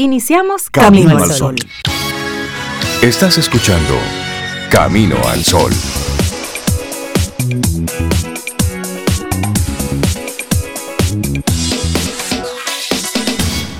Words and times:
Iniciamos 0.00 0.70
Camino, 0.70 1.18
al 1.18 1.28
Sol. 1.32 1.56
Estás 3.02 3.36
escuchando 3.36 3.94
Camino 4.70 5.16
al 5.26 5.42
Sol. 5.42 5.72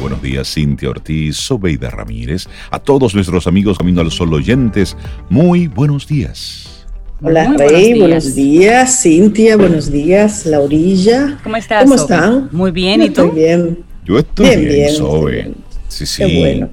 Buenos 0.00 0.20
días, 0.20 0.52
Cintia 0.52 0.90
Ortiz, 0.90 1.36
Sobeida 1.36 1.88
Ramírez, 1.88 2.48
a 2.72 2.80
todos 2.80 3.14
nuestros 3.14 3.46
amigos 3.46 3.78
Camino 3.78 4.00
al 4.00 4.10
Sol 4.10 4.34
oyentes, 4.34 4.96
muy 5.30 5.68
buenos 5.68 6.08
días. 6.08 6.84
Hola 7.22 7.54
Rey, 7.56 7.96
buenos 7.96 8.34
días. 8.34 9.02
Cintia, 9.02 9.56
buenos 9.56 9.92
días, 9.92 10.46
Laurilla. 10.46 11.38
¿Cómo 11.44 11.54
estás? 11.54 11.84
¿Cómo 11.84 11.94
están? 11.94 12.48
Muy 12.50 12.72
bien, 12.72 13.02
¿y 13.04 13.10
tú? 13.10 13.30
bien. 13.30 13.84
Yo 14.04 14.18
estoy 14.18 14.56
bien, 14.56 14.68
bien, 14.68 15.54
Sí, 15.88 16.06
sí. 16.06 16.24
Qué 16.24 16.38
bueno 16.38 16.70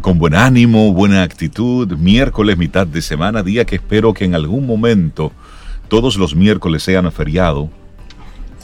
con, 0.00 0.18
buen 0.18 0.34
ánimo, 0.34 0.94
buena 0.94 1.22
actitud. 1.22 1.98
Miércoles, 1.98 2.56
mitad 2.56 2.86
de 2.86 3.02
semana, 3.02 3.42
día 3.42 3.66
que 3.66 3.76
espero 3.76 4.14
que 4.14 4.24
en 4.24 4.34
algún 4.34 4.66
momento 4.66 5.32
todos 5.88 6.16
los 6.16 6.34
miércoles 6.34 6.82
sean 6.82 7.12
feriado. 7.12 7.68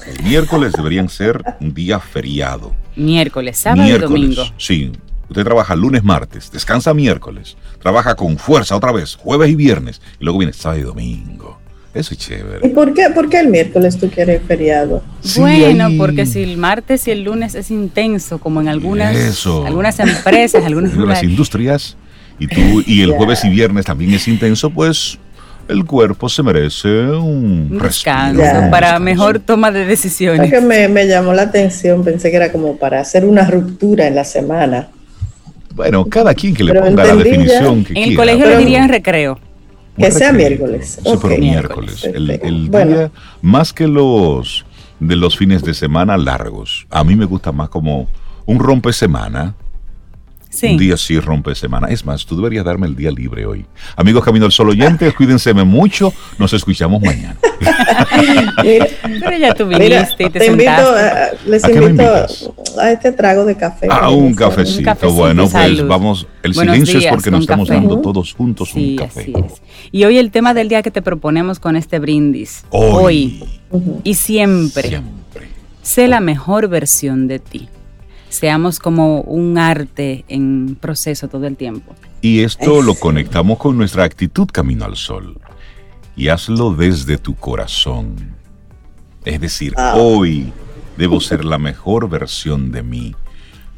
Los 0.06 0.22
miércoles 0.22 0.72
deberían 0.72 1.10
ser 1.10 1.42
un 1.60 1.74
día 1.74 2.00
feriado. 2.00 2.74
Miércoles, 2.96 3.58
sábado 3.58 3.86
y 3.86 3.98
domingo. 3.98 4.42
Sí. 4.56 4.90
Usted 5.28 5.44
trabaja 5.44 5.76
lunes, 5.76 6.02
martes, 6.02 6.50
descansa 6.50 6.94
miércoles, 6.94 7.56
trabaja 7.80 8.14
con 8.14 8.38
fuerza 8.38 8.76
otra 8.76 8.92
vez, 8.92 9.16
jueves 9.16 9.50
y 9.50 9.54
viernes, 9.54 10.00
y 10.18 10.24
luego 10.24 10.38
viene 10.38 10.52
sábado 10.52 10.80
y 10.80 10.84
domingo. 10.84 11.58
Eso 11.94 12.14
es 12.14 12.20
chévere. 12.20 12.66
¿Y 12.66 12.70
por 12.70 12.94
qué, 12.94 13.10
por 13.14 13.28
qué 13.28 13.40
el 13.40 13.48
miércoles 13.48 13.98
tú 13.98 14.08
quieres 14.08 14.40
feriado? 14.46 15.02
bueno, 15.36 15.90
porque 15.98 16.24
si 16.24 16.42
el 16.42 16.56
martes 16.56 17.06
y 17.06 17.10
el 17.10 17.24
lunes 17.24 17.54
es 17.54 17.70
intenso, 17.70 18.38
como 18.38 18.62
en 18.62 18.68
algunas, 18.68 19.46
algunas 19.46 20.00
empresas, 20.00 20.64
algunas, 20.64 21.22
industrias, 21.22 21.96
y 22.38 22.46
tú 22.46 22.82
y 22.86 23.02
el 23.02 23.12
jueves 23.16 23.44
y 23.44 23.50
viernes 23.50 23.84
también 23.84 24.14
es 24.14 24.26
intenso, 24.26 24.70
pues 24.70 25.18
el 25.68 25.84
cuerpo 25.84 26.30
se 26.30 26.42
merece 26.42 26.88
un 26.88 27.78
descanso 27.78 28.70
para 28.70 28.98
mejor 28.98 29.38
toma 29.38 29.70
de 29.70 29.84
decisiones. 29.84 30.50
Que 30.50 30.62
me, 30.62 30.88
me 30.88 31.06
llamó 31.06 31.34
la 31.34 31.42
atención, 31.42 32.02
pensé 32.02 32.30
que 32.30 32.36
era 32.36 32.50
como 32.50 32.78
para 32.78 33.00
hacer 33.00 33.26
una 33.26 33.46
ruptura 33.48 34.06
en 34.06 34.14
la 34.14 34.24
semana. 34.24 34.88
Bueno, 35.74 36.06
cada 36.06 36.34
quien 36.34 36.54
que 36.54 36.64
le 36.64 36.74
ponga 36.74 37.04
la 37.04 37.16
definición 37.16 37.84
que 37.84 37.92
En 37.92 38.10
el 38.10 38.16
colegio 38.16 38.46
le 38.46 38.58
dirían 38.58 38.88
recreo. 38.88 39.38
Que 39.96 40.10
sea 40.10 40.32
miércoles. 40.32 41.00
Super 41.04 41.38
miércoles. 41.38 42.04
El, 42.04 42.70
día, 42.70 43.10
más 43.42 43.72
que 43.72 43.86
los 43.86 44.64
de 45.00 45.16
los 45.16 45.36
fines 45.36 45.62
de 45.62 45.74
semana 45.74 46.16
largos. 46.16 46.86
A 46.90 47.04
mí 47.04 47.16
me 47.16 47.24
gusta 47.24 47.52
más 47.52 47.68
como 47.68 48.08
un 48.46 48.58
rompe 48.58 48.92
semana. 48.92 49.54
Sí. 50.48 50.68
Un 50.68 50.76
día 50.76 50.96
sí 50.96 51.18
rompe 51.18 51.54
semana. 51.54 51.88
Es 51.88 52.04
más, 52.04 52.26
tú 52.26 52.36
deberías 52.36 52.64
darme 52.64 52.86
el 52.86 52.94
día 52.94 53.10
libre 53.10 53.46
hoy. 53.46 53.64
Amigos 53.96 54.22
Camino 54.24 54.44
al 54.44 54.52
Sol 54.52 54.68
oyentes, 54.68 55.12
cuídense 55.16 55.52
mucho. 55.54 56.12
Nos 56.38 56.52
escuchamos 56.52 57.02
mañana. 57.02 57.36
Pero 58.62 59.38
ya 59.38 59.54
tú 59.54 59.66
viniste 59.66 60.24
y 60.24 60.30
te, 60.30 60.46
invito, 60.46 60.94
les 61.46 61.68
invito 61.68 62.26
a 62.78 62.92
este 62.92 63.12
trago 63.12 63.44
de 63.44 63.56
café. 63.56 63.88
A 63.90 64.10
un 64.10 64.34
cafecito. 64.34 65.12
bueno, 65.12 65.48
pues 65.48 65.86
vamos. 65.86 66.26
El 66.42 66.54
silencio 66.54 66.98
es 66.98 67.06
porque 67.06 67.30
nos 67.30 67.42
estamos 67.42 67.68
dando 67.68 68.00
todos 68.00 68.34
juntos 68.34 68.74
un 68.74 68.96
café. 68.96 69.32
Y 69.90 70.04
hoy 70.04 70.18
el 70.18 70.30
tema 70.30 70.54
del 70.54 70.68
día 70.68 70.82
que 70.82 70.90
te 70.90 71.02
proponemos 71.02 71.58
con 71.58 71.76
este 71.76 71.98
brindis. 71.98 72.64
Hoy, 72.70 73.44
y 74.04 74.14
siempre, 74.14 74.88
siempre. 74.88 75.48
Sé 75.82 76.08
la 76.08 76.20
mejor 76.20 76.68
versión 76.68 77.28
de 77.28 77.38
ti 77.38 77.68
seamos 78.32 78.78
como 78.78 79.20
un 79.20 79.58
arte 79.58 80.24
en 80.28 80.76
proceso 80.80 81.28
todo 81.28 81.46
el 81.46 81.56
tiempo. 81.56 81.94
Y 82.20 82.40
esto 82.40 82.82
lo 82.82 82.94
conectamos 82.94 83.58
con 83.58 83.76
nuestra 83.76 84.04
actitud 84.04 84.48
camino 84.50 84.84
al 84.84 84.96
sol. 84.96 85.38
Y 86.16 86.28
hazlo 86.28 86.72
desde 86.72 87.18
tu 87.18 87.34
corazón. 87.34 88.16
Es 89.24 89.40
decir, 89.40 89.74
ah. 89.76 89.94
hoy 89.96 90.52
debo 90.96 91.20
ser 91.20 91.44
la 91.44 91.58
mejor 91.58 92.08
versión 92.08 92.72
de 92.72 92.82
mí. 92.82 93.14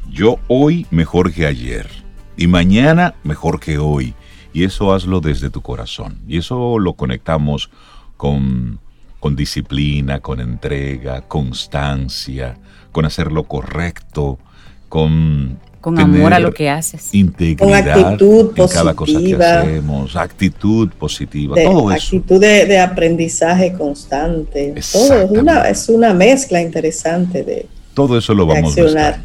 Yo 0.09 0.37
hoy 0.47 0.85
mejor 0.91 1.33
que 1.33 1.45
ayer. 1.45 1.89
Y 2.37 2.47
mañana 2.47 3.15
mejor 3.23 3.59
que 3.59 3.77
hoy. 3.77 4.13
Y 4.53 4.63
eso 4.63 4.93
hazlo 4.93 5.19
desde 5.19 5.49
tu 5.49 5.61
corazón. 5.61 6.19
Y 6.27 6.37
eso 6.37 6.79
lo 6.79 6.93
conectamos 6.93 7.69
con, 8.17 8.79
con 9.19 9.35
disciplina, 9.35 10.19
con 10.19 10.39
entrega, 10.39 11.21
constancia, 11.21 12.57
con 12.91 13.05
hacer 13.05 13.31
lo 13.31 13.43
correcto, 13.43 14.39
con 14.87 15.59
con 15.85 15.99
amor 15.99 16.33
a 16.33 16.39
lo 16.39 16.51
que 16.51 16.67
haces. 16.67 17.13
Integridad 17.13 17.59
con 17.59 17.73
actitud 17.75 18.53
en 18.55 18.67
cada 18.67 18.95
cosa 18.95 19.19
que 19.19 19.35
hacemos, 19.35 20.15
actitud 20.15 20.89
positiva, 20.97 21.55
todo 21.55 21.91
eso. 21.91 22.17
Actitud 22.17 22.41
de, 22.41 22.79
aprendizaje 22.79 23.71
constante. 23.73 24.73
Todo 24.91 25.21
es 25.21 25.29
una, 25.29 25.69
es 25.69 25.87
una 25.87 26.11
mezcla 26.15 26.59
interesante 26.59 27.43
de, 27.43 27.67
todo 27.95 28.15
eso 28.17 28.35
lo 28.35 28.45
vamos 28.45 28.77
a 28.77 28.83
buscar. 28.83 29.21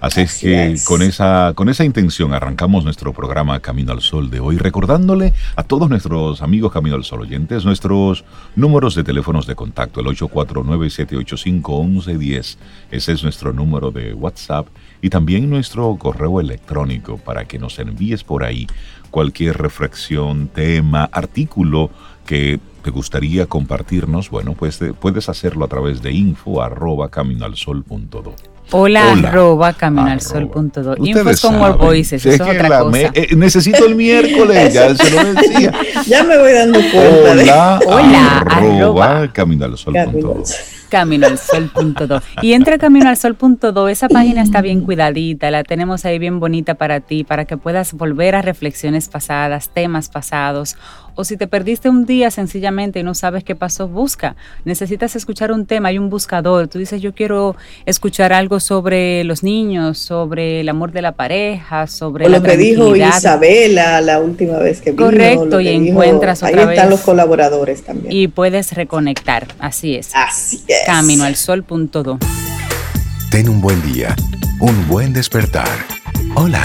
Así, 0.00 0.20
es 0.20 0.38
que 0.38 0.76
con 0.84 1.02
esa 1.02 1.52
con 1.54 1.70
esa 1.70 1.84
intención 1.84 2.34
arrancamos 2.34 2.84
nuestro 2.84 3.14
programa 3.14 3.58
Camino 3.60 3.92
al 3.92 4.02
Sol 4.02 4.30
de 4.30 4.38
hoy, 4.38 4.58
recordándole 4.58 5.32
a 5.56 5.64
todos 5.64 5.88
nuestros 5.88 6.42
amigos 6.42 6.70
Camino 6.72 6.96
al 6.96 7.04
Sol 7.04 7.22
oyentes 7.22 7.64
nuestros 7.64 8.26
números 8.54 8.94
de 8.94 9.02
teléfonos 9.02 9.46
de 9.46 9.54
contacto, 9.54 10.00
el 10.00 10.06
849-785-1110. 10.08 12.58
Ese 12.90 13.12
es 13.12 13.22
nuestro 13.22 13.54
número 13.54 13.90
de 13.90 14.12
WhatsApp 14.12 14.66
y 15.00 15.08
también 15.08 15.48
nuestro 15.48 15.96
correo 15.96 16.40
electrónico 16.40 17.16
para 17.16 17.46
que 17.46 17.58
nos 17.58 17.78
envíes 17.78 18.22
por 18.22 18.44
ahí 18.44 18.66
cualquier 19.10 19.56
reflexión, 19.56 20.48
tema, 20.48 21.08
artículo 21.10 21.88
que 22.26 22.60
te 22.84 22.90
gustaría 22.90 23.46
compartirnos, 23.46 24.30
bueno, 24.30 24.54
pues 24.54 24.80
eh, 24.82 24.92
puedes 24.92 25.28
hacerlo 25.30 25.64
a 25.64 25.68
través 25.68 26.02
de 26.02 26.12
info 26.12 26.62
arroba 26.62 27.08
caminoalsol.do. 27.08 28.34
Hola, 28.70 29.12
Hola, 29.12 29.28
arroba 29.28 29.72
caminoalsol.do. 29.72 30.96
Info 30.98 31.30
es 31.30 31.40
con 31.40 31.58
more 31.58 31.76
voices, 31.76 32.24
eso 32.24 32.44
es 32.44 32.56
otra 32.56 32.80
cosa. 32.80 33.10
Eh, 33.14 33.34
necesito 33.36 33.86
el 33.86 33.94
miércoles, 33.94 34.72
ya 34.72 34.94
se 34.94 35.10
lo 35.10 35.34
decía. 35.34 35.72
ya 36.06 36.24
me 36.24 36.38
voy 36.38 36.52
dando 36.52 36.78
cuenta. 36.78 37.32
Hola, 37.32 37.80
Hola 37.86 38.38
arroba, 38.46 39.32
caminoalsol.do 39.32 40.44
caminoalsol.do. 40.94 42.22
Y 42.40 42.52
entra 42.52 42.76
a 42.76 42.78
caminoalsol.do, 42.78 43.88
esa 43.88 44.08
página 44.08 44.42
está 44.42 44.60
bien 44.60 44.82
cuidadita, 44.82 45.50
la 45.50 45.64
tenemos 45.64 46.04
ahí 46.04 46.20
bien 46.20 46.38
bonita 46.38 46.76
para 46.76 47.00
ti, 47.00 47.24
para 47.24 47.46
que 47.46 47.56
puedas 47.56 47.94
volver 47.94 48.36
a 48.36 48.42
reflexiones 48.42 49.08
pasadas, 49.08 49.70
temas 49.70 50.08
pasados 50.08 50.76
o 51.14 51.24
si 51.24 51.36
te 51.36 51.46
perdiste 51.46 51.88
un 51.88 52.06
día 52.06 52.30
sencillamente 52.30 53.00
y 53.00 53.02
no 53.02 53.14
sabes 53.14 53.44
qué 53.44 53.54
pasó, 53.54 53.88
busca. 53.88 54.36
Necesitas 54.64 55.16
escuchar 55.16 55.52
un 55.52 55.66
tema, 55.66 55.88
hay 55.88 55.98
un 55.98 56.10
buscador. 56.10 56.68
Tú 56.68 56.78
dices, 56.78 57.00
yo 57.00 57.14
quiero 57.14 57.56
escuchar 57.86 58.32
algo 58.32 58.60
sobre 58.60 59.24
los 59.24 59.42
niños, 59.42 59.98
sobre 59.98 60.60
el 60.60 60.68
amor 60.68 60.92
de 60.92 61.02
la 61.02 61.12
pareja, 61.12 61.86
sobre 61.86 62.26
o 62.26 62.28
lo 62.28 62.42
que 62.42 62.56
dijo 62.56 62.94
Isabela 62.96 64.00
la 64.00 64.20
última 64.20 64.58
vez 64.58 64.80
que 64.80 64.92
vino. 64.92 65.04
Correcto, 65.04 65.60
y 65.60 65.68
encuentras 65.68 66.42
otra 66.42 66.62
Ahí 66.62 66.68
están 66.70 66.90
los 66.90 67.00
colaboradores 67.00 67.82
también. 67.82 68.12
Y 68.12 68.28
puedes 68.28 68.72
reconectar, 68.72 69.48
así 69.58 69.96
es. 69.96 70.10
Así 70.14 70.64
es. 70.68 70.86
Camino 70.86 71.24
al 71.24 71.36
sol.do. 71.36 72.18
Ten 73.30 73.48
un 73.48 73.60
buen 73.60 73.80
día, 73.92 74.14
un 74.60 74.86
buen 74.88 75.12
despertar. 75.12 75.68
Hola. 76.36 76.62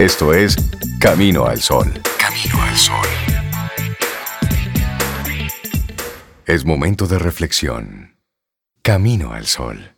Esto 0.00 0.32
es 0.32 0.56
Camino 0.98 1.44
al 1.44 1.60
Sol. 1.60 1.92
Camino 2.18 2.62
al 2.62 2.76
Sol. 2.76 3.49
Es 6.50 6.64
momento 6.64 7.06
de 7.06 7.16
reflexión. 7.16 8.16
Camino 8.82 9.32
al 9.32 9.46
sol. 9.46 9.94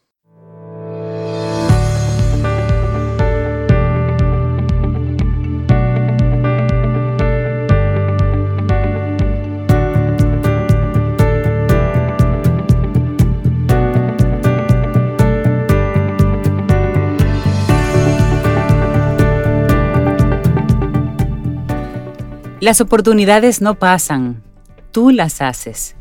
Las 22.60 22.82
oportunidades 22.82 23.62
no 23.62 23.78
pasan, 23.78 24.42
tú 24.90 25.08
las 25.08 25.40
haces. 25.40 25.96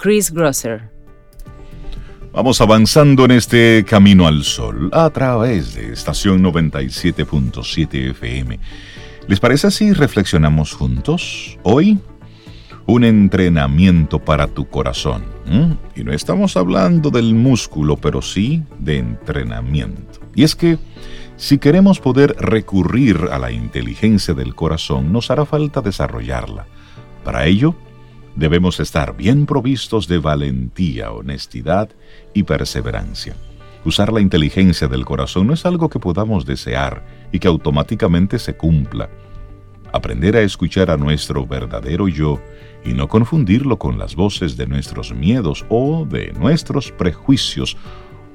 Chris 0.00 0.32
Grosser. 0.32 0.88
Vamos 2.32 2.62
avanzando 2.62 3.26
en 3.26 3.32
este 3.32 3.84
camino 3.86 4.26
al 4.26 4.44
sol 4.44 4.88
a 4.94 5.10
través 5.10 5.74
de 5.74 5.92
estación 5.92 6.42
97.7 6.42 8.10
FM. 8.12 8.58
¿Les 9.28 9.40
parece 9.40 9.70
si 9.70 9.92
reflexionamos 9.92 10.72
juntos? 10.72 11.58
Hoy, 11.64 11.98
un 12.86 13.04
entrenamiento 13.04 14.18
para 14.18 14.46
tu 14.46 14.70
corazón. 14.70 15.22
Y 15.94 16.02
no 16.02 16.14
estamos 16.14 16.56
hablando 16.56 17.10
del 17.10 17.34
músculo, 17.34 17.98
pero 17.98 18.22
sí 18.22 18.62
de 18.78 18.98
entrenamiento. 18.98 20.20
Y 20.34 20.44
es 20.44 20.56
que 20.56 20.78
Si 21.36 21.56
queremos 21.56 22.00
poder 22.00 22.36
recurrir 22.38 23.28
a 23.32 23.38
la 23.38 23.50
inteligencia 23.50 24.34
del 24.34 24.54
corazón, 24.54 25.10
nos 25.10 25.30
hará 25.30 25.46
falta 25.46 25.80
desarrollarla. 25.80 26.66
Para 27.24 27.46
ello, 27.46 27.74
debemos 28.36 28.80
estar 28.80 29.16
bien 29.16 29.46
provistos 29.46 30.08
de 30.08 30.18
valentía, 30.18 31.12
honestidad 31.12 31.90
y 32.34 32.44
perseverancia. 32.44 33.34
Usar 33.84 34.12
la 34.12 34.20
inteligencia 34.20 34.88
del 34.88 35.04
corazón 35.04 35.46
no 35.46 35.54
es 35.54 35.64
algo 35.64 35.88
que 35.88 35.98
podamos 35.98 36.44
desear 36.44 37.04
y 37.32 37.38
que 37.38 37.48
automáticamente 37.48 38.38
se 38.38 38.54
cumpla. 38.54 39.08
Aprender 39.92 40.36
a 40.36 40.42
escuchar 40.42 40.90
a 40.90 40.96
nuestro 40.96 41.46
verdadero 41.46 42.06
yo 42.08 42.40
y 42.84 42.92
no 42.92 43.08
confundirlo 43.08 43.78
con 43.78 43.98
las 43.98 44.14
voces 44.14 44.56
de 44.56 44.66
nuestros 44.66 45.12
miedos 45.14 45.64
o 45.68 46.06
de 46.08 46.32
nuestros 46.32 46.92
prejuicios, 46.92 47.76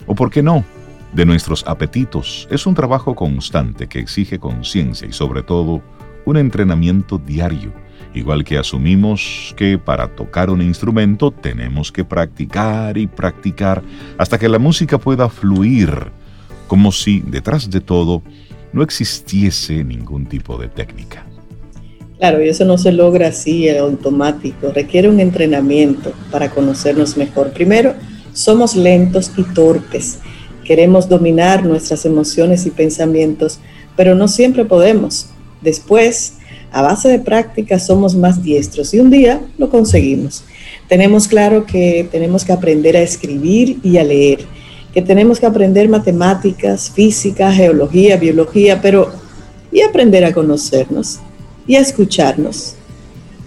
o 0.07 0.15
por 0.15 0.31
qué 0.31 0.41
no, 0.41 0.65
de 1.13 1.25
nuestros 1.25 1.65
apetitos, 1.67 2.47
es 2.51 2.65
un 2.65 2.75
trabajo 2.75 3.15
constante 3.15 3.87
que 3.87 3.99
exige 3.99 4.39
conciencia 4.39 5.07
y 5.07 5.13
sobre 5.13 5.43
todo 5.43 5.81
un 6.25 6.37
entrenamiento 6.37 7.19
diario 7.19 7.71
Igual 8.15 8.45
que 8.45 8.57
asumimos 8.57 9.53
que 9.57 9.77
para 9.77 10.07
tocar 10.07 10.49
un 10.49 10.61
instrumento 10.61 11.31
tenemos 11.31 11.91
que 11.91 12.05
practicar 12.05 12.97
y 12.97 13.07
practicar 13.07 13.83
hasta 14.17 14.39
que 14.39 14.47
la 14.47 14.57
música 14.57 14.97
pueda 14.97 15.27
fluir, 15.27 15.89
como 16.67 16.93
si 16.93 17.19
detrás 17.19 17.69
de 17.69 17.81
todo 17.81 18.23
no 18.71 18.83
existiese 18.83 19.83
ningún 19.83 20.27
tipo 20.27 20.57
de 20.57 20.69
técnica. 20.69 21.25
Claro, 22.17 22.41
y 22.41 22.47
eso 22.47 22.63
no 22.63 22.77
se 22.77 22.93
logra 22.93 23.27
así 23.27 23.67
en 23.67 23.79
automático, 23.79 24.71
requiere 24.73 25.09
un 25.09 25.19
entrenamiento 25.19 26.13
para 26.31 26.49
conocernos 26.49 27.17
mejor. 27.17 27.51
Primero, 27.51 27.95
somos 28.31 28.77
lentos 28.77 29.29
y 29.35 29.43
torpes, 29.43 30.19
queremos 30.63 31.09
dominar 31.09 31.65
nuestras 31.65 32.05
emociones 32.05 32.65
y 32.65 32.71
pensamientos, 32.71 33.59
pero 33.97 34.15
no 34.15 34.29
siempre 34.29 34.63
podemos. 34.63 35.27
Después, 35.61 36.37
a 36.75 36.81
base 36.81 37.07
de 37.07 37.19
práctica 37.19 37.79
somos 37.79 38.15
más 38.15 38.43
diestros 38.43 38.93
y 38.93 38.99
un 38.99 39.09
día 39.09 39.39
lo 39.57 39.69
conseguimos. 39.69 40.43
Tenemos 40.89 41.25
claro 41.25 41.65
que 41.65 42.05
tenemos 42.11 42.43
que 42.43 42.51
aprender 42.51 42.97
a 42.97 43.01
escribir 43.01 43.79
y 43.81 43.95
a 43.95 44.03
leer, 44.03 44.45
que 44.93 45.01
tenemos 45.01 45.39
que 45.39 45.45
aprender 45.45 45.87
matemáticas, 45.87 46.91
física, 46.93 47.49
geología, 47.53 48.17
biología, 48.17 48.81
pero 48.81 49.09
y 49.71 49.83
aprender 49.83 50.25
a 50.25 50.33
conocernos 50.33 51.19
y 51.65 51.77
a 51.77 51.79
escucharnos. 51.79 52.75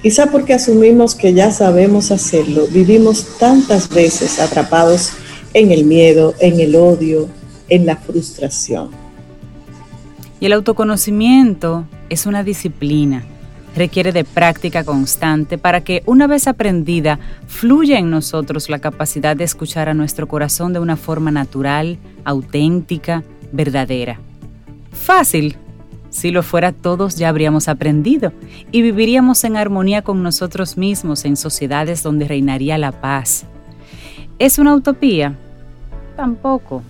Quizá 0.01 0.31
porque 0.31 0.55
asumimos 0.55 1.15
que 1.15 1.35
ya 1.35 1.51
sabemos 1.51 2.11
hacerlo, 2.11 2.67
vivimos 2.71 3.37
tantas 3.39 3.91
veces 3.91 4.41
atrapados 4.41 5.11
en 5.53 5.71
el 5.71 5.85
miedo, 5.85 6.33
en 6.41 6.61
el 6.61 6.75
odio, 6.75 7.29
en 7.69 7.85
la 7.85 7.97
frustración. 7.97 8.89
Y 10.41 10.47
el 10.47 10.55
autoconocimiento 10.55 11.85
es 12.09 12.27
una 12.27 12.43
disciplina. 12.43 13.23
Requiere 13.77 14.13
de 14.13 14.25
práctica 14.25 14.85
constante 14.85 15.59
para 15.59 15.83
que, 15.83 16.03
una 16.07 16.27
vez 16.27 16.49
aprendida, 16.49 17.19
fluya 17.47 17.99
en 17.99 18.11
nosotros 18.11 18.69
la 18.69 18.79
capacidad 18.79 19.37
de 19.37 19.45
escuchar 19.45 19.89
a 19.89 19.95
nuestro 19.95 20.27
corazón 20.27 20.73
de 20.73 20.81
una 20.81 20.97
forma 20.97 21.31
natural, 21.31 21.99
auténtica, 22.25 23.23
verdadera. 23.53 24.19
Fácil. 24.91 25.57
Si 26.11 26.31
lo 26.31 26.43
fuera 26.43 26.73
todos 26.73 27.17
ya 27.17 27.29
habríamos 27.29 27.69
aprendido 27.69 28.33
y 28.73 28.83
viviríamos 28.83 29.45
en 29.45 29.57
armonía 29.57 30.03
con 30.03 30.23
nosotros 30.23 30.77
mismos 30.77 31.25
en 31.25 31.37
sociedades 31.37 32.03
donde 32.03 32.27
reinaría 32.27 32.79
la 32.79 32.93
paz. 32.93 33.45
¿Es 34.39 34.59
una 34.59 34.75
utopía? 34.75 35.37
Tampoco. 36.17 36.83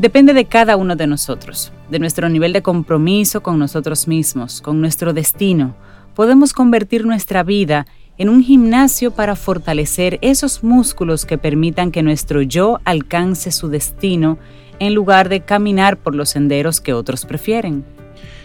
Depende 0.00 0.32
de 0.32 0.46
cada 0.46 0.78
uno 0.78 0.96
de 0.96 1.06
nosotros 1.06 1.72
de 1.90 1.98
nuestro 1.98 2.30
nivel 2.30 2.54
de 2.54 2.62
compromiso 2.62 3.42
con 3.42 3.58
nosotros 3.58 4.08
mismos, 4.08 4.62
con 4.62 4.80
nuestro 4.80 5.12
destino, 5.12 5.76
podemos 6.14 6.54
convertir 6.54 7.04
nuestra 7.04 7.42
vida 7.42 7.86
en 8.16 8.30
un 8.30 8.42
gimnasio 8.42 9.10
para 9.10 9.36
fortalecer 9.36 10.18
esos 10.22 10.64
músculos 10.64 11.26
que 11.26 11.36
permitan 11.36 11.90
que 11.90 12.02
nuestro 12.02 12.40
yo 12.40 12.80
alcance 12.86 13.52
su 13.52 13.68
destino 13.68 14.38
en 14.78 14.94
lugar 14.94 15.28
de 15.28 15.42
caminar 15.42 15.98
por 15.98 16.14
los 16.14 16.30
senderos 16.30 16.80
que 16.80 16.94
otros 16.94 17.26
prefieren. 17.26 17.84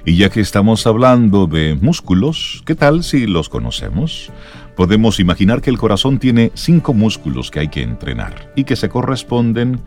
Y 0.03 0.17
ya 0.17 0.29
que 0.29 0.41
estamos 0.41 0.85
hablando 0.85 1.47
de 1.47 1.77
músculos, 1.81 2.63
¿qué 2.65 2.75
tal 2.75 3.01
si 3.01 3.27
los 3.27 3.47
conocemos? 3.47 4.29
Podemos 4.75 5.21
imaginar 5.21 5.61
que 5.61 5.69
el 5.69 5.77
corazón 5.77 6.19
tiene 6.19 6.51
cinco 6.53 6.93
músculos 6.93 7.49
que 7.49 7.61
hay 7.61 7.69
que 7.69 7.81
entrenar 7.81 8.51
y 8.57 8.65
que 8.65 8.75
se 8.75 8.89
corresponden 8.89 9.81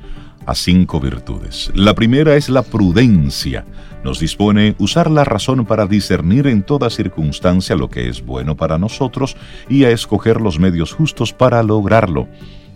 a 0.48 0.54
cinco 0.54 0.98
virtudes. 0.98 1.70
La 1.74 1.94
primera 1.94 2.34
es 2.34 2.48
la 2.48 2.62
prudencia. 2.62 3.66
Nos 4.02 4.18
dispone 4.18 4.74
usar 4.78 5.10
la 5.10 5.22
razón 5.22 5.66
para 5.66 5.86
discernir 5.86 6.46
en 6.46 6.62
toda 6.62 6.88
circunstancia 6.88 7.76
lo 7.76 7.90
que 7.90 8.08
es 8.08 8.24
bueno 8.24 8.56
para 8.56 8.78
nosotros 8.78 9.36
y 9.68 9.84
a 9.84 9.90
escoger 9.90 10.40
los 10.40 10.58
medios 10.58 10.94
justos 10.94 11.34
para 11.34 11.62
lograrlo. 11.62 12.28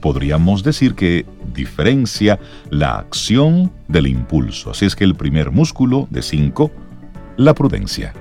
Podríamos 0.02 0.62
decir 0.62 0.94
que 0.94 1.24
diferencia 1.54 2.38
la 2.69 2.98
acción 2.98 3.72
del 3.88 4.06
impulso. 4.06 4.72
Así 4.72 4.84
es 4.84 4.94
que 4.94 5.04
el 5.04 5.14
primer 5.14 5.50
músculo 5.50 6.08
de 6.10 6.20
cinco, 6.20 6.70
la 7.38 7.54
prudencia. 7.54 8.12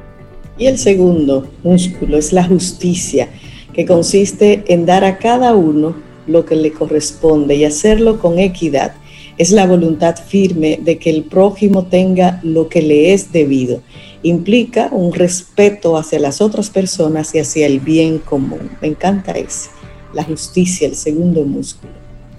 Y 0.57 0.67
el 0.67 0.77
segundo 0.77 1.51
músculo 1.61 2.17
es 2.17 2.31
la 2.31 2.45
justicia, 2.45 3.27
que 3.73 3.85
consiste 3.85 4.63
en 4.73 4.85
dar 4.85 5.03
a 5.03 5.17
cada 5.17 5.55
uno 5.55 5.93
lo 6.25 6.45
que 6.45 6.55
le 6.55 6.71
corresponde 6.71 7.55
y 7.55 7.65
hacerlo 7.65 8.17
con 8.17 8.39
equidad 8.39 8.93
es 9.37 9.51
la 9.51 9.65
voluntad 9.65 10.15
firme 10.15 10.79
de 10.81 10.97
que 10.97 11.09
el 11.09 11.23
prójimo 11.23 11.85
tenga 11.85 12.39
lo 12.43 12.69
que 12.69 12.81
le 12.81 13.13
es 13.13 13.31
debido. 13.31 13.81
Implica 14.23 14.89
un 14.91 15.13
respeto 15.13 15.97
hacia 15.97 16.19
las 16.19 16.41
otras 16.41 16.69
personas 16.69 17.33
y 17.33 17.39
hacia 17.39 17.65
el 17.65 17.79
bien 17.79 18.19
común. 18.19 18.69
Me 18.81 18.89
encanta 18.89 19.31
ese, 19.31 19.69
la 20.13 20.23
justicia, 20.23 20.87
el 20.87 20.95
segundo 20.95 21.43
músculo. 21.43 21.91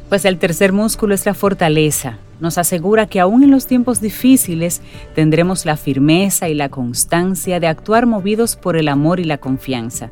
Pues 0.08 0.24
el 0.24 0.38
tercer 0.38 0.72
músculo 0.72 1.14
es 1.14 1.24
la 1.24 1.34
fortaleza. 1.34 2.18
Nos 2.38 2.58
asegura 2.58 3.06
que 3.06 3.20
aún 3.20 3.42
en 3.44 3.50
los 3.50 3.66
tiempos 3.66 4.00
difíciles 4.00 4.82
tendremos 5.14 5.64
la 5.64 5.76
firmeza 5.76 6.48
y 6.48 6.54
la 6.54 6.68
constancia 6.68 7.60
de 7.60 7.66
actuar 7.66 8.06
movidos 8.06 8.56
por 8.56 8.76
el 8.76 8.88
amor 8.88 9.20
y 9.20 9.24
la 9.24 9.38
confianza. 9.38 10.10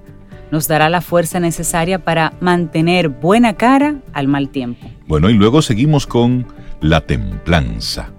Nos 0.50 0.66
dará 0.66 0.88
la 0.88 1.00
fuerza 1.00 1.38
necesaria 1.38 1.98
para 2.02 2.32
mantener 2.40 3.08
buena 3.08 3.54
cara 3.54 3.96
al 4.12 4.26
mal 4.26 4.48
tiempo. 4.48 4.88
Bueno, 5.06 5.28
y 5.28 5.34
luego 5.34 5.60
seguimos 5.60 6.06
con 6.06 6.46
la 6.80 7.02
templanza. 7.02 8.12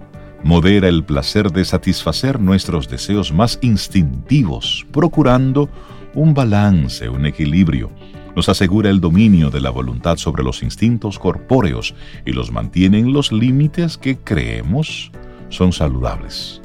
Modera 0.44 0.88
el 0.88 1.04
placer 1.04 1.50
de 1.52 1.64
satisfacer 1.64 2.40
nuestros 2.40 2.88
deseos 2.88 3.32
más 3.32 3.58
instintivos, 3.62 4.86
procurando 4.92 5.68
un 6.14 6.34
balance, 6.34 7.08
un 7.08 7.26
equilibrio. 7.26 7.90
Nos 8.34 8.48
asegura 8.48 8.90
el 8.90 9.00
dominio 9.00 9.50
de 9.50 9.60
la 9.60 9.70
voluntad 9.70 10.16
sobre 10.16 10.42
los 10.42 10.62
instintos 10.62 11.18
corpóreos 11.18 11.94
y 12.24 12.32
los 12.32 12.50
mantiene 12.50 12.98
en 12.98 13.12
los 13.12 13.30
límites 13.30 13.98
que 13.98 14.16
creemos 14.16 15.12
son 15.48 15.72
saludables. 15.72 16.60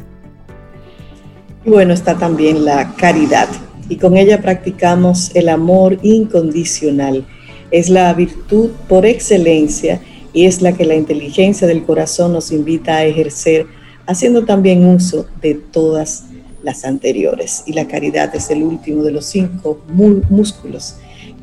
Y 1.65 1.69
bueno, 1.69 1.93
está 1.93 2.17
también 2.17 2.63
la 2.63 2.93
caridad 2.95 3.50
y 3.89 3.98
con 3.98 4.17
ella 4.17 4.41
practicamos 4.41 5.36
el 5.36 5.50
amor 5.50 5.98
incondicional. 6.03 7.25
Es 7.69 7.89
la 7.89 8.13
virtud 8.13 8.69
por 8.88 9.05
excelencia 9.05 10.00
y 10.34 10.46
es 10.46 10.62
la 10.62 10.74
que 10.74 10.86
la 10.86 10.96
inteligencia 10.96 11.67
del 11.67 11.84
corazón 11.84 12.34
nos 12.34 12.51
invita 12.51 12.98
a 12.98 13.05
ejercer, 13.05 13.67
haciendo 14.05 14.46
también 14.46 14.86
uso 14.86 15.25
de 15.41 15.55
todas 15.55 16.25
las 16.63 16.86
anteriores. 16.86 17.63
Y 17.65 17.74
la 17.74 17.88
caridad 17.88 18.34
es 18.36 18.50
el 18.50 18.63
último 18.63 19.03
de 19.03 19.12
los 19.12 19.25
cinco 19.25 19.79
músculos 19.89 20.96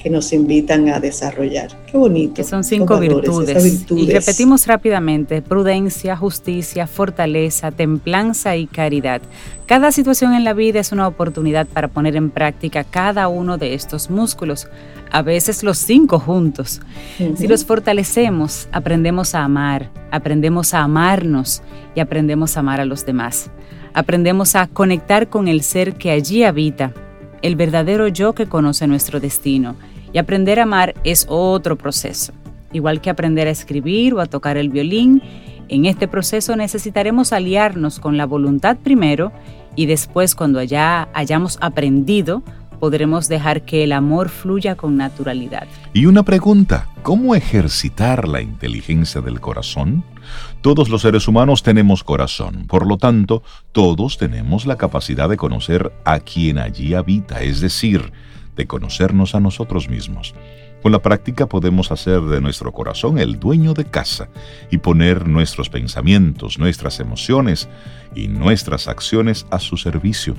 que 0.04 0.10
nos 0.10 0.34
invitan 0.34 0.90
a 0.90 1.00
desarrollar. 1.00 1.70
Qué 1.90 1.96
bonito. 1.96 2.34
Que 2.34 2.44
son 2.44 2.62
cinco 2.62 2.98
virtudes. 3.00 3.86
Y 3.90 4.10
repetimos 4.10 4.66
rápidamente, 4.66 5.40
prudencia, 5.40 6.14
justicia, 6.14 6.86
fortaleza, 6.86 7.70
templanza 7.70 8.54
y 8.54 8.66
caridad. 8.66 9.22
Cada 9.64 9.92
situación 9.92 10.34
en 10.34 10.44
la 10.44 10.52
vida 10.52 10.78
es 10.78 10.92
una 10.92 11.08
oportunidad 11.08 11.66
para 11.66 11.88
poner 11.88 12.16
en 12.16 12.28
práctica 12.28 12.84
cada 12.84 13.28
uno 13.28 13.56
de 13.56 13.72
estos 13.72 14.10
músculos, 14.10 14.68
a 15.14 15.22
veces 15.22 15.62
los 15.62 15.78
cinco 15.78 16.18
juntos. 16.18 16.80
Si 17.36 17.46
los 17.46 17.64
fortalecemos, 17.64 18.68
aprendemos 18.72 19.36
a 19.36 19.44
amar, 19.44 19.92
aprendemos 20.10 20.74
a 20.74 20.80
amarnos 20.80 21.62
y 21.94 22.00
aprendemos 22.00 22.56
a 22.56 22.60
amar 22.60 22.80
a 22.80 22.84
los 22.84 23.06
demás. 23.06 23.48
Aprendemos 23.92 24.56
a 24.56 24.66
conectar 24.66 25.28
con 25.28 25.46
el 25.46 25.62
ser 25.62 25.94
que 25.94 26.10
allí 26.10 26.42
habita, 26.42 26.92
el 27.42 27.54
verdadero 27.54 28.08
yo 28.08 28.32
que 28.32 28.46
conoce 28.46 28.88
nuestro 28.88 29.20
destino 29.20 29.76
y 30.12 30.18
aprender 30.18 30.58
a 30.58 30.64
amar 30.64 30.94
es 31.04 31.26
otro 31.28 31.76
proceso. 31.76 32.32
Igual 32.72 33.00
que 33.00 33.08
aprender 33.08 33.46
a 33.46 33.52
escribir 33.52 34.14
o 34.14 34.20
a 34.20 34.26
tocar 34.26 34.56
el 34.56 34.68
violín, 34.68 35.22
en 35.68 35.86
este 35.86 36.08
proceso 36.08 36.56
necesitaremos 36.56 37.32
aliarnos 37.32 38.00
con 38.00 38.16
la 38.16 38.26
voluntad 38.26 38.78
primero 38.82 39.30
y 39.76 39.86
después 39.86 40.34
cuando 40.34 40.60
ya 40.64 41.08
hayamos 41.14 41.56
aprendido, 41.60 42.42
podremos 42.84 43.28
dejar 43.28 43.62
que 43.62 43.82
el 43.82 43.92
amor 43.92 44.28
fluya 44.28 44.74
con 44.74 44.98
naturalidad. 44.98 45.66
Y 45.94 46.04
una 46.04 46.22
pregunta, 46.22 46.86
¿cómo 47.02 47.34
ejercitar 47.34 48.28
la 48.28 48.42
inteligencia 48.42 49.22
del 49.22 49.40
corazón? 49.40 50.04
Todos 50.60 50.90
los 50.90 51.00
seres 51.00 51.26
humanos 51.26 51.62
tenemos 51.62 52.04
corazón, 52.04 52.66
por 52.66 52.86
lo 52.86 52.98
tanto, 52.98 53.42
todos 53.72 54.18
tenemos 54.18 54.66
la 54.66 54.76
capacidad 54.76 55.30
de 55.30 55.38
conocer 55.38 55.94
a 56.04 56.20
quien 56.20 56.58
allí 56.58 56.92
habita, 56.92 57.40
es 57.40 57.62
decir, 57.62 58.12
de 58.54 58.66
conocernos 58.66 59.34
a 59.34 59.40
nosotros 59.40 59.88
mismos. 59.88 60.34
Con 60.82 60.92
la 60.92 61.00
práctica 61.00 61.48
podemos 61.48 61.90
hacer 61.90 62.20
de 62.20 62.42
nuestro 62.42 62.70
corazón 62.70 63.18
el 63.18 63.40
dueño 63.40 63.72
de 63.72 63.86
casa 63.86 64.28
y 64.70 64.76
poner 64.76 65.26
nuestros 65.26 65.70
pensamientos, 65.70 66.58
nuestras 66.58 67.00
emociones 67.00 67.66
y 68.14 68.28
nuestras 68.28 68.88
acciones 68.88 69.46
a 69.50 69.58
su 69.58 69.78
servicio. 69.78 70.34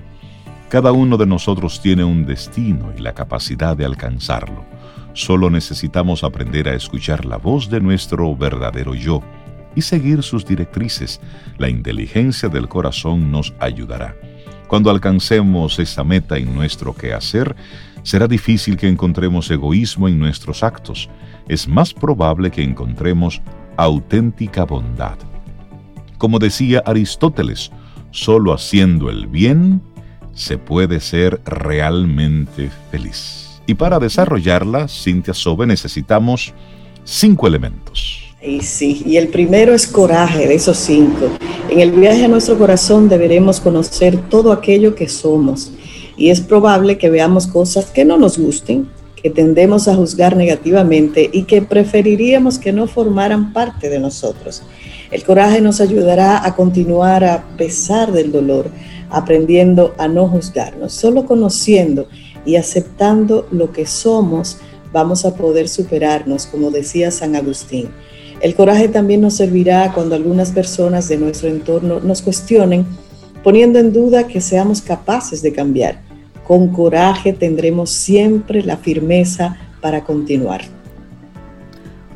Cada 0.75 0.91
uno 0.91 1.15
de 1.15 1.25
nosotros 1.25 1.79
tiene 1.81 2.03
un 2.03 2.25
destino 2.25 2.91
y 2.97 2.99
la 2.99 3.13
capacidad 3.13 3.77
de 3.77 3.85
alcanzarlo. 3.85 4.65
Solo 5.13 5.49
necesitamos 5.49 6.25
aprender 6.25 6.67
a 6.67 6.73
escuchar 6.73 7.23
la 7.23 7.37
voz 7.37 7.69
de 7.69 7.79
nuestro 7.79 8.35
verdadero 8.35 8.93
yo 8.93 9.21
y 9.73 9.81
seguir 9.83 10.21
sus 10.21 10.45
directrices. 10.45 11.21
La 11.57 11.69
inteligencia 11.69 12.49
del 12.49 12.67
corazón 12.67 13.31
nos 13.31 13.53
ayudará. 13.61 14.17
Cuando 14.67 14.91
alcancemos 14.91 15.79
esa 15.79 16.03
meta 16.03 16.37
en 16.37 16.53
nuestro 16.53 16.93
quehacer, 16.93 17.55
será 18.03 18.27
difícil 18.27 18.75
que 18.75 18.89
encontremos 18.89 19.49
egoísmo 19.49 20.09
en 20.09 20.19
nuestros 20.19 20.61
actos. 20.61 21.09
Es 21.47 21.69
más 21.69 21.93
probable 21.93 22.51
que 22.51 22.63
encontremos 22.63 23.41
auténtica 23.77 24.65
bondad. 24.65 25.17
Como 26.17 26.37
decía 26.37 26.83
Aristóteles, 26.85 27.71
solo 28.11 28.53
haciendo 28.53 29.09
el 29.09 29.27
bien 29.27 29.81
se 30.35 30.59
puede 30.59 30.99
ser 30.99 31.41
realmente 31.45 32.69
feliz. 32.91 33.61
Y 33.65 33.73
para 33.73 33.97
desarrollarla, 33.97 34.87
Cintia 34.87 35.33
Sobe, 35.33 35.65
necesitamos 35.65 36.53
cinco 37.03 37.47
elementos. 37.47 38.21
Y 38.43 38.61
sí, 38.61 39.01
y 39.07 39.17
el 39.17 39.29
primero 39.29 39.73
es 39.73 39.87
coraje 39.87 40.47
de 40.47 40.53
esos 40.53 40.77
cinco. 40.77 41.29
En 41.69 41.79
el 41.79 41.91
viaje 41.91 42.25
a 42.25 42.27
nuestro 42.27 42.59
corazón 42.59 43.09
deberemos 43.09 43.59
conocer 43.59 44.17
todo 44.29 44.51
aquello 44.51 44.93
que 44.93 45.09
somos. 45.09 45.71
Y 46.15 46.29
es 46.29 46.41
probable 46.41 46.99
que 46.99 47.09
veamos 47.09 47.47
cosas 47.47 47.85
que 47.87 48.05
no 48.05 48.17
nos 48.17 48.37
gusten, 48.37 48.87
que 49.15 49.31
tendemos 49.31 49.87
a 49.87 49.95
juzgar 49.95 50.37
negativamente 50.37 51.27
y 51.33 51.43
que 51.43 51.63
preferiríamos 51.63 52.59
que 52.59 52.71
no 52.71 52.85
formaran 52.85 53.51
parte 53.51 53.89
de 53.89 53.99
nosotros. 53.99 54.61
El 55.15 55.23
coraje 55.23 55.61
nos 55.61 55.79
ayudará 55.79 56.45
a 56.45 56.57
continuar 56.57 57.23
a 57.23 57.45
pesar 57.55 58.11
del 58.11 58.33
dolor, 58.33 58.69
aprendiendo 59.09 59.95
a 59.97 60.09
no 60.09 60.27
juzgarnos. 60.27 60.91
Solo 60.91 61.25
conociendo 61.25 62.09
y 62.45 62.57
aceptando 62.57 63.47
lo 63.49 63.71
que 63.71 63.85
somos, 63.85 64.57
vamos 64.91 65.23
a 65.23 65.33
poder 65.33 65.69
superarnos, 65.69 66.47
como 66.47 66.69
decía 66.69 67.11
San 67.11 67.37
Agustín. 67.37 67.91
El 68.41 68.55
coraje 68.55 68.89
también 68.89 69.21
nos 69.21 69.35
servirá 69.35 69.93
cuando 69.93 70.15
algunas 70.15 70.51
personas 70.51 71.07
de 71.07 71.15
nuestro 71.15 71.47
entorno 71.47 72.01
nos 72.01 72.21
cuestionen, 72.21 72.85
poniendo 73.41 73.79
en 73.79 73.93
duda 73.93 74.27
que 74.27 74.41
seamos 74.41 74.81
capaces 74.81 75.41
de 75.41 75.53
cambiar. 75.53 76.01
Con 76.45 76.73
coraje 76.73 77.31
tendremos 77.31 77.89
siempre 77.89 78.63
la 78.63 78.75
firmeza 78.75 79.55
para 79.79 80.03
continuar. 80.03 80.74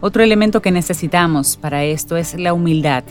Otro 0.01 0.23
elemento 0.23 0.61
que 0.61 0.71
necesitamos 0.71 1.57
para 1.57 1.83
esto 1.83 2.15
es 2.15 2.39
la 2.39 2.53
humildad. 2.53 3.03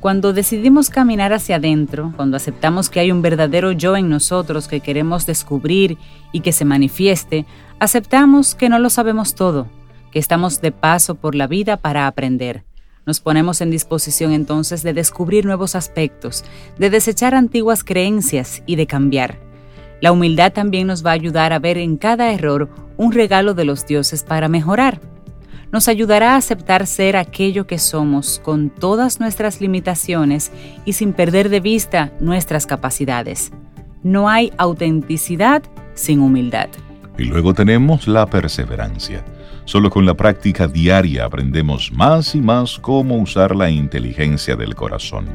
Cuando 0.00 0.32
decidimos 0.32 0.90
caminar 0.90 1.32
hacia 1.32 1.56
adentro, 1.56 2.12
cuando 2.16 2.36
aceptamos 2.36 2.90
que 2.90 2.98
hay 2.98 3.12
un 3.12 3.22
verdadero 3.22 3.70
yo 3.70 3.96
en 3.96 4.08
nosotros 4.08 4.66
que 4.66 4.80
queremos 4.80 5.26
descubrir 5.26 5.96
y 6.32 6.40
que 6.40 6.52
se 6.52 6.64
manifieste, 6.64 7.46
aceptamos 7.78 8.56
que 8.56 8.68
no 8.68 8.80
lo 8.80 8.90
sabemos 8.90 9.36
todo, 9.36 9.68
que 10.10 10.18
estamos 10.18 10.60
de 10.60 10.72
paso 10.72 11.14
por 11.14 11.36
la 11.36 11.46
vida 11.46 11.76
para 11.76 12.08
aprender. 12.08 12.64
Nos 13.06 13.20
ponemos 13.20 13.60
en 13.60 13.70
disposición 13.70 14.32
entonces 14.32 14.82
de 14.82 14.94
descubrir 14.94 15.46
nuevos 15.46 15.76
aspectos, 15.76 16.44
de 16.78 16.90
desechar 16.90 17.34
antiguas 17.34 17.84
creencias 17.84 18.62
y 18.66 18.74
de 18.74 18.88
cambiar. 18.88 19.38
La 20.00 20.10
humildad 20.10 20.52
también 20.52 20.88
nos 20.88 21.06
va 21.06 21.10
a 21.10 21.14
ayudar 21.14 21.52
a 21.52 21.60
ver 21.60 21.78
en 21.78 21.96
cada 21.96 22.32
error 22.32 22.68
un 22.96 23.12
regalo 23.12 23.54
de 23.54 23.64
los 23.64 23.86
dioses 23.86 24.24
para 24.24 24.48
mejorar 24.48 25.00
nos 25.72 25.88
ayudará 25.88 26.34
a 26.34 26.36
aceptar 26.36 26.86
ser 26.86 27.16
aquello 27.16 27.66
que 27.66 27.78
somos 27.78 28.40
con 28.42 28.70
todas 28.70 29.20
nuestras 29.20 29.60
limitaciones 29.60 30.50
y 30.84 30.94
sin 30.94 31.12
perder 31.12 31.48
de 31.48 31.60
vista 31.60 32.12
nuestras 32.20 32.66
capacidades. 32.66 33.52
No 34.02 34.28
hay 34.28 34.52
autenticidad 34.56 35.62
sin 35.94 36.20
humildad. 36.20 36.68
Y 37.18 37.24
luego 37.24 37.52
tenemos 37.52 38.06
la 38.06 38.26
perseverancia. 38.26 39.24
Solo 39.64 39.90
con 39.90 40.06
la 40.06 40.14
práctica 40.14 40.66
diaria 40.66 41.24
aprendemos 41.24 41.92
más 41.92 42.34
y 42.34 42.40
más 42.40 42.78
cómo 42.78 43.16
usar 43.16 43.54
la 43.54 43.70
inteligencia 43.70 44.56
del 44.56 44.74
corazón. 44.74 45.26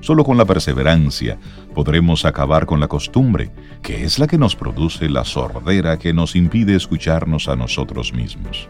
Solo 0.00 0.24
con 0.24 0.36
la 0.36 0.44
perseverancia 0.44 1.38
podremos 1.74 2.24
acabar 2.24 2.66
con 2.66 2.80
la 2.80 2.88
costumbre, 2.88 3.50
que 3.82 4.04
es 4.04 4.18
la 4.18 4.26
que 4.26 4.38
nos 4.38 4.56
produce 4.56 5.08
la 5.08 5.24
sordera 5.24 5.98
que 5.98 6.12
nos 6.12 6.36
impide 6.36 6.74
escucharnos 6.74 7.48
a 7.48 7.56
nosotros 7.56 8.12
mismos. 8.12 8.68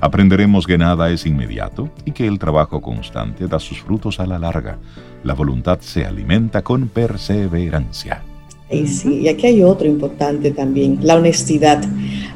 Aprenderemos 0.00 0.66
que 0.66 0.78
nada 0.78 1.10
es 1.10 1.26
inmediato 1.26 1.88
y 2.04 2.12
que 2.12 2.26
el 2.26 2.38
trabajo 2.38 2.80
constante 2.80 3.48
da 3.48 3.58
sus 3.58 3.80
frutos 3.80 4.20
a 4.20 4.26
la 4.26 4.38
larga. 4.38 4.78
La 5.24 5.34
voluntad 5.34 5.80
se 5.80 6.04
alimenta 6.04 6.62
con 6.62 6.88
perseverancia. 6.88 8.22
Y 8.70 8.86
sí, 8.86 9.20
y 9.22 9.28
aquí 9.28 9.46
hay 9.46 9.62
otro 9.62 9.88
importante 9.88 10.52
también, 10.52 11.00
la 11.02 11.16
honestidad. 11.16 11.82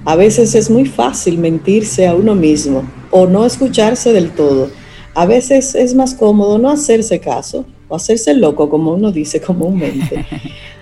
A 0.05 0.17
veces 0.17 0.55
es 0.55 0.71
muy 0.71 0.87
fácil 0.87 1.39
mentirse 1.39 2.09
a 2.09 2.15
uno 2.15 2.35
mismo 2.35 2.83
o 3.11 3.27
no 3.27 3.47
escucharse 3.47 4.13
del 4.13 4.31
todo. 4.31 4.71
A 5.15 5.27
veces 5.27 5.75
es 5.75 5.95
más 5.95 6.15
cómodo 6.15 6.59
no 6.59 6.71
hacerse 6.71 7.21
caso 7.21 7.65
o 7.93 7.97
hacerse 7.97 8.33
loco, 8.33 8.71
como 8.71 8.95
uno 8.95 9.13
dice 9.13 9.41
comúnmente. 9.41 10.25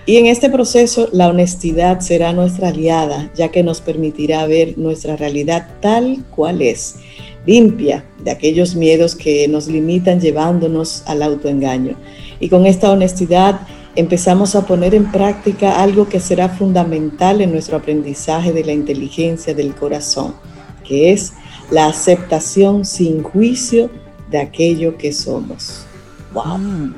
Y 0.03 0.17
en 0.17 0.25
este 0.25 0.49
proceso 0.49 1.09
la 1.11 1.27
honestidad 1.27 1.99
será 1.99 2.33
nuestra 2.33 2.69
aliada, 2.69 3.31
ya 3.35 3.49
que 3.49 3.61
nos 3.61 3.81
permitirá 3.81 4.47
ver 4.47 4.75
nuestra 4.79 5.15
realidad 5.15 5.67
tal 5.79 6.25
cual 6.31 6.63
es, 6.63 6.95
limpia 7.45 8.03
de 8.23 8.31
aquellos 8.31 8.75
miedos 8.75 9.15
que 9.15 9.47
nos 9.47 9.67
limitan 9.67 10.19
llevándonos 10.19 11.03
al 11.05 11.21
autoengaño. 11.21 11.95
Y 12.39 12.49
con 12.49 12.65
esta 12.65 12.89
honestidad 12.89 13.61
empezamos 13.95 14.55
a 14.55 14.65
poner 14.65 14.95
en 14.95 15.11
práctica 15.11 15.79
algo 15.79 16.09
que 16.09 16.19
será 16.19 16.49
fundamental 16.49 17.39
en 17.39 17.51
nuestro 17.51 17.77
aprendizaje 17.77 18.53
de 18.53 18.63
la 18.63 18.73
inteligencia 18.73 19.53
del 19.53 19.75
corazón, 19.75 20.33
que 20.83 21.11
es 21.11 21.33
la 21.69 21.85
aceptación 21.85 22.85
sin 22.85 23.21
juicio 23.21 23.91
de 24.31 24.39
aquello 24.39 24.97
que 24.97 25.13
somos. 25.13 25.85
¡Wow! 26.33 26.57
Mm. 26.57 26.93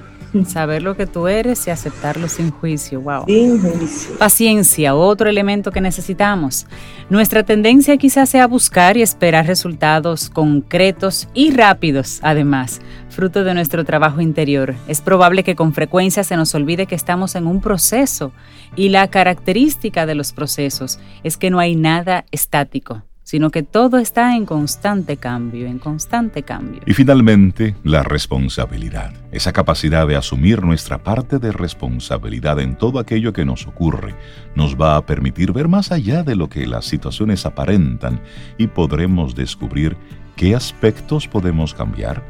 Saber 0.47 0.81
lo 0.81 0.97
que 0.97 1.05
tú 1.05 1.27
eres 1.27 1.67
y 1.67 1.69
aceptarlo 1.69 2.27
sin 2.27 2.49
juicio. 2.49 2.99
Wow. 3.01 3.25
Sin 3.27 3.61
juicio. 3.61 4.17
Paciencia, 4.17 4.95
otro 4.95 5.29
elemento 5.29 5.71
que 5.71 5.79
necesitamos. 5.79 6.65
Nuestra 7.09 7.43
tendencia 7.43 7.97
quizás 7.97 8.29
sea 8.29 8.47
buscar 8.47 8.97
y 8.97 9.03
esperar 9.03 9.45
resultados 9.45 10.31
concretos 10.31 11.27
y 11.35 11.51
rápidos, 11.51 12.19
además, 12.23 12.81
fruto 13.09 13.43
de 13.43 13.53
nuestro 13.53 13.85
trabajo 13.85 14.21
interior. 14.21 14.73
Es 14.87 15.01
probable 15.01 15.43
que 15.43 15.55
con 15.55 15.73
frecuencia 15.73 16.23
se 16.23 16.35
nos 16.35 16.55
olvide 16.55 16.87
que 16.87 16.95
estamos 16.95 17.35
en 17.35 17.45
un 17.45 17.61
proceso 17.61 18.31
y 18.75 18.89
la 18.89 19.07
característica 19.09 20.07
de 20.07 20.15
los 20.15 20.33
procesos 20.33 20.99
es 21.23 21.37
que 21.37 21.51
no 21.51 21.59
hay 21.59 21.75
nada 21.75 22.25
estático 22.31 23.03
sino 23.23 23.49
que 23.49 23.63
todo 23.63 23.97
está 23.97 24.35
en 24.35 24.45
constante 24.45 25.17
cambio, 25.17 25.65
en 25.67 25.79
constante 25.79 26.43
cambio. 26.43 26.81
Y 26.85 26.93
finalmente, 26.93 27.75
la 27.83 28.03
responsabilidad, 28.03 29.13
esa 29.31 29.53
capacidad 29.53 30.07
de 30.07 30.15
asumir 30.15 30.61
nuestra 30.63 31.03
parte 31.03 31.39
de 31.39 31.51
responsabilidad 31.51 32.59
en 32.59 32.77
todo 32.77 32.99
aquello 32.99 33.33
que 33.33 33.45
nos 33.45 33.65
ocurre, 33.65 34.15
nos 34.55 34.75
va 34.75 34.97
a 34.97 35.05
permitir 35.05 35.53
ver 35.53 35.67
más 35.67 35.91
allá 35.91 36.23
de 36.23 36.35
lo 36.35 36.49
que 36.49 36.67
las 36.67 36.85
situaciones 36.85 37.45
aparentan 37.45 38.21
y 38.57 38.67
podremos 38.67 39.35
descubrir 39.35 39.97
qué 40.35 40.55
aspectos 40.55 41.27
podemos 41.27 41.73
cambiar, 41.73 42.23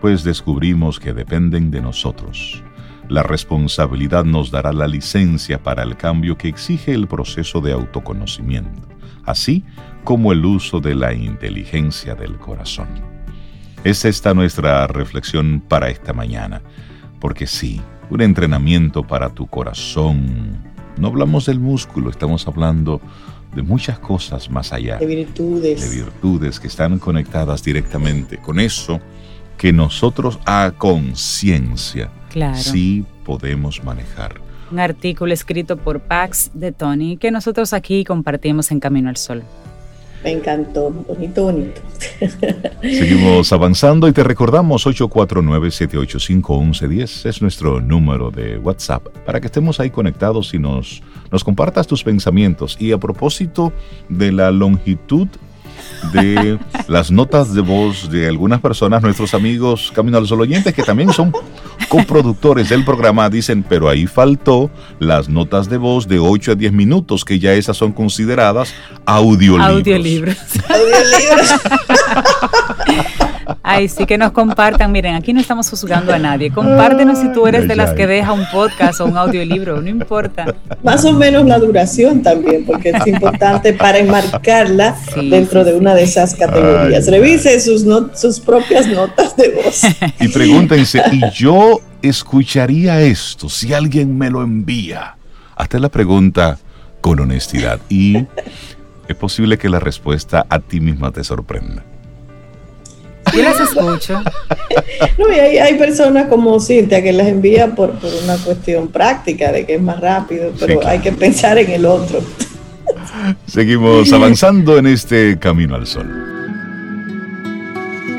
pues 0.00 0.24
descubrimos 0.24 0.98
que 0.98 1.12
dependen 1.12 1.70
de 1.70 1.82
nosotros. 1.82 2.62
La 3.08 3.22
responsabilidad 3.24 4.24
nos 4.24 4.52
dará 4.52 4.72
la 4.72 4.86
licencia 4.86 5.62
para 5.62 5.82
el 5.82 5.96
cambio 5.96 6.38
que 6.38 6.48
exige 6.48 6.94
el 6.94 7.08
proceso 7.08 7.60
de 7.60 7.72
autoconocimiento. 7.72 8.88
Así, 9.24 9.64
como 10.04 10.32
el 10.32 10.44
uso 10.44 10.80
de 10.80 10.94
la 10.94 11.12
inteligencia 11.12 12.14
del 12.14 12.36
corazón. 12.38 12.88
Es 13.84 14.04
esta 14.04 14.34
nuestra 14.34 14.86
reflexión 14.86 15.62
para 15.66 15.88
esta 15.88 16.12
mañana, 16.12 16.60
porque 17.18 17.46
sí, 17.46 17.80
un 18.10 18.20
entrenamiento 18.20 19.02
para 19.02 19.30
tu 19.30 19.46
corazón. 19.46 20.58
No 20.98 21.08
hablamos 21.08 21.46
del 21.46 21.60
músculo, 21.60 22.10
estamos 22.10 22.46
hablando 22.46 23.00
de 23.54 23.62
muchas 23.62 23.98
cosas 23.98 24.50
más 24.50 24.72
allá. 24.72 24.96
De 24.98 25.06
virtudes. 25.06 25.88
De 25.88 25.96
virtudes 25.96 26.60
que 26.60 26.66
están 26.66 26.98
conectadas 26.98 27.62
directamente 27.62 28.38
con 28.38 28.60
eso 28.60 29.00
que 29.56 29.72
nosotros 29.72 30.38
a 30.46 30.72
conciencia 30.76 32.10
sí 32.54 33.04
podemos 33.24 33.84
manejar. 33.84 34.40
Un 34.70 34.78
artículo 34.78 35.34
escrito 35.34 35.76
por 35.76 36.00
Pax 36.00 36.52
de 36.54 36.72
Tony 36.72 37.16
que 37.16 37.30
nosotros 37.30 37.72
aquí 37.72 38.04
compartimos 38.04 38.70
en 38.70 38.80
Camino 38.80 39.08
al 39.08 39.16
Sol. 39.16 39.42
Me 40.22 40.32
encantó, 40.32 40.90
bonito, 40.90 41.44
bonito. 41.44 41.80
Seguimos 42.82 43.50
avanzando 43.52 44.06
y 44.06 44.12
te 44.12 44.22
recordamos 44.22 44.86
849-785-1110 44.86 47.26
es 47.26 47.40
nuestro 47.40 47.80
número 47.80 48.30
de 48.30 48.58
WhatsApp 48.58 49.08
para 49.24 49.40
que 49.40 49.46
estemos 49.46 49.80
ahí 49.80 49.88
conectados 49.90 50.52
y 50.52 50.58
nos, 50.58 51.02
nos 51.30 51.42
compartas 51.42 51.86
tus 51.86 52.04
pensamientos. 52.04 52.76
Y 52.78 52.92
a 52.92 52.98
propósito 52.98 53.72
de 54.10 54.30
la 54.32 54.50
longitud 54.50 55.28
de 56.12 56.58
las 56.88 57.10
notas 57.10 57.54
de 57.54 57.60
voz 57.60 58.10
de 58.10 58.26
algunas 58.26 58.60
personas, 58.60 59.02
nuestros 59.02 59.34
amigos 59.34 59.92
Camino 59.94 60.18
al 60.18 60.26
Sol 60.26 60.40
oyentes, 60.40 60.74
que 60.74 60.82
también 60.82 61.12
son 61.12 61.32
coproductores 61.88 62.68
del 62.68 62.84
programa, 62.84 63.28
dicen, 63.30 63.62
pero 63.62 63.88
ahí 63.88 64.06
faltó 64.06 64.70
las 64.98 65.28
notas 65.28 65.68
de 65.68 65.76
voz 65.76 66.08
de 66.08 66.18
8 66.18 66.52
a 66.52 66.54
10 66.54 66.72
minutos, 66.72 67.24
que 67.24 67.38
ya 67.38 67.54
esas 67.54 67.76
son 67.76 67.92
consideradas 67.92 68.74
audiolibros. 69.06 69.70
Audiolibros. 69.70 70.36
Ay, 73.62 73.88
sí 73.88 74.06
que 74.06 74.18
nos 74.18 74.32
compartan. 74.32 74.92
Miren, 74.92 75.14
aquí 75.14 75.32
no 75.32 75.40
estamos 75.40 75.68
juzgando 75.68 76.12
a 76.12 76.18
nadie. 76.18 76.50
Compártenos 76.50 77.18
si 77.18 77.32
tú 77.32 77.46
eres 77.46 77.68
de 77.68 77.76
las 77.76 77.92
que 77.92 78.06
deja 78.06 78.32
un 78.32 78.46
podcast 78.52 79.00
o 79.00 79.06
un 79.06 79.16
audiolibro, 79.16 79.80
no 79.80 79.88
importa. 79.88 80.54
Más 80.82 81.04
o 81.04 81.12
menos 81.12 81.44
la 81.46 81.58
duración 81.58 82.22
también, 82.22 82.64
porque 82.64 82.90
es 82.90 83.06
importante 83.06 83.72
para 83.72 83.98
enmarcarla 83.98 84.96
dentro 85.16 85.64
de 85.64 85.74
una 85.74 85.94
de 85.94 86.04
esas 86.04 86.34
categorías. 86.34 87.06
Revise 87.06 87.60
sus, 87.60 87.84
sus 88.14 88.40
propias 88.40 88.86
notas 88.86 89.36
de 89.36 89.50
voz. 89.50 89.82
Y 90.20 90.28
pregúntense, 90.28 91.02
¿y 91.12 91.20
yo 91.30 91.80
escucharía 92.02 93.00
esto 93.00 93.48
si 93.48 93.74
alguien 93.74 94.16
me 94.16 94.30
lo 94.30 94.42
envía? 94.42 95.16
Hazte 95.56 95.78
la 95.78 95.88
pregunta 95.88 96.58
con 97.00 97.20
honestidad 97.20 97.80
y 97.88 98.26
es 99.08 99.16
posible 99.16 99.58
que 99.58 99.68
la 99.68 99.80
respuesta 99.80 100.46
a 100.48 100.60
ti 100.60 100.80
misma 100.80 101.10
te 101.10 101.24
sorprenda. 101.24 101.84
Yo 103.34 103.42
las 103.42 103.60
escucho. 103.60 104.22
No, 105.18 105.32
y 105.32 105.38
hay, 105.38 105.74
personas 105.74 106.26
como 106.28 106.58
Cintia 106.60 107.02
que 107.02 107.12
las 107.12 107.26
envía 107.26 107.74
por, 107.74 107.94
una 108.22 108.36
cuestión 108.38 108.88
práctica 108.88 109.52
de 109.52 109.66
que 109.66 109.74
es 109.74 109.82
más 109.82 110.00
rápido, 110.00 110.52
pero 110.58 110.86
hay 110.86 111.00
que 111.00 111.12
pensar 111.12 111.58
en 111.58 111.70
el 111.70 111.86
otro. 111.86 112.22
Seguimos 113.46 114.12
avanzando 114.12 114.78
en 114.78 114.86
este 114.86 115.38
camino 115.38 115.74
al 115.74 115.86
sol. 115.86 116.08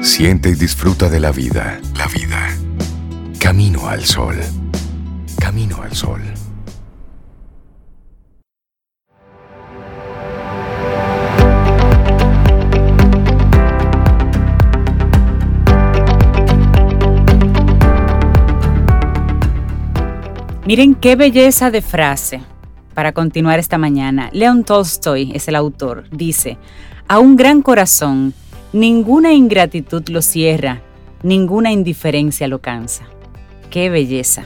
Siente 0.01 0.49
y 0.49 0.55
disfruta 0.55 1.09
de 1.09 1.19
la 1.19 1.31
vida, 1.31 1.79
la 1.97 2.07
vida. 2.07 2.49
Camino 3.39 3.87
al 3.87 4.03
sol. 4.05 4.35
Camino 5.39 5.81
al 5.81 5.93
sol. 5.95 6.21
Miren 20.63 20.93
qué 20.93 21.15
belleza 21.15 21.71
de 21.71 21.81
frase 21.81 22.41
para 22.93 23.13
continuar 23.13 23.57
esta 23.57 23.79
mañana. 23.79 24.29
Leon 24.31 24.63
Tolstoy 24.63 25.31
es 25.33 25.47
el 25.47 25.55
autor. 25.55 26.03
Dice, 26.11 26.59
a 27.07 27.17
un 27.17 27.35
gran 27.35 27.63
corazón, 27.63 28.35
ninguna 28.71 29.33
ingratitud 29.33 30.07
lo 30.09 30.21
cierra, 30.21 30.81
ninguna 31.23 31.71
indiferencia 31.71 32.47
lo 32.47 32.59
cansa. 32.59 33.05
Qué 33.71 33.89
belleza. 33.89 34.43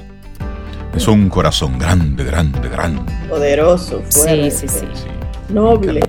Es 0.96 1.06
un 1.10 1.28
corazón 1.28 1.78
grande, 1.78 2.24
grande, 2.24 2.70
grande. 2.70 3.12
Poderoso, 3.28 4.02
fuerte. 4.10 4.52
Sí, 4.52 4.68
sí, 4.70 4.80
sí. 4.80 5.54
Noble, 5.54 6.00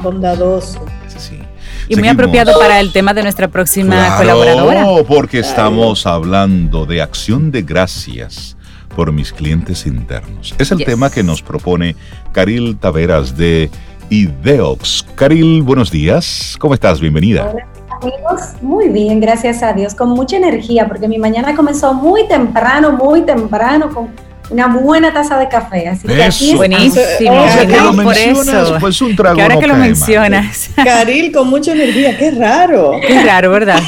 bondadoso. 0.00 0.86
Sí, 1.08 1.40
Y 1.88 1.96
muy 1.96 2.06
apropiado 2.06 2.56
para 2.56 2.78
el 2.78 2.92
tema 2.92 3.14
de 3.14 3.24
nuestra 3.24 3.48
próxima 3.48 4.16
colaboradora. 4.16 4.86
porque 5.08 5.40
estamos 5.40 6.06
hablando 6.06 6.86
de 6.86 7.02
acción 7.02 7.50
de 7.50 7.62
gracias 7.62 8.55
por 8.96 9.12
mis 9.12 9.30
clientes 9.30 9.86
internos. 9.86 10.54
Es 10.58 10.72
el 10.72 10.82
tema 10.82 11.10
que 11.10 11.22
nos 11.22 11.42
propone 11.42 11.94
Caril 12.32 12.78
Taveras 12.78 13.36
de 13.36 13.70
Ideox. 14.08 15.04
Caril, 15.14 15.62
buenos 15.62 15.90
días. 15.90 16.56
¿Cómo 16.58 16.72
estás? 16.72 16.98
Bienvenida. 16.98 17.52
Hola, 17.52 17.68
amigos. 18.00 18.40
Muy 18.62 18.88
bien, 18.88 19.20
gracias 19.20 19.62
a 19.62 19.74
Dios. 19.74 19.94
Con 19.94 20.08
mucha 20.08 20.38
energía, 20.38 20.88
porque 20.88 21.08
mi 21.08 21.18
mañana 21.18 21.54
comenzó 21.54 21.92
muy 21.92 22.26
temprano, 22.26 22.92
muy 22.92 23.20
temprano, 23.20 23.90
con 23.90 24.08
una 24.48 24.68
buena 24.68 25.12
taza 25.12 25.38
de 25.38 25.48
café. 25.48 25.88
Así 25.90 26.08
que 26.08 26.22
aquí 26.22 26.54
buenísimo. 26.54 28.02
por 28.02 28.16
eso. 28.16 28.76
Pues 28.80 29.02
un 29.02 29.14
trago 29.14 29.36
que 29.36 29.42
ahora 29.42 29.58
que 29.58 29.66
lo 29.66 29.76
mencionas. 29.76 30.70
Caril, 30.74 31.32
con 31.32 31.50
mucha 31.50 31.72
energía. 31.72 32.16
Qué 32.16 32.30
raro. 32.30 32.92
Qué 33.06 33.22
raro, 33.22 33.50
¿verdad? 33.50 33.82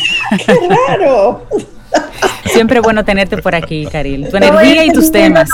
Qué 0.44 0.54
raro. 0.68 1.46
Siempre 2.44 2.80
bueno 2.80 3.04
tenerte 3.04 3.36
por 3.38 3.54
aquí, 3.54 3.86
Caril. 3.86 4.28
Tu 4.28 4.36
energía 4.36 4.84
y 4.84 4.90
tus 4.90 5.10
temas. 5.12 5.48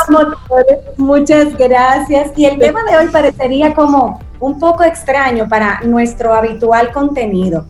Muchas 0.96 1.56
gracias. 1.56 2.30
Y 2.36 2.46
el 2.46 2.58
tema 2.58 2.82
de 2.84 2.96
hoy 2.96 3.08
parecería 3.08 3.74
como 3.74 4.20
un 4.40 4.58
poco 4.58 4.84
extraño 4.84 5.48
para 5.48 5.80
nuestro 5.82 6.34
habitual 6.34 6.92
contenido. 6.92 7.66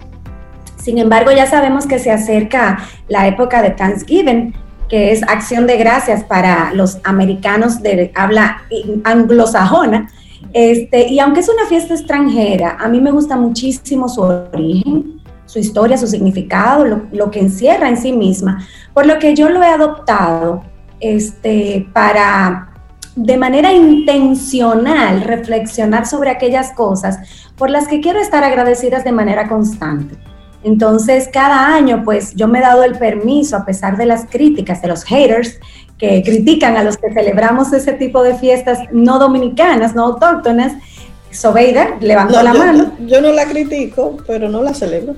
Sin 0.76 0.98
embargo, 0.98 1.30
ya 1.33 1.46
sabemos 1.46 1.87
que 1.87 1.98
se 1.98 2.11
acerca 2.11 2.78
la 3.09 3.26
época 3.26 3.62
de 3.62 3.70
Thanksgiving, 3.70 4.54
que 4.88 5.12
es 5.12 5.22
acción 5.22 5.66
de 5.66 5.78
gracias 5.78 6.24
para 6.24 6.72
los 6.74 6.98
americanos 7.04 7.83
de 7.83 8.12
habla 8.14 8.62
anglosajona. 9.04 10.11
Este, 10.52 11.09
y 11.09 11.18
aunque 11.18 11.40
es 11.40 11.48
una 11.48 11.66
fiesta 11.66 11.94
extranjera, 11.94 12.76
a 12.78 12.87
mí 12.88 13.00
me 13.00 13.11
gusta 13.11 13.37
muchísimo 13.37 14.09
su 14.09 14.20
origen 14.22 15.24
su 15.55 15.61
historia, 15.61 15.97
su 15.97 16.09
significado, 16.09 16.85
lo, 17.12 17.31
que 17.31 17.38
encierra 17.38 17.88
en 17.88 17.97
sí 17.97 18.12
misma, 18.12 18.67
por 18.93 19.07
lo 19.07 19.21
que 19.21 19.37
yo 19.37 19.49
lo 19.51 19.62
he 19.62 19.69
adoptado 19.69 20.64
este, 20.99 21.87
para 21.93 22.71
de 23.14 23.37
manera 23.37 23.73
intencional 23.73 25.21
reflexionar 25.21 26.07
sobre 26.07 26.31
aquellas 26.31 26.73
cosas 26.73 27.21
por 27.57 27.71
las 27.71 27.87
que 27.87 28.01
quiero 28.01 28.19
estar 28.19 28.43
agradecidas 28.43 29.05
de 29.05 29.12
manera 29.12 29.47
constante. 29.47 30.17
Entonces, 30.64 31.31
cada 31.33 31.73
año, 31.73 32.03
pues 32.05 32.35
yo 32.35 32.49
me 32.49 32.59
he 32.59 32.62
dado 32.62 32.83
el 32.83 32.99
permiso, 32.99 33.57
a 33.57 33.64
pesar 33.64 33.97
de 33.97 34.07
las 34.07 34.27
críticas 34.27 34.83
de 34.83 34.88
los 34.88 35.05
haters 35.05 35.61
que 35.99 36.25
critican 36.25 36.77
a 36.77 36.83
los 36.83 36.97
que 36.97 37.12
celebramos 37.12 37.73
ese 37.73 37.93
tipo 37.93 38.25
de 38.25 38.35
fiestas 38.35 38.81
no 38.90 39.21
dominicanas, 39.21 39.95
no 39.95 40.03
autóctonas, 40.07 40.73
Sobeida 41.35 41.97
levantó 42.01 42.42
la 42.42 42.55
mano. 42.55 42.92
Yo 43.01 43.20
no 43.20 43.33
la 43.33 43.47
critico, 43.47 44.16
pero 44.27 44.49
no 44.49 44.62
la 44.62 44.75
celebro. 44.75 45.16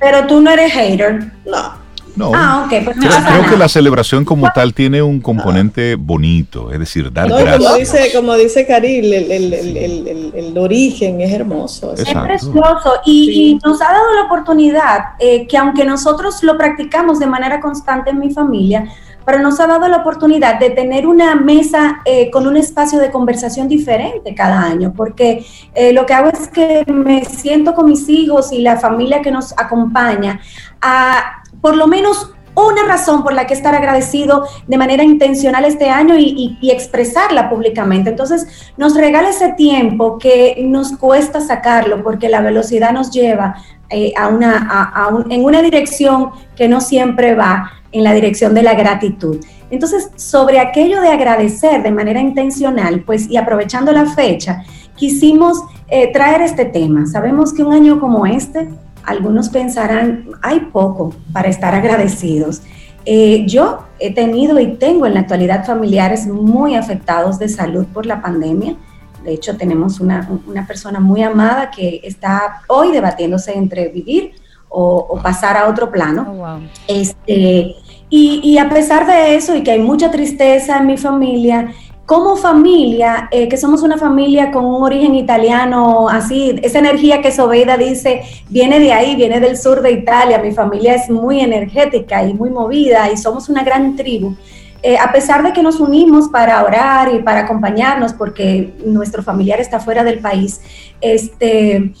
Pero 0.00 0.26
tú 0.26 0.40
no 0.40 0.50
eres 0.50 0.72
hater. 0.72 1.32
No. 1.44 1.88
No. 2.16 2.32
Ah, 2.34 2.64
ok. 2.66 2.84
Pues 2.84 2.96
creo, 2.96 3.48
que 3.48 3.56
la 3.56 3.68
celebración 3.68 4.24
como 4.24 4.50
tal 4.52 4.74
tiene 4.74 5.00
un 5.02 5.20
componente 5.20 5.94
bonito, 5.94 6.72
es 6.72 6.80
decir, 6.80 7.12
dar 7.12 7.28
gracias. 7.28 7.58
Como 7.58 7.76
dice, 7.76 8.10
como 8.12 8.34
dice 8.34 8.66
Caril, 8.66 9.12
el, 9.14 10.58
origen 10.58 11.20
es 11.20 11.32
hermoso. 11.32 11.94
Es 11.94 12.12
precioso 12.12 12.94
y, 13.06 13.56
nos 13.64 13.80
ha 13.80 13.92
dado 13.92 14.14
la 14.16 14.22
oportunidad 14.22 14.98
eh, 15.20 15.46
que 15.46 15.56
aunque 15.56 15.84
nosotros 15.84 16.42
lo 16.42 16.58
practicamos 16.58 17.20
de 17.20 17.26
manera 17.26 17.60
constante 17.60 18.10
en 18.10 18.18
mi 18.18 18.30
familia, 18.30 18.88
pero 19.28 19.42
nos 19.42 19.60
ha 19.60 19.66
dado 19.66 19.86
la 19.88 19.98
oportunidad 19.98 20.58
de 20.58 20.70
tener 20.70 21.06
una 21.06 21.34
mesa 21.34 22.00
eh, 22.06 22.30
con 22.30 22.46
un 22.46 22.56
espacio 22.56 22.98
de 22.98 23.10
conversación 23.10 23.68
diferente 23.68 24.34
cada 24.34 24.62
año, 24.62 24.94
porque 24.96 25.44
eh, 25.74 25.92
lo 25.92 26.06
que 26.06 26.14
hago 26.14 26.30
es 26.30 26.48
que 26.48 26.82
me 26.86 27.26
siento 27.26 27.74
con 27.74 27.84
mis 27.84 28.08
hijos 28.08 28.52
y 28.52 28.62
la 28.62 28.78
familia 28.78 29.20
que 29.20 29.30
nos 29.30 29.52
acompaña 29.58 30.40
a 30.80 31.42
por 31.60 31.76
lo 31.76 31.86
menos 31.86 32.32
una 32.66 32.84
razón 32.84 33.22
por 33.22 33.32
la 33.32 33.46
que 33.46 33.54
estar 33.54 33.74
agradecido 33.74 34.44
de 34.66 34.78
manera 34.78 35.04
intencional 35.04 35.64
este 35.64 35.90
año 35.90 36.16
y, 36.18 36.58
expresarla 36.70 37.48
públicamente. 37.48 38.10
Entonces, 38.10 38.72
nos 38.76 38.96
regala 38.96 39.30
ese 39.30 39.52
tiempo 39.52 40.18
que 40.18 40.56
nos 40.64 40.96
cuesta 40.96 41.40
sacarlo 41.40 42.02
porque 42.02 42.28
la 42.28 42.40
velocidad 42.40 42.92
nos 42.92 43.10
lleva 43.10 43.56
eh, 43.90 44.12
a 44.16 44.28
una, 44.28 44.92
en 45.30 45.44
una 45.44 45.62
dirección 45.62 46.30
que 46.56 46.68
no 46.68 46.80
siempre 46.80 47.34
va 47.34 47.70
en 47.92 48.04
la 48.04 48.12
dirección 48.12 48.54
de 48.54 48.62
la 48.62 48.74
gratitud. 48.74 49.38
Entonces, 49.70 50.10
sobre 50.16 50.60
aquello 50.60 51.00
de 51.00 51.08
agradecer 51.08 51.82
de 51.82 51.90
manera 51.90 52.20
intencional, 52.20 53.02
pues 53.04 53.28
y 53.28 53.36
aprovechando 53.36 53.92
la 53.92 54.06
fecha, 54.06 54.64
quisimos 54.94 55.62
eh, 55.88 56.12
traer 56.12 56.42
este 56.42 56.64
tema. 56.64 57.06
Sabemos 57.06 57.52
que 57.52 57.62
un 57.62 57.72
año 57.72 58.00
como 58.00 58.26
este, 58.26 58.68
algunos 59.08 59.48
pensarán, 59.48 60.26
hay 60.42 60.60
poco 60.60 61.14
para 61.32 61.48
estar 61.48 61.74
agradecidos. 61.74 62.60
Eh, 63.06 63.46
yo 63.46 63.84
he 63.98 64.12
tenido 64.12 64.60
y 64.60 64.74
tengo 64.74 65.06
en 65.06 65.14
la 65.14 65.20
actualidad 65.20 65.64
familiares 65.64 66.26
muy 66.26 66.74
afectados 66.74 67.38
de 67.38 67.48
salud 67.48 67.86
por 67.86 68.04
la 68.04 68.20
pandemia. 68.20 68.76
De 69.24 69.32
hecho, 69.32 69.56
tenemos 69.56 69.98
una, 70.00 70.28
persona 70.66 71.00
muy 71.00 71.22
amada 71.22 71.70
que 71.70 72.02
está 72.04 72.62
hoy 72.68 72.92
debatiéndose 72.92 73.56
entre 73.56 73.88
vivir 73.88 74.32
o, 74.68 75.18
pasar 75.22 75.56
a 75.56 75.68
otro 75.68 75.90
plano. 75.90 76.36
Oh, 76.38 76.58
este, 76.86 77.74
y, 78.10 78.58
a 78.58 78.68
pesar 78.68 79.06
de 79.06 79.36
eso, 79.36 79.56
y 79.56 79.62
que 79.62 79.70
hay 79.70 79.80
mucha 79.80 80.10
tristeza 80.10 80.76
en 80.76 80.86
mi 80.86 80.98
familia, 80.98 81.72
como 82.08 82.36
familia, 82.36 83.28
eh, 83.30 83.50
que 83.50 83.58
somos 83.58 83.82
una 83.82 83.98
familia 83.98 84.50
con 84.50 84.64
un 84.64 84.82
origen 84.82 85.14
italiano, 85.14 86.08
así, 86.08 86.58
esa 86.62 86.78
energía 86.78 87.20
que 87.20 87.30
Sobeida 87.30 87.76
dice, 87.76 88.22
viene 88.48 88.80
de 88.80 88.94
ahí, 88.94 89.14
viene 89.14 89.40
del 89.40 89.58
sur 89.58 89.82
de 89.82 89.92
Italia, 89.92 90.38
mi 90.38 90.52
familia 90.52 90.94
es 90.94 91.10
muy 91.10 91.40
energética 91.40 92.24
y 92.24 92.32
muy 92.32 92.48
movida 92.48 93.12
y 93.12 93.18
somos 93.18 93.50
una 93.50 93.62
gran 93.62 93.94
tribu. 93.94 94.34
Eh, 94.82 94.96
a 94.96 95.12
pesar 95.12 95.42
de 95.42 95.52
que 95.52 95.62
nos 95.62 95.80
unimos 95.80 96.30
para 96.30 96.64
orar 96.64 97.14
y 97.14 97.18
para 97.18 97.40
acompañarnos 97.40 98.14
porque 98.14 98.72
nuestro 98.86 99.22
familiar 99.22 99.60
está 99.60 99.78
fuera 99.78 100.02
del 100.02 100.20
país, 100.20 100.62
este, 101.02 101.92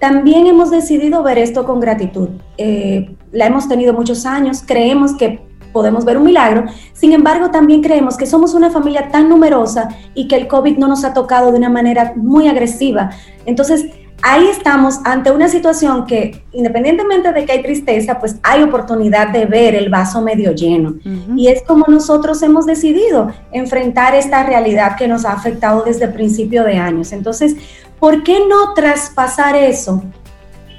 también 0.00 0.48
hemos 0.48 0.72
decidido 0.72 1.22
ver 1.22 1.38
esto 1.38 1.64
con 1.64 1.78
gratitud. 1.78 2.30
Eh, 2.58 3.14
la 3.30 3.46
hemos 3.46 3.68
tenido 3.68 3.94
muchos 3.94 4.26
años, 4.26 4.64
creemos 4.66 5.14
que 5.16 5.53
podemos 5.74 6.06
ver 6.06 6.16
un 6.16 6.24
milagro. 6.24 6.64
Sin 6.94 7.12
embargo, 7.12 7.50
también 7.50 7.82
creemos 7.82 8.16
que 8.16 8.24
somos 8.24 8.54
una 8.54 8.70
familia 8.70 9.10
tan 9.10 9.28
numerosa 9.28 9.88
y 10.14 10.28
que 10.28 10.36
el 10.36 10.46
COVID 10.48 10.78
no 10.78 10.88
nos 10.88 11.04
ha 11.04 11.12
tocado 11.12 11.52
de 11.52 11.58
una 11.58 11.68
manera 11.68 12.14
muy 12.16 12.48
agresiva. 12.48 13.10
Entonces, 13.44 13.86
ahí 14.22 14.46
estamos 14.46 15.00
ante 15.04 15.30
una 15.32 15.48
situación 15.48 16.06
que, 16.06 16.44
independientemente 16.52 17.32
de 17.32 17.44
que 17.44 17.52
hay 17.52 17.62
tristeza, 17.62 18.18
pues 18.18 18.36
hay 18.42 18.62
oportunidad 18.62 19.28
de 19.28 19.44
ver 19.46 19.74
el 19.74 19.90
vaso 19.90 20.22
medio 20.22 20.52
lleno. 20.52 20.94
Y 21.36 21.48
es 21.48 21.62
como 21.62 21.84
nosotros 21.88 22.40
hemos 22.42 22.64
decidido 22.64 23.32
enfrentar 23.52 24.14
esta 24.14 24.44
realidad 24.44 24.96
que 24.96 25.08
nos 25.08 25.24
ha 25.24 25.32
afectado 25.32 25.82
desde 25.84 26.06
el 26.06 26.12
principio 26.12 26.64
de 26.64 26.78
años. 26.78 27.12
Entonces, 27.12 27.56
¿por 27.98 28.22
qué 28.22 28.38
no 28.48 28.72
traspasar 28.74 29.56
eso? 29.56 30.02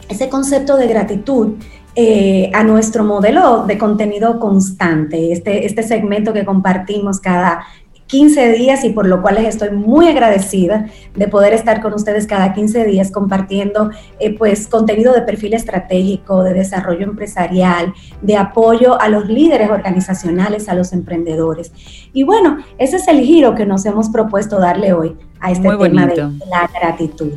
Ese 0.07 0.29
concepto 0.29 0.77
de 0.77 0.87
gratitud 0.87 1.55
eh, 1.95 2.51
a 2.53 2.63
nuestro 2.63 3.03
modelo 3.05 3.65
de 3.65 3.77
contenido 3.77 4.39
constante, 4.39 5.31
este, 5.31 5.65
este 5.65 5.81
segmento 5.81 6.33
que 6.33 6.43
compartimos 6.43 7.21
cada 7.21 7.65
15 8.07 8.51
días 8.51 8.83
y 8.83 8.89
por 8.89 9.07
lo 9.07 9.21
cual 9.21 9.35
les 9.35 9.47
estoy 9.47 9.71
muy 9.71 10.07
agradecida 10.07 10.87
de 11.15 11.27
poder 11.27 11.53
estar 11.53 11.81
con 11.81 11.93
ustedes 11.93 12.27
cada 12.27 12.53
15 12.53 12.85
días 12.85 13.11
compartiendo 13.11 13.89
eh, 14.19 14.37
pues 14.37 14.67
contenido 14.67 15.13
de 15.13 15.21
perfil 15.21 15.53
estratégico, 15.53 16.43
de 16.43 16.53
desarrollo 16.53 17.03
empresarial, 17.03 17.93
de 18.21 18.35
apoyo 18.35 18.99
a 19.01 19.07
los 19.09 19.27
líderes 19.27 19.69
organizacionales, 19.69 20.69
a 20.69 20.75
los 20.75 20.93
emprendedores. 20.93 21.71
Y 22.13 22.23
bueno, 22.23 22.57
ese 22.77 22.97
es 22.97 23.07
el 23.07 23.21
giro 23.21 23.55
que 23.55 23.65
nos 23.65 23.85
hemos 23.85 24.09
propuesto 24.09 24.59
darle 24.59 24.93
hoy 24.93 25.15
a 25.39 25.51
este 25.51 25.69
tema 25.77 26.05
de 26.05 26.17
la 26.17 26.69
gratitud. 26.79 27.31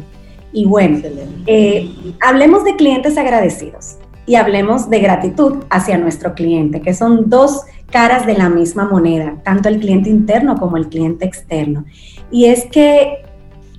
Y 0.52 0.64
bueno, 0.64 0.98
eh, 1.46 1.90
hablemos 2.20 2.64
de 2.64 2.74
clientes 2.76 3.16
agradecidos 3.16 3.98
y 4.28 4.36
hablemos 4.36 4.90
de 4.90 5.00
gratitud 5.00 5.64
hacia 5.70 5.96
nuestro 5.96 6.34
cliente, 6.34 6.82
que 6.82 6.92
son 6.92 7.30
dos 7.30 7.62
caras 7.90 8.26
de 8.26 8.34
la 8.34 8.50
misma 8.50 8.84
moneda, 8.84 9.36
tanto 9.42 9.70
el 9.70 9.80
cliente 9.80 10.10
interno 10.10 10.56
como 10.56 10.76
el 10.76 10.88
cliente 10.88 11.24
externo. 11.24 11.86
Y 12.30 12.44
es 12.44 12.66
que 12.66 13.24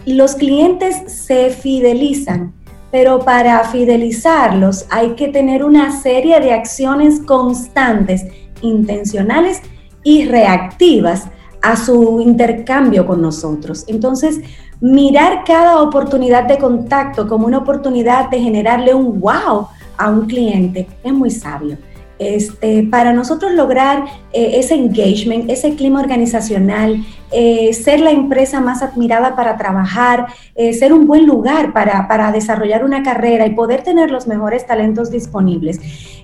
los 0.07 0.33
clientes 0.33 1.03
se 1.05 1.51
fidelizan, 1.51 2.51
pero 2.91 3.19
para 3.19 3.63
fidelizarlos 3.65 4.87
hay 4.89 5.11
que 5.11 5.27
tener 5.27 5.63
una 5.63 6.01
serie 6.01 6.39
de 6.39 6.51
acciones 6.51 7.19
constantes, 7.19 8.25
intencionales 8.61 9.61
y 10.03 10.25
reactivas 10.25 11.27
a 11.61 11.75
su 11.75 12.21
intercambio 12.21 13.05
con 13.05 13.21
nosotros. 13.21 13.85
Entonces, 13.87 14.39
mirar 14.81 15.43
cada 15.45 15.79
oportunidad 15.81 16.45
de 16.45 16.57
contacto 16.57 17.27
como 17.27 17.45
una 17.45 17.59
oportunidad 17.59 18.29
de 18.31 18.39
generarle 18.39 18.95
un 18.95 19.19
wow 19.19 19.67
a 19.99 20.09
un 20.09 20.25
cliente 20.25 20.87
es 21.03 21.13
muy 21.13 21.29
sabio. 21.29 21.77
Este, 22.17 22.83
para 22.83 23.13
nosotros 23.13 23.53
lograr 23.53 24.05
eh, 24.33 24.51
ese 24.55 24.75
engagement, 24.75 25.49
ese 25.49 25.75
clima 25.75 26.01
organizacional, 26.01 27.01
eh, 27.31 27.73
ser 27.73 27.99
la 27.99 28.11
empresa 28.11 28.59
más 28.61 28.81
admirada 28.81 29.35
para 29.35 29.57
trabajar, 29.57 30.27
eh, 30.55 30.73
ser 30.73 30.93
un 30.93 31.07
buen 31.07 31.25
lugar 31.25 31.73
para, 31.73 32.07
para, 32.07 32.31
desarrollar 32.31 32.83
una 32.83 33.03
carrera 33.03 33.45
y 33.45 33.51
poder 33.55 33.83
tener 33.83 34.11
los 34.11 34.27
mejores 34.27 34.65
talentos 34.65 35.11
disponibles. 35.11 35.79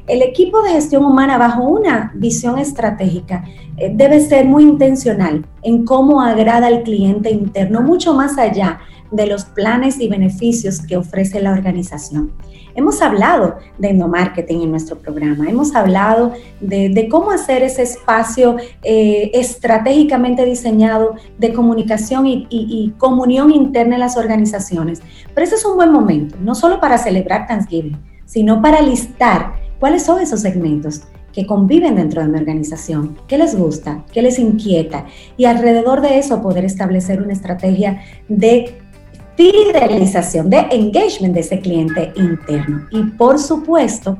El 0.07 0.21
equipo 0.21 0.61
de 0.61 0.71
gestión 0.71 1.03
humana 1.05 1.37
bajo 1.37 1.63
una 1.63 2.11
visión 2.15 2.59
estratégica 2.59 3.43
debe 3.91 4.21
ser 4.21 4.45
muy 4.45 4.63
intencional 4.63 5.45
en 5.61 5.83
cómo 5.83 6.21
agrada 6.21 6.67
al 6.67 6.83
cliente 6.83 7.29
interno, 7.31 7.81
mucho 7.81 8.13
más 8.13 8.37
allá 8.37 8.79
de 9.11 9.27
los 9.27 9.45
planes 9.45 9.99
y 9.99 10.07
beneficios 10.07 10.81
que 10.81 10.97
ofrece 10.97 11.41
la 11.41 11.51
organización. 11.51 12.31
Hemos 12.75 13.01
hablado 13.01 13.55
de 13.77 13.89
endomarketing 13.89 14.63
en 14.63 14.71
nuestro 14.71 14.97
programa, 14.97 15.47
hemos 15.49 15.73
hablado 15.75 16.33
de, 16.59 17.07
cómo 17.09 17.31
hacer 17.31 17.63
ese 17.63 17.83
espacio 17.83 18.57
eh, 18.83 19.31
estratégicamente 19.33 20.43
diseñado 20.43 20.94
de 21.37 21.53
comunicación 21.53 22.27
y, 22.27 22.47
y, 22.49 22.93
comunión 22.97 23.51
interna 23.51 23.95
en 23.95 24.01
las 24.01 24.17
organizaciones. 24.17 25.01
Pero 25.33 25.45
ese 25.45 25.55
es 25.55 25.65
un 25.65 25.75
buen 25.75 25.91
momento, 25.91 26.35
no 26.39 26.55
solo 26.55 26.79
para 26.79 26.97
celebrar 26.97 27.47
Thanksgiving, 27.47 27.97
sino 28.25 28.61
para 28.61 28.81
listar 28.81 29.55
cuáles 29.79 30.03
son 30.03 30.21
esos 30.21 30.41
segmentos 30.41 31.01
que 31.33 31.45
conviven 31.45 31.95
dentro 31.95 32.21
de 32.21 32.29
mi 32.29 32.39
organización, 32.39 33.17
qué 33.27 33.37
les 33.37 33.55
gusta, 33.57 34.05
qué 34.13 34.21
les 34.21 34.39
inquieta 34.39 35.05
y 35.35 35.45
alrededor 35.45 35.99
de 35.99 36.17
eso 36.17 36.41
poder 36.41 36.63
establecer 36.63 37.21
una 37.21 37.33
estrategia 37.33 38.01
de 38.29 38.77
fidelización, 39.35 40.49
de 40.49 40.59
engagement 40.71 41.33
de 41.33 41.41
ese 41.41 41.59
cliente 41.59 42.13
interno. 42.15 42.87
Y 42.89 43.03
por 43.03 43.37
supuesto, 43.37 44.17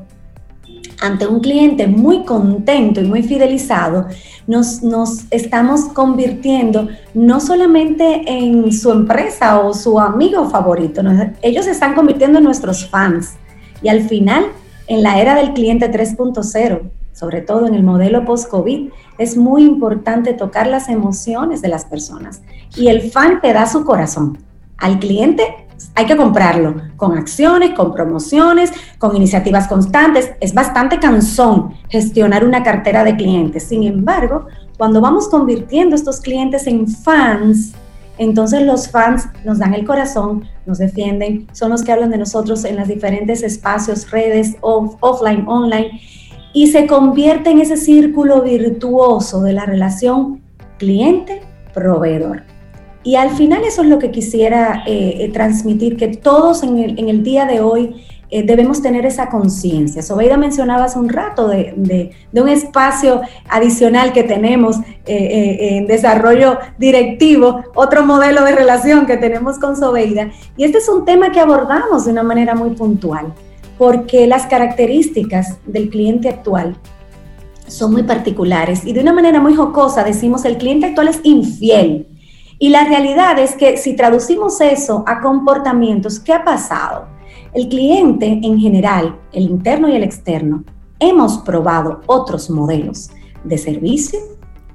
ante 1.00 1.26
un 1.26 1.40
cliente 1.40 1.86
muy 1.86 2.24
contento 2.24 3.00
y 3.00 3.04
muy 3.04 3.22
fidelizado, 3.22 4.06
nos, 4.46 4.82
nos, 4.82 5.24
estamos 5.30 5.86
convirtiendo 5.86 6.88
no 7.14 7.40
solamente 7.40 8.22
en 8.26 8.72
su 8.72 8.90
empresa 8.92 9.60
o 9.60 9.74
su 9.74 9.98
amigo 10.00 10.48
favorito, 10.48 11.02
ellos 11.42 11.64
se 11.64 11.72
están 11.72 11.94
convirtiendo 11.94 12.38
en 12.38 12.44
nuestros 12.44 12.88
fans. 12.88 13.34
Y 13.82 13.88
al 13.88 14.08
final, 14.08 14.46
en 14.86 15.02
la 15.02 15.20
era 15.20 15.34
del 15.34 15.52
cliente 15.52 15.90
3.0, 15.90 16.90
sobre 17.12 17.40
todo 17.40 17.66
en 17.66 17.74
el 17.74 17.82
modelo 17.82 18.24
post-COVID, 18.24 18.90
es 19.18 19.36
muy 19.36 19.64
importante 19.64 20.32
tocar 20.32 20.66
las 20.66 20.88
emociones 20.88 21.62
de 21.62 21.68
las 21.68 21.84
personas. 21.84 22.42
Y 22.76 22.88
el 22.88 23.10
fan 23.10 23.40
te 23.40 23.52
da 23.52 23.66
su 23.66 23.84
corazón 23.84 24.38
al 24.78 24.98
cliente 24.98 25.65
hay 25.94 26.06
que 26.06 26.16
comprarlo 26.16 26.74
con 26.96 27.16
acciones, 27.16 27.70
con 27.70 27.92
promociones, 27.92 28.70
con 28.98 29.16
iniciativas 29.16 29.66
constantes. 29.66 30.32
Es 30.40 30.52
bastante 30.52 30.98
cansón 30.98 31.74
gestionar 31.88 32.44
una 32.44 32.62
cartera 32.62 33.02
de 33.04 33.16
clientes. 33.16 33.64
Sin 33.64 33.82
embargo, 33.82 34.46
cuando 34.76 35.00
vamos 35.00 35.28
convirtiendo 35.28 35.96
estos 35.96 36.20
clientes 36.20 36.66
en 36.66 36.86
fans, 36.86 37.72
entonces 38.18 38.62
los 38.62 38.90
fans 38.90 39.28
nos 39.44 39.58
dan 39.58 39.74
el 39.74 39.86
corazón, 39.86 40.44
nos 40.64 40.78
defienden, 40.78 41.46
son 41.52 41.70
los 41.70 41.82
que 41.82 41.92
hablan 41.92 42.10
de 42.10 42.18
nosotros 42.18 42.64
en 42.64 42.76
los 42.76 42.88
diferentes 42.88 43.42
espacios, 43.42 44.10
redes, 44.10 44.56
offline, 44.60 45.44
online, 45.46 46.00
y 46.52 46.68
se 46.68 46.86
convierte 46.86 47.50
en 47.50 47.60
ese 47.60 47.76
círculo 47.76 48.42
virtuoso 48.42 49.42
de 49.42 49.52
la 49.52 49.66
relación 49.66 50.40
cliente-proveedor. 50.78 52.55
Y 53.06 53.14
al 53.14 53.30
final 53.30 53.62
eso 53.62 53.82
es 53.82 53.88
lo 53.88 54.00
que 54.00 54.10
quisiera 54.10 54.82
eh, 54.84 55.18
eh, 55.20 55.28
transmitir, 55.32 55.96
que 55.96 56.08
todos 56.08 56.64
en 56.64 57.08
el, 57.08 57.22
día 57.22 57.46
de 57.46 57.60
hoy 57.60 58.04
eh, 58.30 58.42
debemos 58.42 58.82
tener 58.82 59.06
esa 59.06 59.28
conciencia. 59.28 60.02
Sobeida 60.02 60.36
mencionaba 60.36 60.86
hace 60.86 60.98
un 60.98 61.08
rato 61.08 61.46
de, 61.46 62.10
un 62.32 62.48
espacio 62.48 63.20
adicional 63.48 64.12
que 64.12 64.24
tenemos 64.24 64.78
en 65.04 65.86
desarrollo 65.86 66.58
directivo, 66.78 67.62
otro 67.76 68.04
modelo 68.04 68.42
de 68.42 68.56
relación 68.56 69.06
que 69.06 69.16
tenemos 69.18 69.60
con 69.60 69.76
Sobeida. 69.76 70.32
Y 70.56 70.64
este 70.64 70.78
es 70.78 70.88
un 70.88 71.04
tema 71.04 71.30
que 71.30 71.38
abordamos 71.38 72.06
de 72.06 72.10
una 72.10 72.24
manera 72.24 72.56
muy 72.56 72.70
puntual, 72.70 73.32
porque 73.78 74.26
las 74.26 74.46
características 74.46 75.58
del 75.64 75.90
cliente 75.90 76.28
actual 76.28 76.76
son 77.68 77.92
muy 77.92 78.02
particulares 78.02 78.84
y 78.84 78.92
de 78.92 79.00
una 79.00 79.12
manera 79.12 79.40
muy 79.40 79.54
jocosa 79.54 80.02
decimos 80.02 80.44
el 80.44 80.56
cliente 80.56 80.86
actual 80.86 81.08
es 81.08 81.20
infiel 81.24 82.06
y 82.58 82.70
la 82.70 82.84
realidad 82.84 83.38
es 83.38 83.54
que 83.54 83.76
si 83.76 83.94
traducimos 83.94 84.60
eso 84.60 85.04
a 85.06 85.20
comportamientos, 85.20 86.18
¿qué 86.20 86.32
ha 86.32 86.44
pasado? 86.44 87.06
El 87.52 87.68
cliente 87.68 88.40
en 88.42 88.58
general, 88.58 89.18
el 89.32 89.44
interno 89.44 89.88
y 89.88 89.96
el 89.96 90.02
externo, 90.02 90.64
hemos 90.98 91.38
probado 91.38 92.00
otros 92.06 92.48
modelos 92.50 93.10
de 93.44 93.58
servicio, 93.58 94.18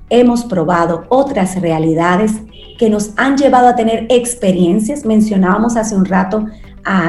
hemos 0.10 0.44
probado 0.44 1.06
otras 1.10 1.60
realidades 1.60 2.34
que 2.78 2.90
nos 2.90 3.12
han 3.18 3.38
llevado 3.38 3.68
a 3.68 3.76
tener 3.76 4.06
experiencias. 4.10 5.06
Mencionábamos 5.06 5.78
hace 5.78 5.96
un 5.96 6.06
rato 6.06 6.46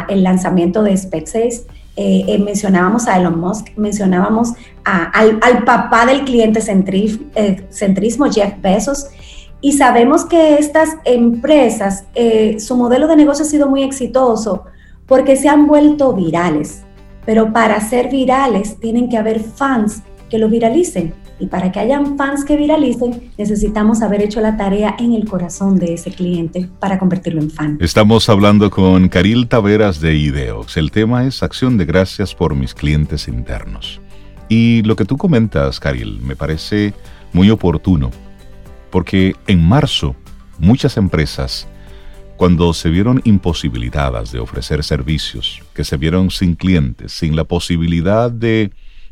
el 0.09 0.23
lanzamiento 0.23 0.83
de 0.83 0.97
SpaceX, 0.97 1.63
eh, 1.97 2.25
eh, 2.27 2.39
mencionábamos 2.39 3.07
a 3.07 3.19
Elon 3.19 3.39
Musk, 3.39 3.69
mencionábamos 3.77 4.53
al, 4.85 5.65
papá 5.65 6.07
del 6.07 6.25
cliente 6.25 6.61
eh, 6.61 7.67
centrismo, 7.71 8.31
Jeff 8.31 8.55
Bezos, 8.63 9.09
y 9.63 9.73
sabemos 9.73 10.25
que 10.25 10.57
estas 10.57 10.97
empresas, 11.05 12.05
eh, 12.15 12.59
su 12.59 12.77
modelo 12.77 13.07
de 13.07 13.15
negocio 13.15 13.45
ha 13.45 13.49
sido 13.49 13.69
muy 13.69 13.85
exitoso 13.85 14.65
porque 15.07 15.37
se 15.37 15.49
han 15.49 15.69
vuelto 15.69 16.13
virales. 16.13 16.83
Pero 17.25 17.53
para 17.53 17.81
ser 17.81 18.11
virales 18.11 18.81
tienen 18.81 19.09
que 19.09 19.17
haber 19.17 19.39
fans 19.39 20.03
que 20.29 20.39
lo 20.39 20.49
viralicen. 20.49 21.15
Y 21.39 21.47
para 21.47 21.71
que 21.71 21.79
hayan 21.79 22.17
fans 22.17 22.45
que 22.45 22.57
viralicen, 22.57 23.31
necesitamos 23.39 24.03
haber 24.03 24.23
hecho 24.23 24.41
la 24.41 24.57
tarea 24.57 24.97
en 24.99 25.13
el 25.13 25.29
corazón 25.29 25.79
de 25.79 25.95
ese 25.95 26.11
cliente 26.11 26.69
para 26.81 26.99
convertirlo 26.99 27.41
en 27.41 27.51
fan. 27.51 27.79
Estamos 27.81 28.29
hablando 28.29 28.69
con 28.69 29.09
Caril 29.09 29.47
Taveras 29.47 30.01
de 30.01 30.17
Ideox. 30.17 30.77
El 30.77 30.91
tema 30.91 31.25
es 31.25 31.43
acción 31.43 31.79
de 31.79 31.85
gracias 31.85 32.35
por 32.35 32.57
mis 32.57 32.75
clientes 32.75 33.29
internos. 33.29 34.01
Y 34.49 34.83
lo 34.83 34.97
que 34.97 35.05
tú 35.05 35.17
comentas, 35.17 35.79
Caril, 35.79 36.21
me 36.21 36.35
parece 36.35 36.95
muy 37.33 37.51
oportuno, 37.51 38.11
porque 38.93 39.35
en 39.49 39.67
marzo 39.67 40.15
muchas 40.59 40.97
empresas, 40.97 41.67
cuando 42.37 42.73
se 42.75 42.91
vieron 42.91 43.21
imposibilitadas 43.25 44.31
de 44.31 44.39
ofrecer 44.39 44.85
servicios, 44.85 45.63
que 45.75 45.83
se 45.83 45.97
vieron 45.97 46.31
sin 46.31 46.55
clientes, 46.55 47.13
sin 47.13 47.35
la 47.35 47.45
posibilidad 47.45 48.31
de 48.31 48.71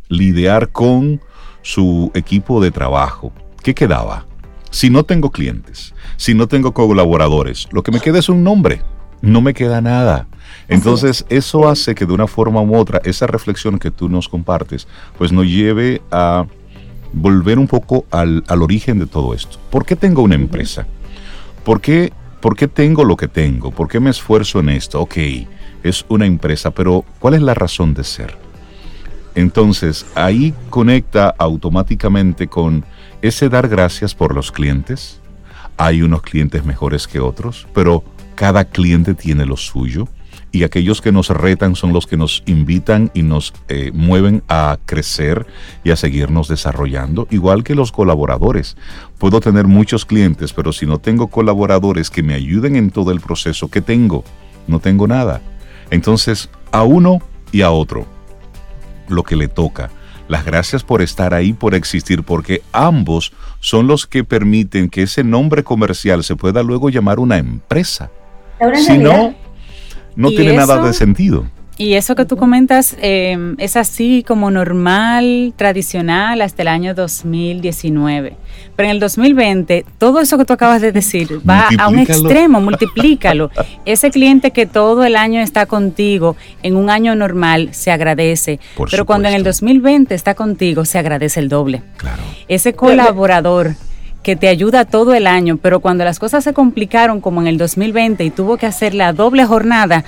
lidiar 0.08 0.68
con 0.68 1.20
su 1.62 2.12
equipo 2.14 2.62
de 2.62 2.70
trabajo. 2.70 3.32
¿Qué 3.62 3.74
quedaba? 3.74 4.26
Si 4.70 4.90
no 4.90 5.04
tengo 5.04 5.30
clientes, 5.30 5.94
si 6.16 6.34
no 6.34 6.46
tengo 6.46 6.72
colaboradores, 6.72 7.66
lo 7.72 7.82
que 7.82 7.90
me 7.90 8.00
queda 8.00 8.18
es 8.18 8.28
un 8.28 8.44
nombre, 8.44 8.82
no 9.22 9.40
me 9.40 9.54
queda 9.54 9.80
nada. 9.80 10.28
Entonces, 10.68 11.24
eso 11.30 11.68
hace 11.68 11.94
que 11.94 12.06
de 12.06 12.12
una 12.12 12.26
forma 12.26 12.60
u 12.60 12.76
otra, 12.76 13.00
esa 13.04 13.26
reflexión 13.26 13.78
que 13.78 13.90
tú 13.90 14.08
nos 14.08 14.28
compartes, 14.28 14.86
pues 15.16 15.32
nos 15.32 15.46
lleve 15.46 16.02
a 16.10 16.46
volver 17.12 17.58
un 17.58 17.66
poco 17.66 18.06
al, 18.10 18.44
origen 18.48 18.98
de 18.98 19.06
todo 19.06 19.34
esto. 19.34 19.58
¿Por 19.70 19.84
qué 19.84 19.96
tengo 19.96 20.22
una 20.22 20.34
empresa? 20.34 20.86
¿Por 21.64 21.80
qué, 21.80 22.12
¿Por 22.40 22.56
qué 22.56 22.68
tengo 22.68 23.04
lo 23.04 23.16
que 23.16 23.28
tengo? 23.28 23.70
¿Por 23.70 23.88
qué 23.88 24.00
me 24.00 24.10
esfuerzo 24.10 24.60
en 24.60 24.70
esto? 24.70 25.00
Ok, 25.00 25.16
es 25.82 26.04
una 26.08 26.26
empresa, 26.26 26.70
pero 26.70 27.04
¿cuál 27.18 27.34
es 27.34 27.42
la 27.42 27.54
razón 27.54 27.94
de 27.94 28.04
ser? 28.04 28.36
Entonces, 29.34 30.06
ahí 30.14 30.54
conecta 30.70 31.34
automáticamente 31.38 32.48
con 32.48 32.84
ese 33.22 33.48
dar 33.48 33.68
gracias 33.68 34.14
por 34.14 34.34
los 34.34 34.50
clientes. 34.50 35.20
Hay 35.76 36.02
unos 36.02 36.22
clientes 36.22 36.64
mejores 36.64 37.06
que 37.06 37.20
otros, 37.20 37.66
pero 37.72 38.02
cada 38.34 38.64
cliente 38.64 39.14
tiene 39.14 39.46
lo 39.46 39.56
suyo 39.56 40.08
y 40.52 40.64
aquellos 40.64 41.00
que 41.00 41.12
nos 41.12 41.28
retan 41.28 41.76
son 41.76 41.92
los 41.92 42.06
que 42.06 42.16
nos 42.16 42.42
invitan 42.46 43.10
y 43.14 43.22
nos 43.22 43.52
eh, 43.68 43.90
mueven 43.94 44.42
a 44.48 44.78
crecer 44.84 45.46
y 45.84 45.90
a 45.90 45.96
seguirnos 45.96 46.48
desarrollando, 46.48 47.28
igual 47.30 47.62
que 47.62 47.74
los 47.74 47.92
colaboradores. 47.92 48.76
Puedo 49.18 49.40
tener 49.40 49.66
muchos 49.66 50.04
clientes, 50.04 50.52
pero 50.52 50.72
si 50.72 50.86
no 50.86 50.98
tengo 50.98 51.28
colaboradores 51.28 52.10
que 52.10 52.22
me 52.22 52.34
ayuden 52.34 52.76
en 52.76 52.90
todo 52.90 53.12
el 53.12 53.20
proceso 53.20 53.68
que 53.68 53.80
tengo, 53.80 54.24
no 54.66 54.80
tengo 54.80 55.06
nada. 55.06 55.40
Entonces, 55.90 56.50
a 56.72 56.82
uno 56.82 57.20
y 57.52 57.62
a 57.62 57.70
otro 57.70 58.06
lo 59.08 59.22
que 59.22 59.36
le 59.36 59.48
toca. 59.48 59.90
Las 60.28 60.44
gracias 60.44 60.84
por 60.84 61.02
estar 61.02 61.34
ahí, 61.34 61.52
por 61.52 61.74
existir, 61.74 62.22
porque 62.22 62.62
ambos 62.72 63.32
son 63.58 63.88
los 63.88 64.06
que 64.06 64.22
permiten 64.22 64.88
que 64.88 65.02
ese 65.02 65.24
nombre 65.24 65.64
comercial 65.64 66.22
se 66.22 66.36
pueda 66.36 66.62
luego 66.62 66.88
llamar 66.88 67.18
una 67.18 67.38
empresa. 67.38 68.10
Si 68.86 68.96
no, 68.96 69.34
no 70.20 70.28
tiene 70.28 70.54
nada 70.54 70.82
de 70.82 70.92
sentido. 70.92 71.46
Y 71.80 71.94
eso 71.94 72.14
que 72.14 72.26
tú 72.26 72.36
comentas 72.36 72.94
em, 73.00 73.56
es 73.56 73.74
así 73.74 74.22
como 74.28 74.50
normal, 74.50 75.54
tradicional 75.56 76.42
hasta 76.42 76.60
el 76.60 76.68
año 76.68 76.94
2019. 76.94 78.36
Pero 78.76 78.86
en 78.86 78.90
el 78.90 79.00
2020, 79.00 79.86
todo 79.96 80.20
eso 80.20 80.36
que 80.36 80.44
tú 80.44 80.52
acabas 80.52 80.82
de 80.82 80.92
decir 80.92 81.40
va 81.48 81.70
a 81.78 81.88
un 81.88 81.98
extremo, 81.98 82.60
multiplícalo. 82.60 83.50
Ese 83.86 84.10
cliente 84.10 84.50
que 84.50 84.66
todo 84.66 85.04
el 85.04 85.16
año 85.16 85.40
está 85.40 85.64
contigo, 85.64 86.36
en 86.62 86.76
un 86.76 86.90
año 86.90 87.14
normal 87.14 87.70
se 87.72 87.90
agradece. 87.90 88.60
pero 88.90 89.06
cuando 89.06 89.28
en 89.28 89.34
el 89.36 89.42
2020 89.42 90.14
está 90.14 90.34
contigo, 90.34 90.84
se 90.84 90.98
agradece 90.98 91.40
el 91.40 91.48
doble. 91.48 91.82
Claro. 91.96 92.22
Ese 92.46 92.74
colaborador 92.74 93.74
que 94.22 94.36
te 94.36 94.48
ayuda 94.48 94.84
todo 94.84 95.14
el 95.14 95.26
año, 95.26 95.56
pero 95.56 95.80
cuando 95.80 96.04
las 96.04 96.18
cosas 96.18 96.44
se 96.44 96.52
complicaron 96.52 97.20
como 97.20 97.40
en 97.40 97.46
el 97.46 97.58
2020 97.58 98.24
y 98.24 98.30
tuvo 98.30 98.56
que 98.56 98.66
hacer 98.66 98.94
la 98.94 99.12
doble 99.12 99.44
jornada, 99.46 100.04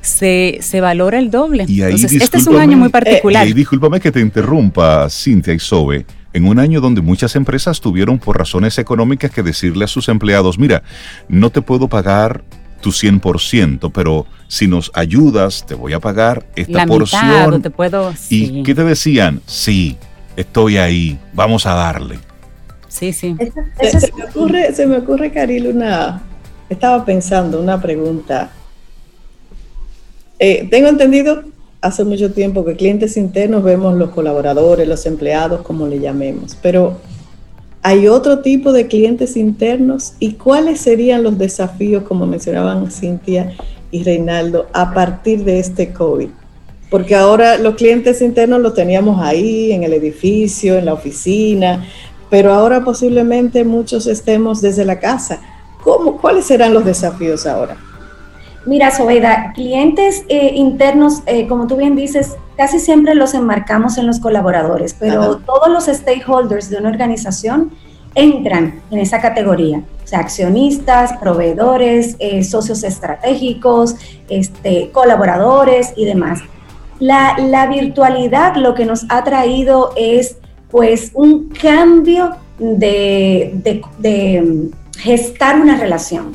se, 0.00 0.58
se 0.60 0.80
valora 0.80 1.18
el 1.18 1.30
doble. 1.30 1.64
Y 1.68 1.82
ahí, 1.82 1.94
este 1.94 2.36
es 2.36 2.46
un 2.46 2.56
año 2.56 2.76
muy 2.76 2.88
particular. 2.88 3.46
y 3.46 3.52
discúlpame 3.52 4.00
que 4.00 4.10
te 4.10 4.20
interrumpa, 4.20 5.08
Cintia 5.08 5.54
y 5.54 5.58
Sobe, 5.60 6.04
en 6.32 6.46
un 6.46 6.58
año 6.58 6.80
donde 6.80 7.00
muchas 7.00 7.36
empresas 7.36 7.80
tuvieron 7.80 8.18
por 8.18 8.36
razones 8.38 8.78
económicas 8.78 9.30
que 9.30 9.42
decirle 9.42 9.84
a 9.84 9.88
sus 9.88 10.08
empleados, 10.08 10.58
mira, 10.58 10.82
no 11.28 11.50
te 11.50 11.62
puedo 11.62 11.88
pagar 11.88 12.42
tu 12.80 12.90
100%, 12.90 13.92
pero 13.94 14.26
si 14.48 14.66
nos 14.66 14.90
ayudas, 14.94 15.64
te 15.66 15.74
voy 15.74 15.92
a 15.92 16.00
pagar 16.00 16.44
esta 16.56 16.78
La 16.78 16.86
porción. 16.86 17.62
te 17.62 17.70
puedo, 17.70 18.12
¿Y 18.28 18.64
qué 18.64 18.74
te 18.74 18.82
decían? 18.82 19.40
Sí, 19.46 19.96
estoy 20.36 20.78
ahí, 20.78 21.18
vamos 21.32 21.64
a 21.66 21.74
darle. 21.74 22.18
Sí, 22.92 23.12
sí. 23.12 23.36
se, 23.80 24.12
me 24.12 24.24
ocurre, 24.24 24.74
se 24.74 24.86
me 24.86 24.98
ocurre, 24.98 25.30
Caril, 25.32 25.68
una... 25.68 26.22
Estaba 26.68 27.04
pensando 27.04 27.60
una 27.60 27.80
pregunta 27.80 28.50
eh, 30.44 30.66
tengo 30.68 30.88
entendido 30.88 31.44
hace 31.80 32.02
mucho 32.02 32.32
tiempo 32.32 32.64
que 32.64 32.74
clientes 32.74 33.16
internos 33.16 33.62
vemos 33.62 33.94
los 33.94 34.10
colaboradores, 34.10 34.88
los 34.88 35.06
empleados, 35.06 35.62
como 35.62 35.86
le 35.86 36.00
llamemos, 36.00 36.58
pero 36.60 36.96
hay 37.80 38.08
otro 38.08 38.40
tipo 38.40 38.72
de 38.72 38.88
clientes 38.88 39.36
internos 39.36 40.14
y 40.18 40.32
cuáles 40.32 40.80
serían 40.80 41.22
los 41.22 41.38
desafíos, 41.38 42.02
como 42.02 42.26
mencionaban 42.26 42.90
Cintia 42.90 43.52
y 43.92 44.02
Reinaldo, 44.02 44.66
a 44.72 44.92
partir 44.92 45.44
de 45.44 45.60
este 45.60 45.92
COVID. 45.92 46.30
Porque 46.90 47.14
ahora 47.14 47.56
los 47.56 47.76
clientes 47.76 48.20
internos 48.20 48.60
los 48.60 48.74
teníamos 48.74 49.20
ahí, 49.22 49.70
en 49.70 49.84
el 49.84 49.92
edificio, 49.92 50.76
en 50.76 50.86
la 50.86 50.94
oficina, 50.94 51.86
pero 52.32 52.54
ahora 52.54 52.82
posiblemente 52.82 53.62
muchos 53.62 54.06
estemos 54.06 54.62
desde 54.62 54.86
la 54.86 54.98
casa. 54.98 55.38
¿Cómo, 55.84 56.16
¿Cuáles 56.16 56.46
serán 56.46 56.72
los 56.72 56.82
desafíos 56.82 57.46
ahora? 57.46 57.76
Mira, 58.64 58.90
Sobeida, 58.90 59.52
clientes 59.54 60.24
eh, 60.30 60.52
internos, 60.54 61.20
eh, 61.26 61.46
como 61.46 61.66
tú 61.66 61.76
bien 61.76 61.94
dices, 61.94 62.36
casi 62.56 62.80
siempre 62.80 63.14
los 63.14 63.34
enmarcamos 63.34 63.98
en 63.98 64.06
los 64.06 64.18
colaboradores, 64.18 64.96
pero 64.98 65.40
todos 65.44 65.68
los 65.68 65.94
stakeholders 65.94 66.70
de 66.70 66.78
una 66.78 66.88
organización 66.88 67.70
entran 68.14 68.80
en 68.90 68.98
esa 68.98 69.20
categoría, 69.20 69.82
o 70.02 70.06
sea, 70.06 70.20
accionistas, 70.20 71.12
proveedores, 71.18 72.16
eh, 72.18 72.44
socios 72.44 72.82
estratégicos, 72.82 73.94
este, 74.30 74.90
colaboradores 74.90 75.92
y 75.96 76.06
demás. 76.06 76.40
La, 76.98 77.36
la, 77.38 77.66
virtualidad 77.66 78.56
lo 78.56 78.74
que 78.74 78.86
nos 78.86 79.04
ha 79.10 79.22
traído 79.22 79.92
es 79.96 80.36
pues 80.72 81.12
un 81.14 81.50
cambio 81.50 82.30
de, 82.58 83.52
de, 83.62 83.82
de 83.98 84.70
gestar 84.98 85.60
una 85.60 85.76
relación. 85.76 86.32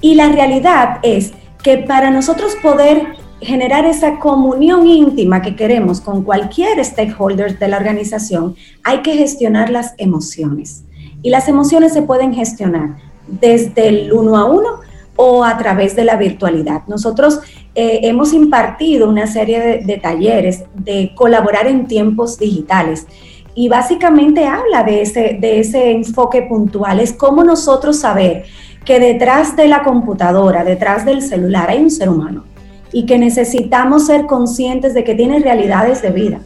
Y 0.00 0.16
la 0.16 0.30
realidad 0.30 0.98
es 1.02 1.32
que 1.62 1.78
para 1.78 2.10
nosotros 2.10 2.56
poder 2.60 3.06
generar 3.40 3.84
esa 3.84 4.18
comunión 4.18 4.86
íntima 4.86 5.42
que 5.42 5.54
queremos 5.54 6.00
con 6.00 6.24
cualquier 6.24 6.82
stakeholder 6.84 7.58
de 7.58 7.68
la 7.68 7.76
organización, 7.76 8.56
hay 8.82 9.02
que 9.02 9.16
gestionar 9.16 9.70
las 9.70 9.94
emociones. 9.98 10.84
Y 11.22 11.30
las 11.30 11.48
emociones 11.48 11.92
se 11.92 12.02
pueden 12.02 12.34
gestionar 12.34 12.96
desde 13.26 13.88
el 13.88 14.12
uno 14.12 14.36
a 14.36 14.44
uno 14.44 14.80
o 15.16 15.44
a 15.44 15.56
través 15.58 15.94
de 15.94 16.04
la 16.04 16.16
virtualidad. 16.16 16.82
Nosotros 16.86 17.40
eh, 17.74 18.00
hemos 18.02 18.32
impartido 18.32 19.08
una 19.08 19.26
serie 19.26 19.82
de, 19.84 19.96
talleres 19.98 20.64
de 20.74 21.12
colaborar 21.14 21.66
en 21.66 21.86
tiempos 21.86 22.38
digitales 22.38 23.06
y 23.54 23.68
básicamente 23.68 24.46
habla 24.46 24.82
de 24.82 25.02
ese, 25.02 25.38
de 25.40 25.60
ese 25.60 25.92
enfoque 25.92 26.42
puntual, 26.42 27.00
es 27.00 27.12
cómo 27.12 27.44
nosotros 27.44 28.00
saber 28.00 28.44
que 28.84 28.98
detrás 29.00 29.56
de 29.56 29.68
la 29.68 29.82
computadora, 29.82 30.64
detrás 30.64 31.04
del 31.04 31.22
celular, 31.22 31.70
hay 31.70 31.82
un 31.82 31.90
ser 31.90 32.08
humano 32.08 32.44
y 32.92 33.06
que 33.06 33.18
necesitamos 33.18 34.06
ser 34.06 34.26
conscientes 34.26 34.94
de 34.94 35.04
que 35.04 35.14
tiene 35.14 35.40
realidades 35.40 36.02
de 36.02 36.10
vida. 36.10 36.40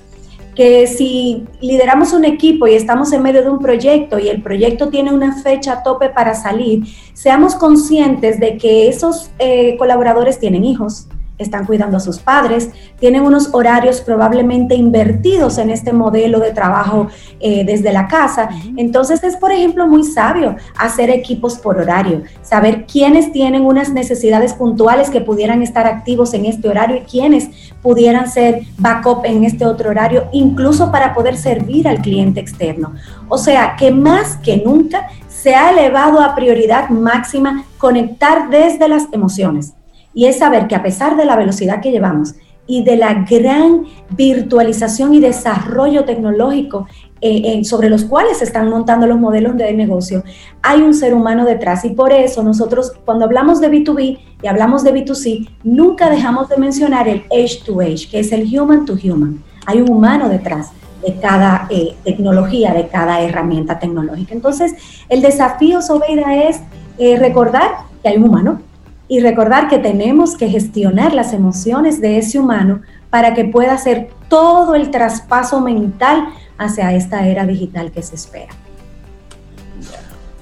Que 0.55 0.87
si 0.87 1.45
lideramos 1.61 2.13
un 2.13 2.25
equipo 2.25 2.67
y 2.67 2.75
estamos 2.75 3.13
en 3.13 3.23
medio 3.23 3.43
de 3.43 3.51
un 3.51 3.59
proyecto 3.59 4.19
y 4.19 4.29
el 4.29 4.43
proyecto 4.43 4.89
tiene 4.89 5.13
una 5.13 5.41
fecha 5.41 5.83
tope 5.83 6.09
para 6.09 6.35
salir, 6.35 6.85
seamos 7.13 7.55
conscientes 7.55 8.41
de 8.41 8.57
que 8.57 8.89
esos 8.89 9.31
eh, 9.39 9.77
colaboradores 9.77 10.39
tienen 10.41 10.65
hijos, 10.65 11.07
están 11.39 11.65
cuidando 11.65 11.97
a 11.97 12.01
sus 12.01 12.19
padres, 12.19 12.71
tienen 12.99 13.23
unos 13.23 13.55
horarios 13.55 14.01
probablemente 14.01 14.75
invertidos 14.75 15.59
en 15.59 15.71
este 15.71 15.93
modelo 15.93 16.41
de 16.41 16.53
trabajo 16.53 17.09
eh, 17.41 17.65
desde 17.65 17.93
la 17.93 18.09
casa. 18.09 18.51
Entonces 18.77 19.23
es, 19.23 19.37
por 19.37 19.53
ejemplo, 19.53 19.87
muy 19.87 20.05
sabio 20.05 20.57
hacer 20.77 21.11
equipos 21.11 21.59
por 21.59 21.79
horario, 21.79 22.23
saber 22.43 22.87
quiénes 22.87 23.33
tienen 23.33 23.65
unas 23.65 23.93
necesidades 23.93 24.53
puntuales 24.55 25.11
que 25.11 25.21
pudieran 25.21 25.63
estar 25.63 25.87
activos 25.87 26.35
en 26.35 26.45
este 26.45 26.69
horario 26.69 26.97
y 26.97 27.01
quiénes 27.01 27.49
pudieran 27.83 28.29
ser 28.29 28.63
backup 28.77 29.25
en 29.25 29.45
este 29.45 29.65
otro 29.65 29.91
horario, 29.91 30.29
incluso 30.33 30.91
para 30.91 31.15
poder 31.15 31.37
servir 31.37 31.87
al 31.87 32.01
cliente 32.03 32.41
externo. 32.41 32.95
O 33.29 33.39
sea, 33.39 33.77
que 33.79 33.93
más 33.93 34.37
que 34.37 34.57
nunca 34.57 35.09
se 35.29 35.55
ha 35.55 35.71
elevado 35.71 36.21
a 36.21 36.35
prioridad 36.35 36.89
máxima 36.89 37.65
conectar 37.79 38.51
desde 38.51 38.89
las 38.89 39.05
emociones 39.13 39.75
y 40.15 40.27
es 40.27 40.39
saber 40.39 40.67
que 40.67 40.75
a 40.75 40.83
pesar 40.83 41.17
de 41.17 41.25
la 41.25 41.37
velocidad 41.37 41.81
que 41.81 41.91
llevamos 41.91 42.35
y 42.67 42.85
de 42.85 42.97
la 42.97 43.25
gran 43.29 43.85
virtualización 44.11 45.15
y 45.15 45.21
desarrollo 45.21 46.05
tecnológico 46.05 46.87
eh, 47.21 47.65
sobre 47.65 47.91
los 47.91 48.05
cuales 48.05 48.39
se 48.39 48.45
están 48.45 48.69
montando 48.69 49.07
los 49.07 49.19
modelos 49.19 49.57
de 49.57 49.73
negocio, 49.73 50.23
hay 50.63 50.83
un 50.83 50.95
ser 50.95 51.15
humano 51.15 51.45
detrás. 51.45 51.85
Y 51.85 51.91
por 51.91 52.13
eso 52.13 52.45
nosotros 52.45 52.93
cuando 53.05 53.25
hablamos 53.25 53.61
de 53.61 53.71
B2B 53.71 54.19
y 54.43 54.47
hablamos 54.47 54.85
de 54.85 54.95
B2C, 54.95 55.49
nunca 55.65 56.11
dejamos 56.11 56.49
de 56.49 56.59
mencionar 56.59 57.09
el 57.09 57.25
edge 57.31 57.65
to 57.65 57.83
edge, 57.83 58.09
que 58.09 58.21
es 58.21 58.31
el 58.31 58.47
human 58.47 58.85
to 58.85 58.95
human. 59.03 59.43
Hay 59.67 59.81
un 59.81 59.91
humano 59.91 60.29
detrás 60.29 60.71
de 61.05 61.15
cada 61.15 61.67
eh, 61.71 61.97
tecnología, 62.05 62.73
de 62.73 62.87
cada 62.87 63.21
herramienta 63.21 63.79
tecnológica. 63.79 64.35
Entonces, 64.35 64.75
el 65.09 65.23
desafío, 65.23 65.81
Sobeida, 65.83 66.37
es 66.37 66.61
eh, 66.99 67.19
recordar 67.19 67.71
que 68.03 68.11
hay 68.11 68.17
un 68.17 68.25
humano 68.25 68.61
y 69.09 69.21
recordar 69.21 69.69
que 69.69 69.79
tenemos 69.79 70.37
que 70.37 70.49
gestionar 70.49 71.15
las 71.15 71.33
emociones 71.33 72.01
de 72.01 72.19
ese 72.19 72.39
humano 72.39 72.83
para 73.11 73.35
que 73.35 73.45
pueda 73.45 73.73
hacer 73.73 74.11
todo 74.29 74.75
el 74.75 74.91
traspaso 74.91 75.61
mental 75.61 76.29
hacia 76.59 76.93
esta 76.93 77.27
era 77.27 77.47
digital 77.47 77.91
que 77.91 78.03
se 78.03 78.15
espera. 78.15 78.53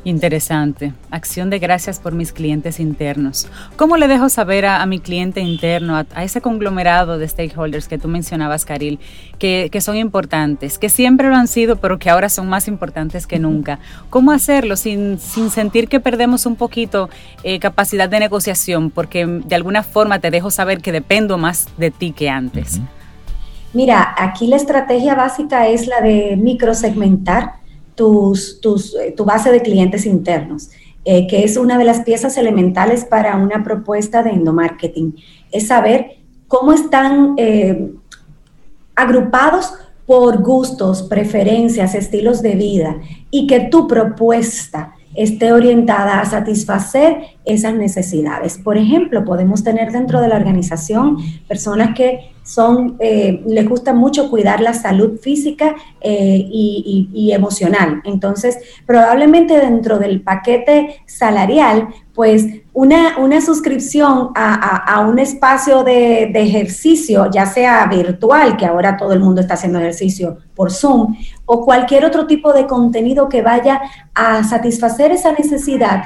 Interesante. 0.06 0.92
Acción 1.10 1.50
de 1.50 1.58
gracias 1.58 1.98
por 1.98 2.12
mis 2.12 2.32
clientes 2.32 2.78
internos. 2.78 3.48
¿Cómo 3.74 3.96
le 3.96 4.06
dejo 4.06 4.28
saber 4.28 4.64
a, 4.64 4.86
mi 4.86 5.00
cliente 5.00 5.40
interno, 5.40 5.96
a, 5.96 6.22
ese 6.22 6.40
conglomerado 6.40 7.18
de 7.18 7.26
stakeholders 7.26 7.88
que 7.88 7.98
tú 7.98 8.06
mencionabas, 8.06 8.64
Karil, 8.64 9.00
que, 9.40 9.68
son 9.80 9.96
importantes, 9.96 10.78
que 10.78 10.90
siempre 10.90 11.28
lo 11.28 11.34
han 11.34 11.48
sido, 11.48 11.74
pero 11.74 11.98
que 11.98 12.08
ahora 12.08 12.28
son 12.28 12.48
más 12.48 12.68
importantes 12.68 13.26
que 13.26 13.40
nunca? 13.40 13.80
¿Cómo 14.08 14.30
hacerlo 14.30 14.76
sin, 14.76 15.18
sentir 15.18 15.88
que 15.88 15.98
perdemos 15.98 16.46
un 16.46 16.54
poquito 16.54 17.10
eh, 17.42 17.58
capacidad 17.58 18.08
de 18.08 18.20
negociación? 18.20 18.90
Porque 18.90 19.26
de 19.26 19.56
alguna 19.56 19.82
forma 19.82 20.20
te 20.20 20.30
dejo 20.30 20.52
saber 20.52 20.82
que 20.82 20.92
dependo 20.92 21.36
más 21.36 21.66
de 21.78 21.90
ti 21.90 22.12
que 22.12 22.30
antes. 22.30 22.80
Mira, 23.72 24.14
aquí 24.16 24.46
la 24.46 24.54
estrategia 24.54 25.16
básica 25.16 25.66
es 25.66 25.88
la 25.88 26.00
de 26.00 26.36
microsegmentar 26.36 27.65
tus, 27.96 28.60
eh, 29.00 29.12
tu 29.16 29.24
base 29.24 29.50
de 29.50 29.62
clientes 29.62 30.06
internos, 30.06 30.70
eh, 31.04 31.26
que 31.26 31.42
es 31.44 31.56
una 31.56 31.78
de 31.78 31.84
las 31.84 32.00
piezas 32.00 32.36
elementales 32.36 33.04
para 33.04 33.36
una 33.36 33.64
propuesta 33.64 34.22
de 34.22 34.30
endomarketing. 34.30 35.16
Es 35.50 35.68
saber 35.68 36.18
cómo 36.46 36.72
están 36.72 37.34
eh, 37.36 37.92
agrupados 38.94 39.72
por 40.06 40.42
gustos, 40.42 41.02
preferencias, 41.02 41.94
estilos 41.94 42.42
de 42.42 42.54
vida 42.54 42.96
y 43.30 43.46
que 43.46 43.60
tu 43.60 43.88
propuesta 43.88 44.94
esté 45.16 45.52
orientada 45.52 46.20
a 46.20 46.24
satisfacer 46.24 47.18
esas 47.44 47.74
necesidades. 47.74 48.58
Por 48.58 48.76
ejemplo, 48.76 49.24
podemos 49.24 49.64
tener 49.64 49.92
dentro 49.92 50.20
de 50.20 50.28
la 50.28 50.36
organización 50.36 51.18
personas 51.48 51.94
que 51.94 52.36
son, 52.46 52.96
eh, 53.00 53.42
les 53.44 53.68
gusta 53.68 53.92
mucho 53.92 54.30
cuidar 54.30 54.60
la 54.60 54.72
salud 54.72 55.18
física 55.18 55.74
eh, 56.00 56.46
y, 56.48 57.32
emocional. 57.32 58.00
Entonces, 58.04 58.58
probablemente 58.86 59.58
dentro 59.58 59.98
del 59.98 60.22
paquete 60.22 61.00
salarial, 61.06 61.88
pues 62.14 62.46
una, 62.72 63.18
una 63.18 63.40
suscripción 63.40 64.30
a, 64.36 65.06
un 65.08 65.18
espacio 65.18 65.82
de, 65.82 66.30
de, 66.32 66.42
ejercicio, 66.42 67.28
ya 67.30 67.46
sea 67.46 67.84
virtual, 67.86 68.56
que 68.56 68.64
ahora 68.64 68.96
todo 68.96 69.12
el 69.12 69.20
mundo 69.20 69.40
está 69.40 69.54
haciendo 69.54 69.80
ejercicio 69.80 70.38
por 70.54 70.70
Zoom, 70.70 71.16
o 71.46 71.64
cualquier 71.64 72.04
otro 72.04 72.26
tipo 72.26 72.52
de 72.52 72.66
contenido 72.66 73.28
que 73.28 73.42
vaya 73.42 73.80
a 74.14 74.44
satisfacer 74.44 75.12
esa 75.12 75.32
necesidad, 75.32 76.04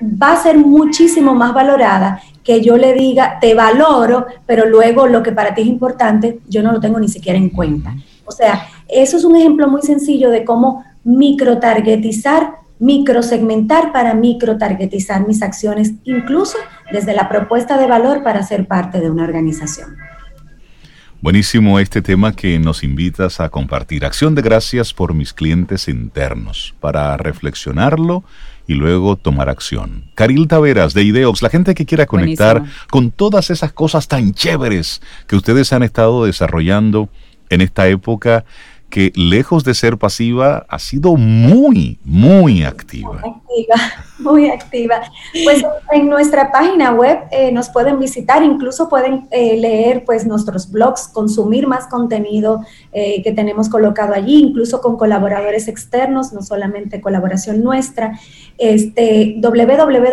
va 0.00 0.32
a 0.32 0.42
ser 0.42 0.56
muchísimo 0.56 1.34
más 1.34 1.52
valorada 1.52 2.20
que 2.44 2.62
yo 2.62 2.76
le 2.76 2.94
diga, 2.94 3.38
te 3.40 3.54
valoro, 3.54 4.26
pero 4.46 4.66
luego 4.66 5.06
lo 5.08 5.22
que 5.22 5.32
para 5.32 5.54
ti 5.54 5.62
es 5.62 5.66
importante, 5.66 6.40
yo 6.48 6.62
no 6.62 6.70
lo 6.70 6.80
tengo 6.80 7.00
ni 7.00 7.08
siquiera 7.08 7.36
en 7.36 7.50
cuenta. 7.50 7.94
O 8.24 8.30
sea, 8.30 8.68
eso 8.88 9.16
es 9.16 9.24
un 9.24 9.34
ejemplo 9.34 9.68
muy 9.68 9.82
sencillo 9.82 10.30
de 10.30 10.44
cómo 10.44 10.84
microtargetizar, 11.02 12.54
microsegmentar 12.78 13.92
para 13.92 14.14
microtargetizar 14.14 15.26
mis 15.26 15.42
acciones, 15.42 15.94
incluso 16.04 16.58
desde 16.92 17.14
la 17.14 17.28
propuesta 17.28 17.78
de 17.78 17.86
valor 17.86 18.22
para 18.22 18.44
ser 18.44 18.68
parte 18.68 19.00
de 19.00 19.10
una 19.10 19.24
organización. 19.24 19.96
Buenísimo 21.26 21.80
este 21.80 22.02
tema 22.02 22.36
que 22.36 22.56
nos 22.60 22.84
invitas 22.84 23.40
a 23.40 23.48
compartir. 23.48 24.04
Acción 24.04 24.36
de 24.36 24.42
gracias 24.42 24.94
por 24.94 25.12
mis 25.12 25.32
clientes 25.32 25.88
internos, 25.88 26.76
para 26.78 27.16
reflexionarlo 27.16 28.22
y 28.68 28.74
luego 28.74 29.16
tomar 29.16 29.48
acción. 29.48 30.04
Caril 30.14 30.46
Taveras 30.46 30.94
de 30.94 31.02
Ideox, 31.02 31.42
la 31.42 31.50
gente 31.50 31.74
que 31.74 31.84
quiera 31.84 32.06
conectar 32.06 32.62
con 32.90 33.10
todas 33.10 33.50
esas 33.50 33.72
cosas 33.72 34.06
tan 34.06 34.34
chéveres 34.34 35.02
que 35.26 35.34
ustedes 35.34 35.72
han 35.72 35.82
estado 35.82 36.26
desarrollando 36.26 37.08
en 37.50 37.60
esta 37.60 37.88
época 37.88 38.44
que 38.96 39.12
lejos 39.14 39.62
de 39.62 39.74
ser 39.74 39.98
pasiva, 39.98 40.64
ha 40.70 40.78
sido 40.78 41.16
muy, 41.16 41.98
muy 42.02 42.62
activa. 42.64 43.20
Muy 43.20 43.34
activa, 43.34 43.74
muy 44.18 44.48
activa. 44.48 45.02
Pues 45.44 45.62
en 45.92 46.08
nuestra 46.08 46.50
página 46.50 46.92
web 46.94 47.18
eh, 47.30 47.52
nos 47.52 47.68
pueden 47.68 47.98
visitar, 47.98 48.42
incluso 48.42 48.88
pueden 48.88 49.28
eh, 49.32 49.58
leer 49.58 50.02
pues 50.06 50.26
nuestros 50.26 50.72
blogs, 50.72 51.08
consumir 51.08 51.66
más 51.66 51.88
contenido 51.88 52.64
eh, 52.90 53.22
que 53.22 53.32
tenemos 53.32 53.68
colocado 53.68 54.14
allí, 54.14 54.38
incluso 54.38 54.80
con 54.80 54.96
colaboradores 54.96 55.68
externos, 55.68 56.32
no 56.32 56.40
solamente 56.40 57.02
colaboración 57.02 57.62
nuestra. 57.62 58.18
Este, 58.56 59.36
www.ideox.net 59.42 60.12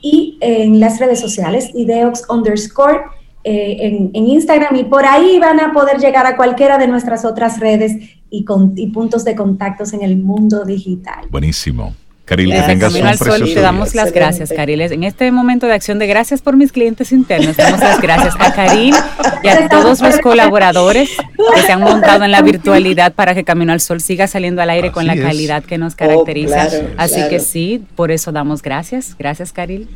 y 0.00 0.38
en 0.40 0.80
las 0.80 0.98
redes 1.00 1.20
sociales, 1.20 1.68
ideox 1.74 2.24
underscore 2.30 3.17
eh, 3.44 4.10
en, 4.12 4.26
Instagram 4.26 4.76
y 4.76 4.84
por 4.84 5.06
ahí 5.06 5.38
van 5.38 5.60
a 5.60 5.72
poder 5.72 5.98
llegar 5.98 6.26
a 6.26 6.36
cualquiera 6.36 6.76
de 6.76 6.88
nuestras 6.88 7.24
otras 7.24 7.60
redes 7.60 7.96
y, 8.30 8.44
con, 8.44 8.74
puntos 8.92 9.24
de 9.24 9.34
contactos 9.34 9.92
en 9.92 10.02
el 10.02 10.16
mundo 10.16 10.64
digital. 10.64 11.26
Buenísimo. 11.30 11.94
Caril, 12.24 12.52
que 12.52 12.60
tengas 12.60 12.94
un 12.94 13.16
Sol, 13.16 13.54
Te 13.54 13.60
damos 13.60 13.94
las 13.94 14.12
gracias, 14.12 14.52
Caril. 14.54 14.82
En 14.82 15.02
este 15.02 15.32
momento 15.32 15.66
de 15.66 15.72
acción 15.72 15.98
de 15.98 16.06
gracias 16.06 16.42
por 16.42 16.56
mis 16.56 16.72
clientes 16.72 17.10
internos, 17.10 17.56
damos 17.56 17.80
las 17.80 18.02
gracias 18.02 18.34
a 18.38 18.52
Caril 18.52 18.94
y 19.42 19.48
a 19.48 19.66
todos 19.70 20.00
los 20.02 20.18
colaboradores 20.18 21.08
que 21.54 21.62
se 21.62 21.72
han 21.72 21.80
montado 21.80 22.24
en 22.24 22.30
la 22.30 22.42
virtualidad 22.42 23.14
para 23.14 23.34
que 23.34 23.44
Camino 23.44 23.72
al 23.72 23.80
Sol 23.80 24.02
siga 24.02 24.26
saliendo 24.26 24.60
al 24.60 24.68
aire 24.68 24.92
con 24.92 25.06
la 25.06 25.16
calidad 25.16 25.64
que 25.64 25.78
nos 25.78 25.94
caracteriza. 25.94 26.68
Oh, 26.70 26.86
Así 26.98 27.26
que 27.30 27.40
sí, 27.40 27.82
por 27.94 28.10
eso 28.10 28.30
damos 28.30 28.60
gracias. 28.60 29.16
Gracias, 29.18 29.50
Caril. 29.52 29.88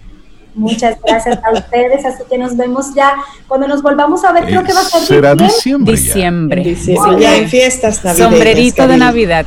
Muchas 0.54 0.96
gracias 1.04 1.38
a 1.42 1.52
ustedes, 1.52 2.04
así 2.04 2.22
que 2.28 2.38
nos 2.38 2.56
vemos 2.56 2.94
ya 2.94 3.14
cuando 3.48 3.66
nos 3.68 3.82
volvamos 3.82 4.24
a 4.24 4.32
ver, 4.32 4.44
creo 4.44 4.62
que 4.62 4.72
va 4.72 4.80
a 4.80 4.84
ser 4.84 5.00
Será 5.02 5.34
diciembre. 5.34 5.96
Diciembre. 5.96 6.62
diciembre. 6.62 7.20
Ya 7.20 7.36
en 7.36 7.48
fiestas 7.48 8.04
navideñas. 8.04 8.30
Sombrerito 8.30 8.86
de 8.86 8.96
Navidad. 8.96 9.46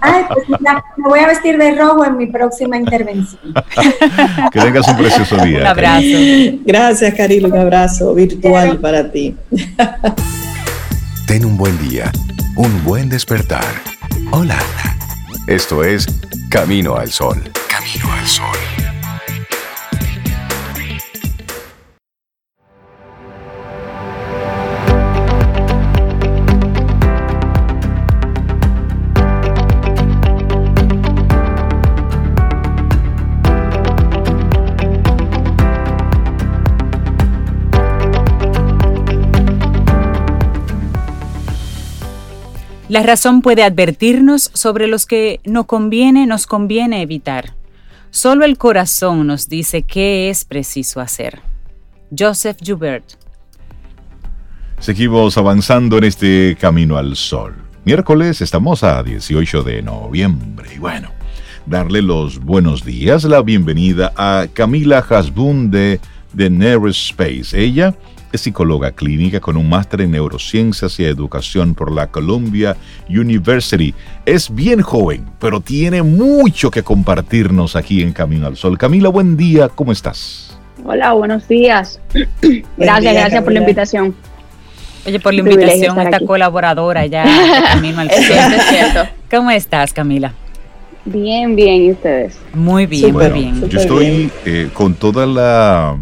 Ay, 0.00 0.24
pues 0.32 0.48
me 0.48 1.08
voy 1.08 1.20
a 1.20 1.28
vestir 1.28 1.56
de 1.56 1.74
rojo 1.76 2.04
en 2.04 2.16
mi 2.16 2.26
próxima 2.26 2.76
intervención. 2.76 3.54
que 4.52 4.60
tengas 4.60 4.88
un 4.88 4.96
precioso 4.96 5.36
día. 5.44 5.60
Un 5.60 5.66
abrazo. 5.66 6.06
Gracias, 6.64 7.14
Caril, 7.14 7.46
un 7.46 7.56
abrazo 7.56 8.14
virtual 8.14 8.78
para 8.78 9.10
ti. 9.10 9.36
Ten 11.26 11.44
un 11.44 11.56
buen 11.56 11.78
día, 11.88 12.10
un 12.56 12.84
buen 12.84 13.08
despertar. 13.08 13.64
Hola. 14.32 14.58
Esto 15.46 15.84
es 15.84 16.06
Camino 16.48 16.96
al 16.96 17.10
Sol. 17.10 17.42
Camino 17.68 18.10
al 18.10 18.26
Sol. 18.26 18.73
La 42.94 43.02
razón 43.02 43.42
puede 43.42 43.64
advertirnos 43.64 44.52
sobre 44.54 44.86
los 44.86 45.04
que 45.04 45.40
no 45.42 45.66
conviene, 45.66 46.28
nos 46.28 46.46
conviene 46.46 47.02
evitar. 47.02 47.56
Solo 48.12 48.44
el 48.44 48.56
corazón 48.56 49.26
nos 49.26 49.48
dice 49.48 49.82
qué 49.82 50.30
es 50.30 50.44
preciso 50.44 51.00
hacer. 51.00 51.40
Joseph 52.16 52.58
Joubert. 52.64 53.04
Seguimos 54.78 55.36
avanzando 55.36 55.98
en 55.98 56.04
este 56.04 56.56
camino 56.60 56.96
al 56.96 57.16
sol. 57.16 57.56
Miércoles 57.84 58.40
estamos 58.40 58.84
a 58.84 59.02
18 59.02 59.64
de 59.64 59.82
noviembre 59.82 60.70
y 60.76 60.78
bueno, 60.78 61.10
darle 61.66 62.00
los 62.00 62.38
buenos 62.38 62.84
días, 62.84 63.24
la 63.24 63.42
bienvenida 63.42 64.12
a 64.16 64.46
Camila 64.52 64.98
Hasbun 65.00 65.72
de 65.72 65.98
The 66.36 66.78
Space. 66.90 67.60
Ella 67.60 67.92
es 68.34 68.40
psicóloga 68.40 68.90
clínica 68.90 69.38
con 69.38 69.56
un 69.56 69.68
máster 69.68 70.00
en 70.00 70.10
neurociencias 70.10 70.98
y 70.98 71.04
educación 71.04 71.74
por 71.74 71.92
la 71.92 72.08
Columbia 72.08 72.76
University. 73.08 73.94
Es 74.26 74.52
bien 74.52 74.82
joven, 74.82 75.24
pero 75.38 75.60
tiene 75.60 76.02
mucho 76.02 76.68
que 76.68 76.82
compartirnos 76.82 77.76
aquí 77.76 78.02
en 78.02 78.12
Camino 78.12 78.48
al 78.48 78.56
Sol. 78.56 78.76
Camila, 78.76 79.08
buen 79.08 79.36
día, 79.36 79.68
¿cómo 79.68 79.92
estás? 79.92 80.58
Hola, 80.84 81.12
buenos 81.12 81.46
días. 81.46 82.00
gracias, 82.76 83.14
gracias 83.14 83.44
por 83.44 83.52
la 83.52 83.60
invitación. 83.60 84.14
Oye, 85.06 85.20
por 85.20 85.32
la 85.32 85.40
invitación, 85.40 85.98
esta 86.00 86.18
colaboradora 86.18 87.06
ya, 87.06 87.24
Camino 87.72 88.00
al 88.00 88.10
¿Cómo 89.30 89.50
estás, 89.52 89.92
Camila? 89.92 90.32
Bien, 91.04 91.54
bien, 91.54 91.82
¿y 91.82 91.90
ustedes? 91.92 92.36
Muy 92.52 92.86
bien, 92.86 93.12
muy 93.12 93.28
bien. 93.28 93.68
Yo 93.68 93.78
estoy 93.78 94.30
eh, 94.46 94.70
con 94.72 94.94
toda 94.94 95.26
la 95.26 95.98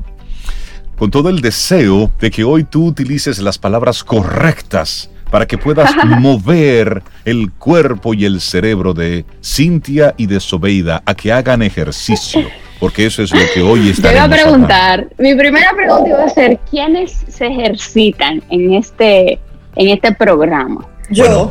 con 1.03 1.11
todo 1.11 1.31
el 1.31 1.41
deseo 1.41 2.13
de 2.21 2.31
que 2.31 2.45
hoy 2.45 2.63
tú 2.63 2.87
utilices 2.87 3.41
las 3.41 3.59
palabras 3.59 4.05
correctas 4.05 5.11
para 5.33 5.47
que 5.47 5.59
puedas 5.59 5.91
mover 6.21 7.03
el 7.25 7.51
cuerpo 7.51 8.15
y 8.15 8.25
el 8.25 8.41
cerebro 8.41 8.95
de 8.95 9.25
Cintia 9.43 10.15
y 10.17 10.27
de 10.27 10.39
Sobeida 10.39 11.03
a 11.05 11.17
que 11.17 11.33
hagan 11.33 11.63
ejercicio, 11.63 12.47
porque 12.79 13.07
eso 13.07 13.21
es 13.25 13.33
lo 13.33 13.41
que 13.53 13.63
hoy 13.63 13.89
está. 13.89 14.11
Te 14.11 14.15
iba 14.15 14.23
a 14.23 14.29
preguntar, 14.29 15.09
mi 15.19 15.35
primera 15.35 15.73
pregunta 15.75 16.09
iba 16.09 16.23
a 16.23 16.29
ser, 16.29 16.61
¿quiénes 16.71 17.25
se 17.27 17.49
ejercitan 17.49 18.41
en 18.51 18.75
este, 18.75 19.41
en 19.75 19.89
este 19.89 20.13
programa? 20.13 20.87
Yo. 21.11 21.51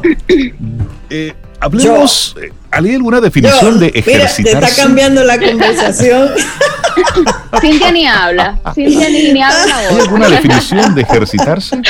eh, 1.10 1.34
hablemos, 1.60 2.38
eh, 2.42 2.54
¿hay 2.86 2.96
alguna 2.96 3.22
definición 3.22 3.80
de 3.80 3.88
ejercitarse? 3.88 4.44
Mira, 4.44 4.60
te 4.60 4.66
está 4.68 4.84
cambiando 4.84 5.24
la 5.24 5.38
conversación. 5.38 6.30
Cintia 7.60 7.92
ni 7.92 8.08
habla. 8.08 8.60
Cintia 8.74 9.10
ni, 9.10 9.42
habla 9.42 9.78
¿Hay 9.90 10.00
alguna 10.00 10.30
definición 10.30 10.96
de 10.96 11.02
ejercitarse? 11.02 11.82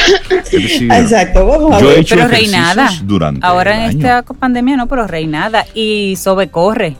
Exacto, 0.51 1.45
vamos 1.45 1.75
a 1.75 1.79
yo 1.79 1.87
ver. 1.87 1.97
He 1.97 2.01
hecho 2.01 2.15
pero 2.15 2.27
reinada. 2.27 2.89
Durante 3.03 3.45
Ahora 3.45 3.85
en 3.85 3.97
esta 3.97 4.23
pandemia 4.23 4.77
no, 4.77 4.87
pero 4.87 5.07
reinada. 5.07 5.65
Y 5.73 6.15
Sobe 6.17 6.49
corre. 6.49 6.95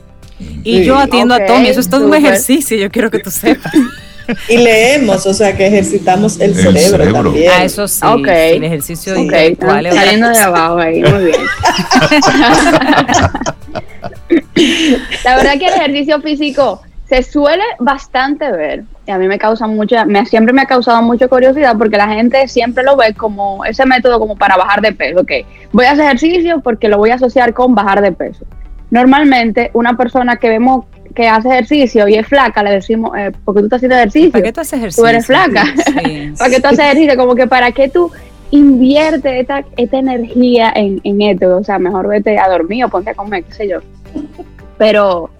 Y 0.64 0.84
yo 0.84 0.98
atiendo 0.98 1.34
a 1.34 1.44
Tommy. 1.44 1.68
Eso 1.68 1.80
es 1.80 1.88
todo 1.88 2.06
un 2.06 2.14
ejercicio, 2.14 2.76
yo 2.76 2.90
quiero 2.90 3.10
que 3.10 3.18
tú 3.18 3.30
sepas. 3.30 3.72
Y 4.48 4.58
leemos, 4.58 5.26
o 5.26 5.34
sea 5.34 5.56
que 5.56 5.66
ejercitamos 5.66 6.38
el, 6.40 6.54
cerebro, 6.54 7.12
también. 7.12 7.50
Ah, 7.54 7.64
eso 7.64 7.88
sí. 7.88 8.04
El 8.04 8.64
ejercicio 8.64 9.20
okay. 9.20 9.56
Saliendo 9.56 10.28
de 10.28 10.38
abajo 10.38 10.78
ahí, 10.78 11.02
muy 11.02 11.24
bien. 11.24 11.40
La 15.24 15.36
verdad 15.36 15.58
que 15.58 15.66
el 15.66 15.74
ejercicio 15.74 16.20
físico 16.20 16.82
se 17.08 17.22
suele 17.22 17.62
bastante 17.78 18.50
ver, 18.50 18.84
y 19.06 19.10
a 19.10 19.18
mí 19.18 19.28
me 19.28 19.38
causa 19.38 19.66
mucha, 19.66 20.06
me, 20.06 20.24
siempre 20.24 20.54
me 20.54 20.62
ha 20.62 20.66
causado 20.66 21.02
mucha 21.02 21.28
curiosidad 21.28 21.76
porque 21.76 21.98
la 21.98 22.08
gente 22.08 22.48
siempre 22.48 22.84
lo 22.84 22.96
ve 22.96 23.12
como 23.12 23.66
ese 23.66 23.84
método 23.84 24.18
como 24.18 24.36
para 24.36 24.56
bajar 24.56 24.80
de 24.80 24.92
peso, 24.92 25.20
ok, 25.20 25.32
voy 25.72 25.84
a 25.84 25.90
hacer 25.90 26.06
ejercicio 26.06 26.60
porque 26.60 26.88
lo 26.88 26.96
voy 26.96 27.10
a 27.10 27.16
asociar 27.16 27.52
con 27.52 27.74
bajar 27.74 28.00
de 28.00 28.12
peso. 28.12 28.46
Normalmente 28.90 29.70
una 29.74 29.96
persona 29.96 30.36
que 30.36 30.48
vemos 30.48 30.86
que 31.14 31.28
hace 31.28 31.48
ejercicio 31.48 32.08
y 32.08 32.14
es 32.14 32.26
flaca, 32.26 32.62
le 32.62 32.72
decimos, 32.72 33.16
eh, 33.16 33.32
porque 33.44 33.60
tú 33.60 33.66
estás 33.66 33.78
haciendo 33.78 33.96
ejercicio. 33.96 34.32
¿Para 34.32 34.44
qué 34.44 34.52
tú 34.52 34.60
haces 34.60 34.72
ejercicio? 34.74 35.02
Tú 35.02 35.08
eres 35.08 35.26
flaca. 35.26 35.64
¿Para 36.38 36.50
qué 36.50 36.60
tú 36.60 36.66
haces 36.66 36.78
ejercicio? 36.78 37.16
Como 37.16 37.34
que 37.34 37.46
para 37.46 37.72
qué 37.72 37.88
tú 37.88 38.10
inviertes 38.50 39.40
esta, 39.40 39.64
esta 39.76 39.98
energía 39.98 40.72
en, 40.74 41.00
en 41.04 41.20
esto. 41.22 41.56
O 41.56 41.64
sea, 41.64 41.78
mejor 41.78 42.08
vete 42.08 42.38
a 42.38 42.48
dormir 42.48 42.84
o 42.84 42.88
ponte 42.88 43.10
a 43.10 43.14
comer, 43.14 43.44
qué 43.44 43.52
sé 43.52 43.68
yo. 43.68 43.78
Pero 44.78 45.30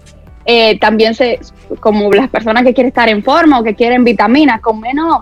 eh, 0.45 0.77
también 0.79 1.13
se, 1.15 1.39
como 1.79 2.11
las 2.11 2.29
personas 2.29 2.63
que 2.63 2.73
quieren 2.73 2.89
estar 2.89 3.07
en 3.07 3.23
forma 3.23 3.59
o 3.59 3.63
que 3.63 3.75
quieren 3.75 4.03
vitaminas 4.03 4.59
con 4.61 4.79
menos, 4.79 5.21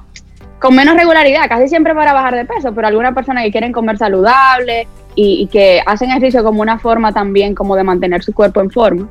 con 0.59 0.75
menos 0.75 0.95
regularidad, 0.95 1.47
casi 1.47 1.67
siempre 1.67 1.93
para 1.93 2.13
bajar 2.13 2.35
de 2.35 2.45
peso, 2.45 2.73
pero 2.73 2.87
algunas 2.87 3.13
personas 3.13 3.43
que 3.43 3.51
quieren 3.51 3.71
comer 3.71 3.97
saludable 3.97 4.87
y, 5.13 5.47
que 5.47 5.81
hacen 5.85 6.09
ejercicio 6.09 6.43
como 6.43 6.61
una 6.61 6.79
forma 6.79 7.13
también 7.13 7.53
como 7.53 7.75
de 7.75 7.83
mantener 7.83 8.23
su 8.23 8.33
cuerpo 8.33 8.61
en 8.61 8.71
forma. 8.71 9.09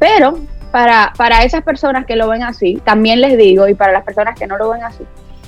Pero 0.00 0.40
para, 0.72 1.12
para 1.16 1.44
esas 1.44 1.62
personas 1.62 2.06
que 2.06 2.16
lo 2.16 2.28
ven 2.28 2.42
así, 2.42 2.80
también 2.84 3.20
les 3.20 3.38
digo, 3.38 3.68
y 3.68 3.74
para 3.74 3.92
las 3.92 4.02
personas 4.02 4.36
que 4.36 4.48
no 4.48 4.58
lo 4.58 4.70
ven 4.70 4.82
así, 4.82 5.04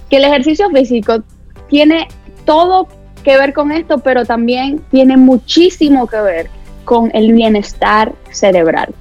que 0.09 0.19
el 0.19 0.25
ejercicio 0.25 0.71
físico 0.71 1.25
tiene 1.69 2.07
todo 2.45 2.87
que 3.25 3.37
ver 3.37 3.53
con 3.53 3.73
esto, 3.73 3.99
pero 3.99 4.25
también 4.25 4.81
tiene 4.91 5.17
muchísimo 5.17 6.07
que 6.07 6.21
ver 6.21 6.51
con 6.85 7.11
el 7.15 7.33
bienestar 7.33 8.13
cerebral. 8.31 8.95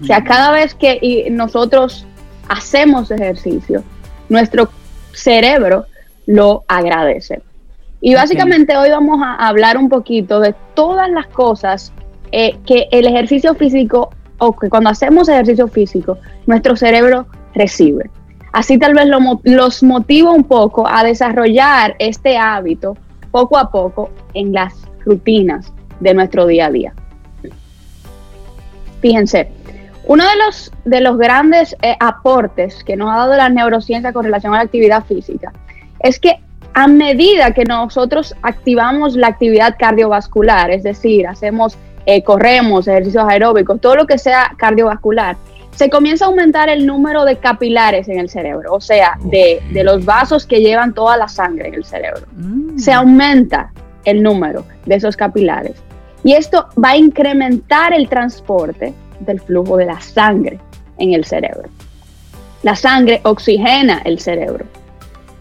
O 0.00 0.04
sea, 0.04 0.22
cada 0.22 0.52
vez 0.52 0.74
que 0.74 1.26
nosotros 1.30 2.06
hacemos 2.48 3.10
ejercicio, 3.10 3.82
nuestro 4.28 4.68
cerebro 5.12 5.86
lo 6.26 6.64
agradece. 6.68 7.40
Y 8.00 8.14
básicamente 8.14 8.76
hoy 8.76 8.90
vamos 8.90 9.20
a 9.22 9.48
hablar 9.48 9.76
un 9.76 9.88
poquito 9.88 10.40
de 10.40 10.54
todas 10.74 11.10
las 11.10 11.26
cosas 11.28 11.92
eh, 12.30 12.56
que 12.64 12.88
el 12.92 13.06
ejercicio 13.06 13.54
físico 13.54 14.10
o 14.38 14.52
que 14.52 14.68
cuando 14.68 14.90
hacemos 14.90 15.28
ejercicio 15.28 15.68
físico, 15.68 16.18
nuestro 16.46 16.76
cerebro 16.76 17.26
recibe. 17.54 18.10
Así 18.52 18.78
tal 18.78 18.94
vez 18.94 19.06
los 19.44 19.82
motiva 19.82 20.32
un 20.32 20.44
poco 20.44 20.86
a 20.88 21.04
desarrollar 21.04 21.94
este 21.98 22.38
hábito 22.38 22.96
poco 23.30 23.58
a 23.58 23.70
poco 23.70 24.10
en 24.34 24.52
las 24.52 24.74
rutinas 25.04 25.72
de 26.00 26.14
nuestro 26.14 26.46
día 26.46 26.66
a 26.66 26.70
día. 26.70 26.92
Fíjense, 29.00 29.50
uno 30.06 30.24
de 30.24 30.36
los, 30.44 30.72
de 30.84 31.00
los 31.00 31.18
grandes 31.18 31.76
eh, 31.82 31.94
aportes 32.00 32.82
que 32.82 32.96
nos 32.96 33.10
ha 33.10 33.18
dado 33.18 33.36
la 33.36 33.48
neurociencia 33.48 34.12
con 34.12 34.24
relación 34.24 34.54
a 34.54 34.56
la 34.56 34.62
actividad 34.62 35.04
física 35.04 35.52
es 36.00 36.18
que 36.18 36.40
a 36.74 36.86
medida 36.86 37.52
que 37.52 37.64
nosotros 37.64 38.34
activamos 38.42 39.16
la 39.16 39.28
actividad 39.28 39.76
cardiovascular, 39.78 40.70
es 40.70 40.82
decir, 40.82 41.26
hacemos, 41.26 41.76
eh, 42.10 42.22
corremos, 42.22 42.88
ejercicios 42.88 43.22
aeróbicos, 43.28 43.78
todo 43.82 43.94
lo 43.94 44.06
que 44.06 44.16
sea 44.16 44.54
cardiovascular, 44.56 45.36
se 45.76 45.90
comienza 45.90 46.24
a 46.24 46.28
aumentar 46.28 46.70
el 46.70 46.86
número 46.86 47.26
de 47.26 47.36
capilares 47.36 48.08
en 48.08 48.18
el 48.18 48.30
cerebro, 48.30 48.72
o 48.72 48.80
sea, 48.80 49.18
de, 49.24 49.60
los 49.84 50.06
vasos 50.06 50.46
que 50.46 50.62
llevan 50.62 50.94
toda 50.94 51.18
la 51.18 51.28
sangre 51.28 51.68
en 51.68 51.74
el 51.74 51.84
cerebro. 51.84 52.22
Mm. 52.34 52.78
Se 52.78 52.94
aumenta 52.94 53.70
el 54.06 54.22
número 54.22 54.64
de 54.86 54.94
esos 54.94 55.18
capilares. 55.18 55.74
Y 56.24 56.32
esto 56.32 56.68
va 56.82 56.92
a 56.92 56.96
incrementar 56.96 57.92
el 57.92 58.08
transporte 58.08 58.94
del 59.20 59.38
flujo 59.38 59.76
de 59.76 59.84
la 59.84 60.00
sangre 60.00 60.58
en 60.96 61.12
el 61.12 61.26
cerebro. 61.26 61.68
La 62.62 62.74
sangre 62.74 63.20
oxigena 63.24 64.00
el 64.06 64.18
cerebro, 64.18 64.64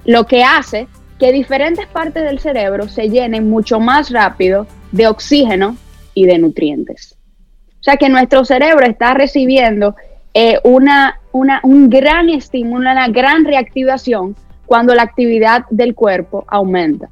lo 0.03 0.27
que 0.27 0.43
hace 0.43 0.89
que 1.17 1.31
diferentes 1.31 1.87
partes 1.87 2.25
del 2.25 2.39
cerebro 2.39 2.89
se 2.89 3.07
llenen 3.07 3.49
mucho 3.49 3.79
más 3.79 4.11
rápido 4.11 4.67
de 4.91 5.07
oxígeno 5.07 5.77
y 6.17 6.25
de 6.25 6.39
nutrientes. 6.39 7.15
O 7.79 7.83
sea 7.83 7.95
que 7.97 8.09
nuestro 8.09 8.43
cerebro 8.43 8.85
está 8.87 9.13
recibiendo 9.13 9.95
eh, 10.33 10.59
una, 10.63 11.19
una, 11.31 11.59
un 11.63 11.91
gran 11.91 12.27
estímulo, 12.29 12.89
una 12.89 13.07
gran 13.07 13.45
reactivación 13.45 14.35
cuando 14.65 14.95
la 14.95 15.03
actividad 15.03 15.65
del 15.69 15.93
cuerpo 15.93 16.43
aumenta. 16.47 17.07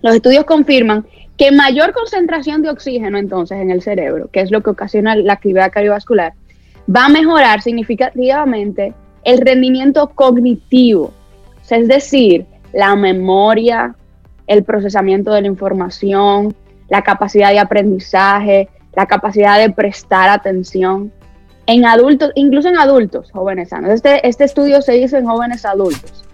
Los 0.00 0.14
estudios 0.14 0.44
confirman 0.44 1.04
que 1.36 1.52
mayor 1.52 1.92
concentración 1.92 2.62
de 2.62 2.70
oxígeno 2.70 3.18
entonces 3.18 3.58
en 3.58 3.70
el 3.70 3.82
cerebro, 3.82 4.30
que 4.32 4.40
es 4.40 4.50
lo 4.50 4.62
que 4.62 4.70
ocasiona 4.70 5.14
la 5.16 5.34
actividad 5.34 5.70
cardiovascular, 5.70 6.32
va 6.88 7.04
a 7.04 7.10
mejorar 7.10 7.60
significativamente 7.60 8.94
el 9.22 9.38
rendimiento 9.38 10.10
cognitivo, 10.14 11.12
es 11.68 11.88
decir, 11.88 12.46
la 12.72 12.96
memoria, 12.96 13.94
el 14.46 14.64
procesamiento 14.64 15.32
de 15.32 15.42
la 15.42 15.46
información, 15.46 16.54
la 16.88 17.02
capacidad 17.02 17.50
de 17.50 17.58
aprendizaje, 17.58 18.68
la 18.94 19.06
capacidad 19.06 19.58
de 19.58 19.70
prestar 19.70 20.28
atención 20.28 21.12
en 21.66 21.84
adultos, 21.86 22.30
incluso 22.34 22.68
en 22.68 22.78
adultos 22.78 23.30
jóvenes 23.32 23.70
sanos. 23.70 23.90
Este, 23.90 24.26
este 24.26 24.44
estudio 24.44 24.82
se 24.82 24.96
hizo 24.98 25.16
en 25.16 25.26
jóvenes 25.26 25.64
adultos. 25.64 26.24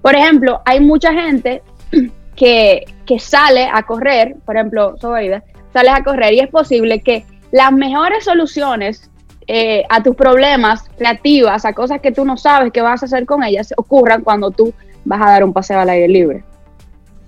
Por 0.00 0.14
ejemplo, 0.14 0.60
hay 0.64 0.80
mucha 0.80 1.12
gente 1.12 1.62
que, 2.36 2.84
sale 3.18 3.68
a 3.70 3.82
correr, 3.82 4.36
por 4.46 4.56
ejemplo, 4.56 4.96
Sobeida, 4.98 5.44
sales 5.72 5.92
a 5.94 6.02
correr 6.02 6.32
y 6.32 6.40
es 6.40 6.48
posible 6.48 7.00
que 7.02 7.26
las 7.50 7.72
mejores 7.72 8.24
soluciones 8.24 9.10
eh, 9.46 9.84
a 9.90 10.02
tus 10.02 10.16
problemas 10.16 10.84
creativas, 10.96 11.66
a 11.66 11.74
cosas 11.74 12.00
que 12.00 12.10
tú 12.10 12.24
no 12.24 12.38
sabes 12.38 12.72
qué 12.72 12.80
vas 12.80 13.02
a 13.02 13.06
hacer 13.06 13.26
con 13.26 13.44
ellas, 13.44 13.74
ocurran 13.76 14.22
cuando 14.22 14.50
tú 14.50 14.72
vas 15.04 15.20
a 15.20 15.30
dar 15.30 15.44
un 15.44 15.52
paseo 15.52 15.78
al 15.78 15.90
aire 15.90 16.08
libre, 16.08 16.42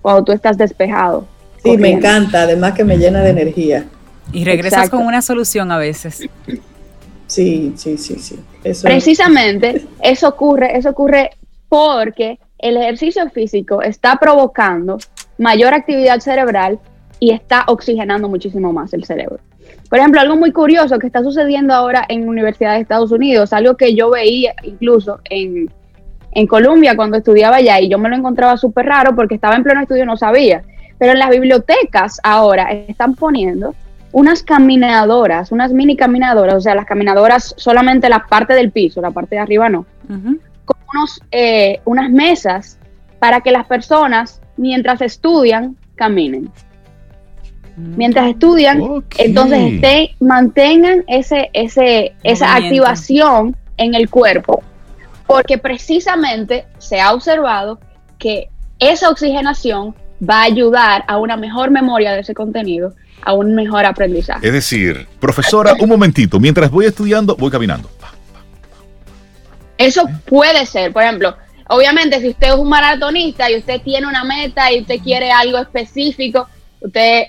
cuando 0.00 0.24
tú 0.24 0.32
estás 0.32 0.56
despejado. 0.56 1.26
Sí, 1.64 1.78
me 1.78 1.90
encanta, 1.90 2.42
además 2.42 2.74
que 2.74 2.84
me 2.84 2.98
llena 2.98 3.22
de 3.22 3.30
energía. 3.30 3.86
Y 4.32 4.44
regresas 4.44 4.90
con 4.90 5.06
una 5.06 5.22
solución 5.22 5.72
a 5.72 5.78
veces. 5.78 6.28
Sí, 7.26 7.72
sí, 7.76 7.96
sí, 7.96 8.16
sí. 8.18 8.38
Precisamente 8.82 9.86
eso 10.02 10.28
ocurre, 10.28 10.76
eso 10.76 10.90
ocurre 10.90 11.30
porque 11.68 12.38
el 12.58 12.76
ejercicio 12.76 13.28
físico 13.30 13.82
está 13.82 14.16
provocando 14.16 14.98
mayor 15.38 15.74
actividad 15.74 16.20
cerebral 16.20 16.78
y 17.18 17.30
está 17.30 17.64
oxigenando 17.66 18.28
muchísimo 18.28 18.72
más 18.72 18.92
el 18.92 19.04
cerebro. 19.04 19.38
Por 19.88 19.98
ejemplo, 19.98 20.20
algo 20.20 20.36
muy 20.36 20.52
curioso 20.52 20.98
que 20.98 21.06
está 21.06 21.22
sucediendo 21.22 21.72
ahora 21.74 22.04
en 22.08 22.28
universidades 22.28 22.78
de 22.78 22.82
Estados 22.82 23.12
Unidos, 23.12 23.52
algo 23.52 23.76
que 23.76 23.94
yo 23.94 24.10
veía 24.10 24.54
incluso 24.62 25.20
en, 25.30 25.70
en 26.32 26.46
Colombia 26.46 26.96
cuando 26.96 27.16
estudiaba 27.16 27.56
allá 27.56 27.80
y 27.80 27.88
yo 27.88 27.98
me 27.98 28.08
lo 28.08 28.16
encontraba 28.16 28.56
súper 28.56 28.86
raro 28.86 29.14
porque 29.14 29.34
estaba 29.34 29.56
en 29.56 29.62
pleno 29.62 29.80
estudio 29.80 30.04
y 30.04 30.06
no 30.06 30.16
sabía. 30.16 30.62
Pero 30.98 31.12
en 31.12 31.18
las 31.18 31.30
bibliotecas 31.30 32.20
ahora 32.22 32.70
están 32.72 33.14
poniendo 33.14 33.74
unas 34.12 34.42
caminadoras, 34.42 35.50
unas 35.50 35.72
mini 35.72 35.96
caminadoras, 35.96 36.54
o 36.54 36.60
sea, 36.60 36.74
las 36.74 36.86
caminadoras 36.86 37.52
solamente 37.56 38.08
la 38.08 38.26
parte 38.26 38.54
del 38.54 38.70
piso, 38.70 39.00
la 39.00 39.10
parte 39.10 39.34
de 39.34 39.40
arriba 39.40 39.68
no, 39.68 39.86
con 40.64 40.76
unos, 40.94 41.20
eh, 41.32 41.80
unas 41.84 42.10
mesas 42.10 42.78
para 43.18 43.40
que 43.40 43.50
las 43.50 43.66
personas 43.66 44.40
mientras 44.56 45.00
estudian, 45.00 45.76
caminen. 45.96 46.48
Mientras 47.76 48.28
estudian, 48.28 48.80
entonces 49.18 49.58
estén- 49.58 50.10
mantengan 50.20 51.02
ese, 51.08 51.50
ese, 51.52 52.14
esa 52.22 52.54
activación 52.54 53.56
en 53.78 53.94
el 53.94 54.08
cuerpo, 54.08 54.62
porque 55.26 55.58
precisamente 55.58 56.66
se 56.78 57.00
ha 57.00 57.12
observado 57.12 57.80
que 58.18 58.48
esa 58.78 59.10
oxigenación 59.10 59.96
va 60.28 60.40
a 60.40 60.44
ayudar 60.44 61.04
a 61.06 61.18
una 61.18 61.36
mejor 61.36 61.70
memoria 61.70 62.12
de 62.12 62.20
ese 62.20 62.34
contenido, 62.34 62.94
a 63.22 63.32
un 63.32 63.54
mejor 63.54 63.84
aprendizaje. 63.84 64.46
Es 64.46 64.52
decir, 64.52 65.06
profesora, 65.20 65.74
un 65.80 65.88
momentito, 65.88 66.38
mientras 66.40 66.70
voy 66.70 66.86
estudiando, 66.86 67.36
voy 67.36 67.50
caminando. 67.50 67.90
Eso 69.76 70.04
puede 70.24 70.66
ser, 70.66 70.92
por 70.92 71.02
ejemplo, 71.02 71.36
obviamente 71.68 72.20
si 72.20 72.28
usted 72.28 72.48
es 72.48 72.54
un 72.54 72.68
maratonista 72.68 73.50
y 73.50 73.56
usted 73.56 73.80
tiene 73.82 74.06
una 74.06 74.24
meta 74.24 74.72
y 74.72 74.82
usted 74.82 75.00
quiere 75.00 75.30
algo 75.30 75.58
específico, 75.58 76.48
usted 76.80 77.24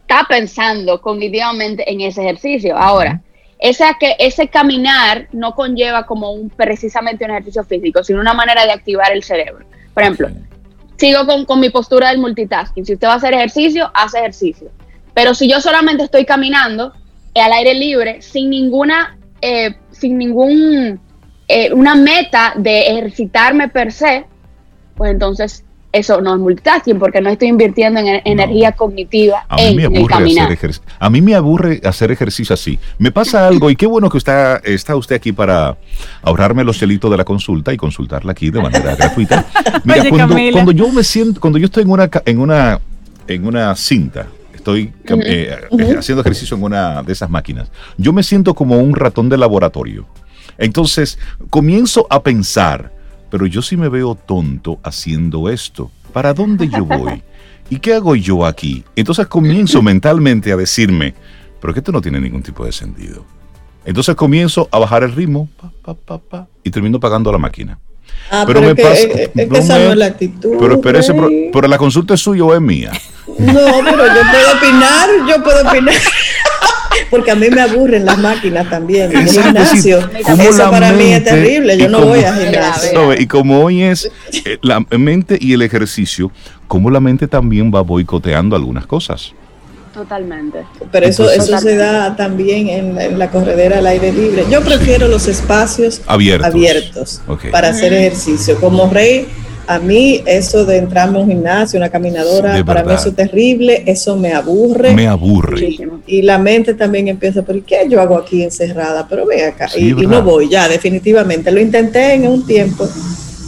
está 0.00 0.26
pensando 0.28 1.00
cognitivamente 1.00 1.90
en 1.90 2.00
ese 2.00 2.22
ejercicio. 2.22 2.76
Ahora, 2.76 3.20
esa 3.58 3.96
que, 4.00 4.16
ese 4.18 4.48
caminar 4.48 5.28
no 5.32 5.54
conlleva 5.54 6.06
como 6.06 6.32
un 6.32 6.48
precisamente 6.48 7.24
un 7.24 7.32
ejercicio 7.32 7.62
físico, 7.64 8.02
sino 8.02 8.20
una 8.20 8.34
manera 8.34 8.64
de 8.64 8.72
activar 8.72 9.12
el 9.12 9.22
cerebro. 9.22 9.66
Por 9.92 10.02
ejemplo, 10.02 10.28
sigo 11.00 11.24
con, 11.24 11.46
con 11.46 11.58
mi 11.60 11.70
postura 11.70 12.10
del 12.10 12.18
multitasking. 12.18 12.84
Si 12.84 12.92
usted 12.92 13.08
va 13.08 13.14
a 13.14 13.16
hacer 13.16 13.32
ejercicio, 13.32 13.90
hace 13.94 14.18
ejercicio. 14.18 14.70
Pero 15.14 15.34
si 15.34 15.48
yo 15.48 15.60
solamente 15.60 16.04
estoy 16.04 16.26
caminando 16.26 16.92
eh, 17.34 17.40
al 17.40 17.52
aire 17.52 17.72
libre, 17.72 18.20
sin 18.20 18.50
ninguna, 18.50 19.18
eh, 19.40 19.76
sin 19.90 20.18
ningún, 20.18 21.00
eh, 21.48 21.72
una 21.72 21.94
meta 21.94 22.52
de 22.54 22.88
ejercitarme 22.88 23.68
per 23.68 23.92
se, 23.92 24.26
pues 24.94 25.10
entonces 25.10 25.64
eso 25.92 26.20
no 26.20 26.34
es 26.34 26.40
multitasking 26.40 26.98
porque 26.98 27.20
no 27.20 27.30
estoy 27.30 27.48
invirtiendo 27.48 27.98
en 28.00 28.06
en 28.06 28.20
energía 28.24 28.72
cognitiva 28.72 29.44
A 29.48 29.56
mí 29.56 29.62
en, 29.62 29.76
me 29.76 29.82
el 29.82 29.96
aburre 29.96 30.30
hacer. 30.52 30.72
A 30.98 31.10
mí 31.10 31.20
me 31.20 31.34
aburre 31.34 31.80
hacer 31.84 32.10
ejercicio 32.12 32.54
así. 32.54 32.78
Me 32.98 33.10
pasa 33.10 33.46
algo 33.48 33.70
y 33.70 33.76
qué 33.76 33.86
bueno 33.86 34.08
que 34.08 34.18
está, 34.18 34.56
está 34.58 34.94
usted 34.96 35.16
aquí 35.16 35.32
para 35.32 35.76
ahorrarme 36.22 36.62
los 36.64 36.78
celitos 36.78 37.10
de 37.10 37.16
la 37.16 37.24
consulta 37.24 37.72
y 37.72 37.76
consultarla 37.76 38.32
aquí 38.32 38.50
de 38.50 38.60
manera 38.62 38.94
gratuita. 38.94 39.46
Mira, 39.84 40.02
Oye, 40.02 40.10
cuando, 40.10 40.36
cuando 40.52 40.72
yo 40.72 40.90
me 40.92 41.02
siento, 41.02 41.40
cuando 41.40 41.58
yo 41.58 41.66
estoy 41.66 41.82
en 41.82 41.90
una 41.90 42.08
ca- 42.08 42.22
en 42.24 42.38
una 42.38 42.80
en 43.26 43.46
una 43.46 43.74
cinta, 43.76 44.26
estoy 44.54 44.92
eh, 45.06 45.56
eh, 45.78 45.96
haciendo 45.98 46.20
ejercicio 46.20 46.56
en 46.56 46.62
una 46.64 47.02
de 47.02 47.12
esas 47.12 47.30
máquinas, 47.30 47.70
yo 47.96 48.12
me 48.12 48.22
siento 48.22 48.54
como 48.54 48.78
un 48.78 48.94
ratón 48.94 49.28
de 49.28 49.36
laboratorio. 49.38 50.06
Entonces 50.58 51.18
comienzo 51.48 52.06
a 52.10 52.22
pensar, 52.22 52.92
pero 53.30 53.46
yo 53.46 53.62
sí 53.62 53.76
me 53.76 53.88
veo 53.88 54.14
tonto 54.14 54.78
haciendo 54.82 55.48
esto. 55.48 55.90
¿Para 56.12 56.34
dónde 56.34 56.68
yo 56.68 56.84
voy? 56.84 57.22
¿Y 57.68 57.78
qué 57.78 57.94
hago 57.94 58.16
yo 58.16 58.44
aquí? 58.44 58.84
Entonces 58.96 59.26
comienzo 59.28 59.80
mentalmente 59.90 60.52
a 60.52 60.56
decirme, 60.56 61.14
pero 61.60 61.72
que 61.72 61.80
esto 61.80 61.92
no 61.92 62.00
tiene 62.00 62.20
ningún 62.20 62.42
tipo 62.42 62.64
de 62.64 62.72
sentido. 62.72 63.24
Entonces 63.84 64.14
comienzo 64.16 64.68
a 64.72 64.78
bajar 64.78 65.04
el 65.04 65.12
ritmo 65.12 65.48
pa, 65.60 65.70
pa, 65.82 65.94
pa, 65.94 66.18
pa, 66.18 66.46
y 66.64 66.70
termino 66.70 66.98
pagando 67.00 67.30
la 67.32 67.38
máquina. 67.38 67.78
Ah, 68.30 68.44
Pero 68.46 68.60
pero, 68.60 68.70
me 68.70 68.74
que, 68.74 68.82
pasa- 68.82 68.94
es- 69.02 69.20
es 69.20 69.28
que 69.30 69.46
no 69.46 69.56
esa 69.56 69.78
me- 69.78 69.84
no 69.86 69.90
es 69.92 69.96
la 69.96 70.06
actitud. 70.06 70.56
Pero 70.58 70.74
espérese, 70.74 71.14
pero, 71.14 71.28
pero 71.52 71.68
la 71.68 71.78
consulta 71.78 72.14
es 72.14 72.20
suya 72.20 72.44
o 72.44 72.54
es 72.54 72.60
mía. 72.60 72.90
No, 73.26 73.36
pero 73.38 74.06
yo 74.06 74.22
puedo 74.30 74.56
opinar, 74.58 75.08
yo 75.28 75.42
puedo 75.42 75.68
opinar. 75.68 75.94
Porque 77.10 77.30
a 77.30 77.34
mí 77.34 77.48
me 77.50 77.60
aburren 77.60 78.04
las 78.04 78.18
máquinas 78.18 78.68
también. 78.70 79.10
El 79.16 79.28
gimnasio, 79.28 80.00
sí. 80.16 80.22
Como 80.22 80.42
eso 80.42 80.58
la 80.64 80.70
para 80.70 80.92
mí 80.92 81.04
es 81.04 81.10
mente 81.22 81.30
terrible. 81.30 81.78
Yo 81.78 81.88
no 81.88 81.98
como- 82.00 82.10
voy 82.10 82.24
a 82.24 82.34
gimnasio. 82.34 82.90
No, 82.94 83.14
y 83.14 83.26
como 83.26 83.64
hoy 83.64 83.82
es 83.82 84.10
eh, 84.44 84.58
la 84.62 84.80
mente 84.98 85.36
y 85.40 85.52
el 85.52 85.62
ejercicio, 85.62 86.30
como 86.68 86.90
la 86.90 87.00
mente 87.00 87.26
también 87.28 87.72
va 87.74 87.80
boicoteando 87.82 88.54
algunas 88.56 88.86
cosas. 88.86 89.32
Totalmente. 89.92 90.58
Pero 90.92 91.06
eso, 91.06 91.24
Entonces- 91.30 91.48
eso 91.54 91.58
se 91.58 91.76
da 91.76 92.14
también 92.16 92.68
en 92.68 92.94
la, 92.94 93.04
en 93.06 93.18
la 93.18 93.28
corredera 93.30 93.78
al 93.78 93.86
aire 93.88 94.12
libre. 94.12 94.44
Yo 94.50 94.60
prefiero 94.62 95.08
los 95.08 95.26
espacios 95.26 96.02
Abiertos. 96.06 96.46
abiertos 96.46 97.20
Ok. 97.26 97.50
para 97.50 97.68
hacer 97.70 97.92
ejercicio. 97.92 98.58
Como 98.60 98.88
rey, 98.88 99.26
a 99.70 99.78
mí 99.78 100.20
eso 100.26 100.64
de 100.64 100.78
entrarme 100.78 101.18
a 101.18 101.22
un 101.22 101.28
gimnasio, 101.28 101.78
una 101.78 101.88
caminadora, 101.88 102.54
De 102.54 102.64
para 102.64 102.82
mí 102.82 102.92
eso 102.92 103.10
es 103.10 103.14
terrible, 103.14 103.84
eso 103.86 104.16
me 104.16 104.32
aburre. 104.32 104.92
Me 104.94 105.06
aburre. 105.06 105.78
Y 106.08 106.22
la 106.22 106.38
mente 106.38 106.74
también 106.74 107.06
empieza, 107.06 107.42
¿pero 107.42 107.64
qué 107.64 107.86
yo 107.88 108.00
hago 108.00 108.16
aquí 108.16 108.42
encerrada? 108.42 109.06
Pero 109.08 109.26
ve 109.26 109.44
acá. 109.44 109.68
Sí, 109.68 109.94
y, 109.96 110.06
no 110.08 110.24
voy 110.24 110.48
ya, 110.48 110.66
definitivamente. 110.66 111.52
Lo 111.52 111.60
intenté 111.60 112.14
en 112.14 112.26
un 112.26 112.44
tiempo 112.44 112.88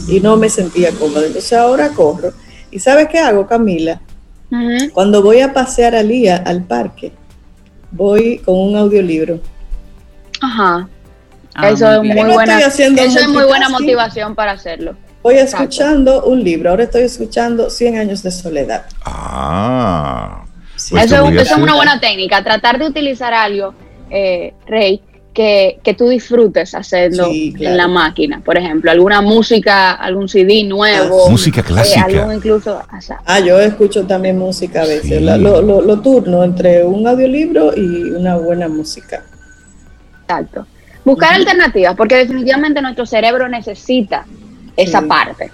y 0.07 0.21
no 0.21 0.37
me 0.37 0.47
sentía 0.47 0.91
cómoda. 0.91 1.25
Entonces 1.27 1.51
ahora 1.51 1.89
corro. 1.89 2.31
¿Y 2.71 2.79
sabes 2.79 3.09
qué 3.09 3.19
hago, 3.19 3.45
Camila? 3.45 3.99
Cuando 4.93 5.21
voy 5.21 5.41
a 5.41 5.51
pasear 5.51 5.93
a 5.93 6.03
Lía 6.03 6.37
al 6.37 6.63
parque, 6.63 7.11
voy 7.91 8.37
con 8.37 8.57
un 8.57 8.77
audiolibro. 8.77 9.41
Ajá. 10.39 10.87
Ah, 11.53 11.69
eso 11.69 11.91
es 11.91 11.99
muy 12.01 12.33
buena. 12.33 12.59
Eso 12.59 12.81
es 12.81 13.27
muy 13.27 13.43
buena 13.43 13.67
motivación 13.67 14.35
para 14.35 14.53
hacerlo. 14.53 14.95
Voy 15.23 15.35
Exacto. 15.35 15.63
escuchando 15.63 16.23
un 16.25 16.43
libro. 16.43 16.69
Ahora 16.69 16.83
estoy 16.83 17.03
escuchando 17.03 17.69
100 17.69 17.97
años 17.97 18.21
de 18.23 18.29
soledad. 18.31 18.83
Ah. 19.05 20.43
Sí. 20.75 20.91
Pues 20.91 21.05
eso, 21.05 21.27
es 21.29 21.51
una 21.53 21.75
buena 21.75 21.99
técnica, 21.99 22.43
tratar 22.43 22.77
de 22.77 22.87
utilizar 22.87 23.33
algo, 23.33 23.73
eh, 24.09 24.53
Rey, 24.67 25.01
que, 25.33 25.79
que 25.81 25.93
tú 25.93 26.09
disfrutes 26.09 26.75
haciendo 26.75 27.25
Sí, 27.29 27.53
claro. 27.55 27.71
en 27.71 27.77
la 27.77 27.87
máquina. 27.87 28.41
Por 28.43 28.57
ejemplo, 28.57 28.91
alguna 28.91 29.21
música, 29.21 29.93
algún 29.93 30.27
CD 30.27 30.63
nuevo. 30.65 31.25
Ah, 31.27 31.29
Música 31.31 31.61
eh, 31.61 31.63
clásica. 31.63 32.03
algún 32.05 32.35
incluso. 32.35 32.81
o 32.95 33.01
sea, 33.01 33.19
Ah, 33.25 33.39
yo 33.39 33.59
escucho 33.59 34.05
también 34.05 34.37
música 34.37 34.81
a 34.81 34.85
veces. 34.85 35.19
Sí. 35.19 35.19
La- 35.21 35.37
lo, 35.37 35.61
lo- 35.61 35.81
lo 35.81 36.01
turno 36.01 36.43
entre 36.43 36.83
un 36.83 37.07
audiolibro 37.07 37.71
y 37.75 38.11
una 38.11 38.35
buena 38.35 38.67
música. 38.67 39.23
Exacto. 40.23 40.67
Buscar 41.05 41.33
alternativas, 41.33 41.95
porque 41.95 42.15
definitivamente 42.15 42.81
nuestro 42.81 43.05
cerebro 43.05 43.47
necesita 43.49 44.25
esa 44.77 45.01
Sí. 45.01 45.07
parte. 45.07 45.51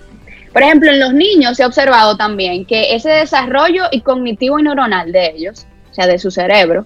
Por 0.54 0.64
ejemplo, 0.64 0.90
en 0.92 1.00
los 1.00 1.14
niños 1.14 1.58
se 1.58 1.64
ha 1.64 1.68
observado 1.68 2.18
también 2.18 2.66
que 2.66 2.96
ese 2.96 3.10
desarrollo 3.10 3.84
y 3.92 4.02
cognitivo 4.02 4.60
y 4.60 4.64
neuronal 4.64 5.12
de 5.12 5.28
ellos, 5.36 5.68
o 5.92 5.94
sea, 5.94 6.08
de 6.08 6.18
su 6.18 6.32
cerebro, 6.32 6.86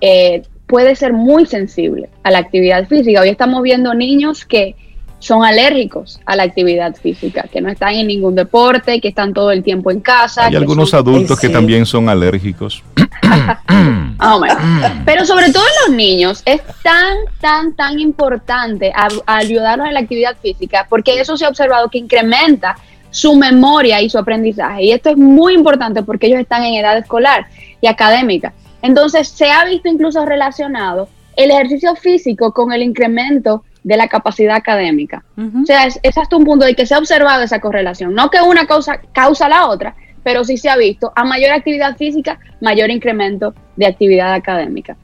eh, 0.00 0.42
puede 0.66 0.94
ser 0.94 1.12
muy 1.12 1.44
sensible 1.46 2.08
a 2.22 2.30
la 2.30 2.38
actividad 2.38 2.86
física. 2.86 3.20
Hoy 3.20 3.28
estamos 3.28 3.62
viendo 3.62 3.92
niños 3.94 4.44
que 4.44 4.76
son 5.22 5.44
alérgicos 5.44 6.18
a 6.26 6.34
la 6.34 6.42
actividad 6.42 6.96
física, 6.96 7.44
que 7.50 7.60
no 7.60 7.68
están 7.70 7.94
en 7.94 8.08
ningún 8.08 8.34
deporte, 8.34 9.00
que 9.00 9.06
están 9.08 9.32
todo 9.32 9.52
el 9.52 9.62
tiempo 9.62 9.92
en 9.92 10.00
casa. 10.00 10.46
Hay 10.46 10.56
algunos 10.56 10.90
son- 10.90 10.98
adultos 10.98 11.38
que 11.38 11.48
también 11.48 11.86
son 11.86 12.08
alérgicos. 12.08 12.82
Pero 15.04 15.24
sobre 15.24 15.52
todo 15.52 15.62
en 15.62 15.88
los 15.88 15.96
niños 15.96 16.42
es 16.44 16.60
tan, 16.82 17.16
tan, 17.40 17.72
tan 17.74 18.00
importante 18.00 18.92
a- 18.94 19.08
a 19.26 19.36
ayudarlos 19.36 19.86
en 19.86 19.94
la 19.94 20.00
actividad 20.00 20.36
física 20.42 20.86
porque 20.88 21.20
eso 21.20 21.36
se 21.36 21.44
ha 21.44 21.48
observado 21.48 21.88
que 21.88 21.98
incrementa 21.98 22.76
su 23.10 23.36
memoria 23.36 24.00
y 24.02 24.10
su 24.10 24.18
aprendizaje. 24.18 24.82
Y 24.84 24.90
esto 24.90 25.10
es 25.10 25.16
muy 25.16 25.54
importante 25.54 26.02
porque 26.02 26.26
ellos 26.26 26.40
están 26.40 26.64
en 26.64 26.74
edad 26.74 26.98
escolar 26.98 27.46
y 27.80 27.86
académica. 27.86 28.52
Entonces 28.82 29.28
se 29.28 29.50
ha 29.52 29.64
visto 29.66 29.88
incluso 29.88 30.24
relacionado 30.26 31.08
el 31.36 31.52
ejercicio 31.52 31.94
físico 31.94 32.52
con 32.52 32.72
el 32.72 32.82
incremento 32.82 33.62
de 33.84 33.96
la 33.96 34.08
capacidad 34.08 34.56
académica. 34.56 35.24
O 35.36 35.66
sea, 35.66 35.86
es, 35.86 35.98
es 36.02 36.16
hasta 36.16 36.36
un 36.36 36.44
punto 36.44 36.64
de 36.64 36.74
que 36.74 36.86
se 36.86 36.94
ha 36.94 36.98
observado 36.98 37.42
esa 37.42 37.60
correlación. 37.60 38.14
No 38.14 38.30
que 38.30 38.40
una 38.40 38.66
causa 38.66 39.00
causa 39.12 39.48
la 39.48 39.66
otra, 39.66 39.94
pero 40.22 40.44
sí 40.44 40.56
se 40.56 40.70
ha 40.70 40.76
visto 40.76 41.12
a 41.16 41.24
mayor 41.24 41.52
actividad 41.52 41.96
física, 41.96 42.38
mayor 42.60 42.90
incremento 42.90 43.54
de 43.76 43.86
actividad 43.86 44.32
académica. 44.34 44.96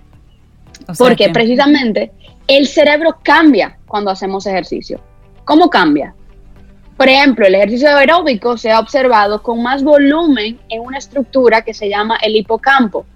O 0.86 0.94
sea 0.94 1.06
Porque 1.06 1.26
que- 1.26 1.32
precisamente 1.32 2.12
el 2.46 2.66
cerebro 2.66 3.18
cambia 3.22 3.76
cuando 3.86 4.10
hacemos 4.10 4.46
ejercicio. 4.46 5.00
¿Cómo 5.44 5.68
cambia? 5.68 6.14
Por 6.96 7.08
ejemplo, 7.08 7.46
el 7.46 7.54
ejercicio 7.54 7.96
aeróbico 7.96 8.56
se 8.56 8.70
ha 8.70 8.80
observado 8.80 9.42
con 9.42 9.62
más 9.62 9.82
volumen 9.84 10.58
en 10.68 10.80
una 10.80 10.98
estructura 10.98 11.62
que 11.62 11.72
se 11.74 11.88
llama 11.88 12.16
el 12.22 12.34
hipocampo. 12.36 13.06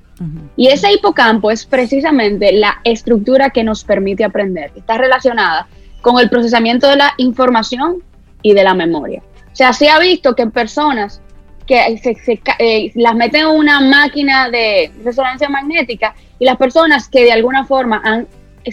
Y 0.56 0.68
ese 0.68 0.92
hipocampo 0.92 1.50
es 1.50 1.64
precisamente 1.66 2.52
la 2.52 2.80
estructura 2.84 3.50
que 3.50 3.64
nos 3.64 3.84
permite 3.84 4.24
aprender. 4.24 4.70
Está 4.76 4.98
relacionada 4.98 5.66
con 6.00 6.18
el 6.20 6.28
procesamiento 6.28 6.88
de 6.88 6.96
la 6.96 7.12
información 7.16 8.02
y 8.42 8.54
de 8.54 8.64
la 8.64 8.74
memoria. 8.74 9.22
O 9.52 9.56
sea, 9.56 9.72
se 9.72 9.88
ha 9.88 9.98
visto 9.98 10.34
que 10.34 10.46
personas 10.46 11.20
que 11.66 11.98
se, 11.98 12.40
eh, 12.58 12.92
las 12.94 13.14
meten 13.14 13.42
en 13.42 13.48
una 13.48 13.80
máquina 13.80 14.50
de 14.50 14.90
resonancia 15.04 15.48
magnética 15.48 16.14
y 16.38 16.44
las 16.44 16.56
personas 16.56 17.08
que 17.08 17.24
de 17.24 17.32
alguna 17.32 17.64
forma 17.64 18.26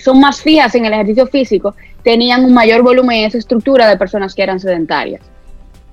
son 0.04 0.20
más 0.20 0.41
fijas 0.41 0.74
en 0.76 0.86
el 0.86 0.93
ejercicio 0.93 1.28
físico 1.28 1.76
tenían 2.04 2.45
un 2.45 2.54
mayor 2.54 2.82
volumen 2.82 3.18
en 3.18 3.26
esa 3.26 3.38
estructura 3.38 3.88
de 3.88 3.97
personas 3.97 4.34
que 4.34 4.43
eran 4.43 4.60
sedentarias 4.60 5.22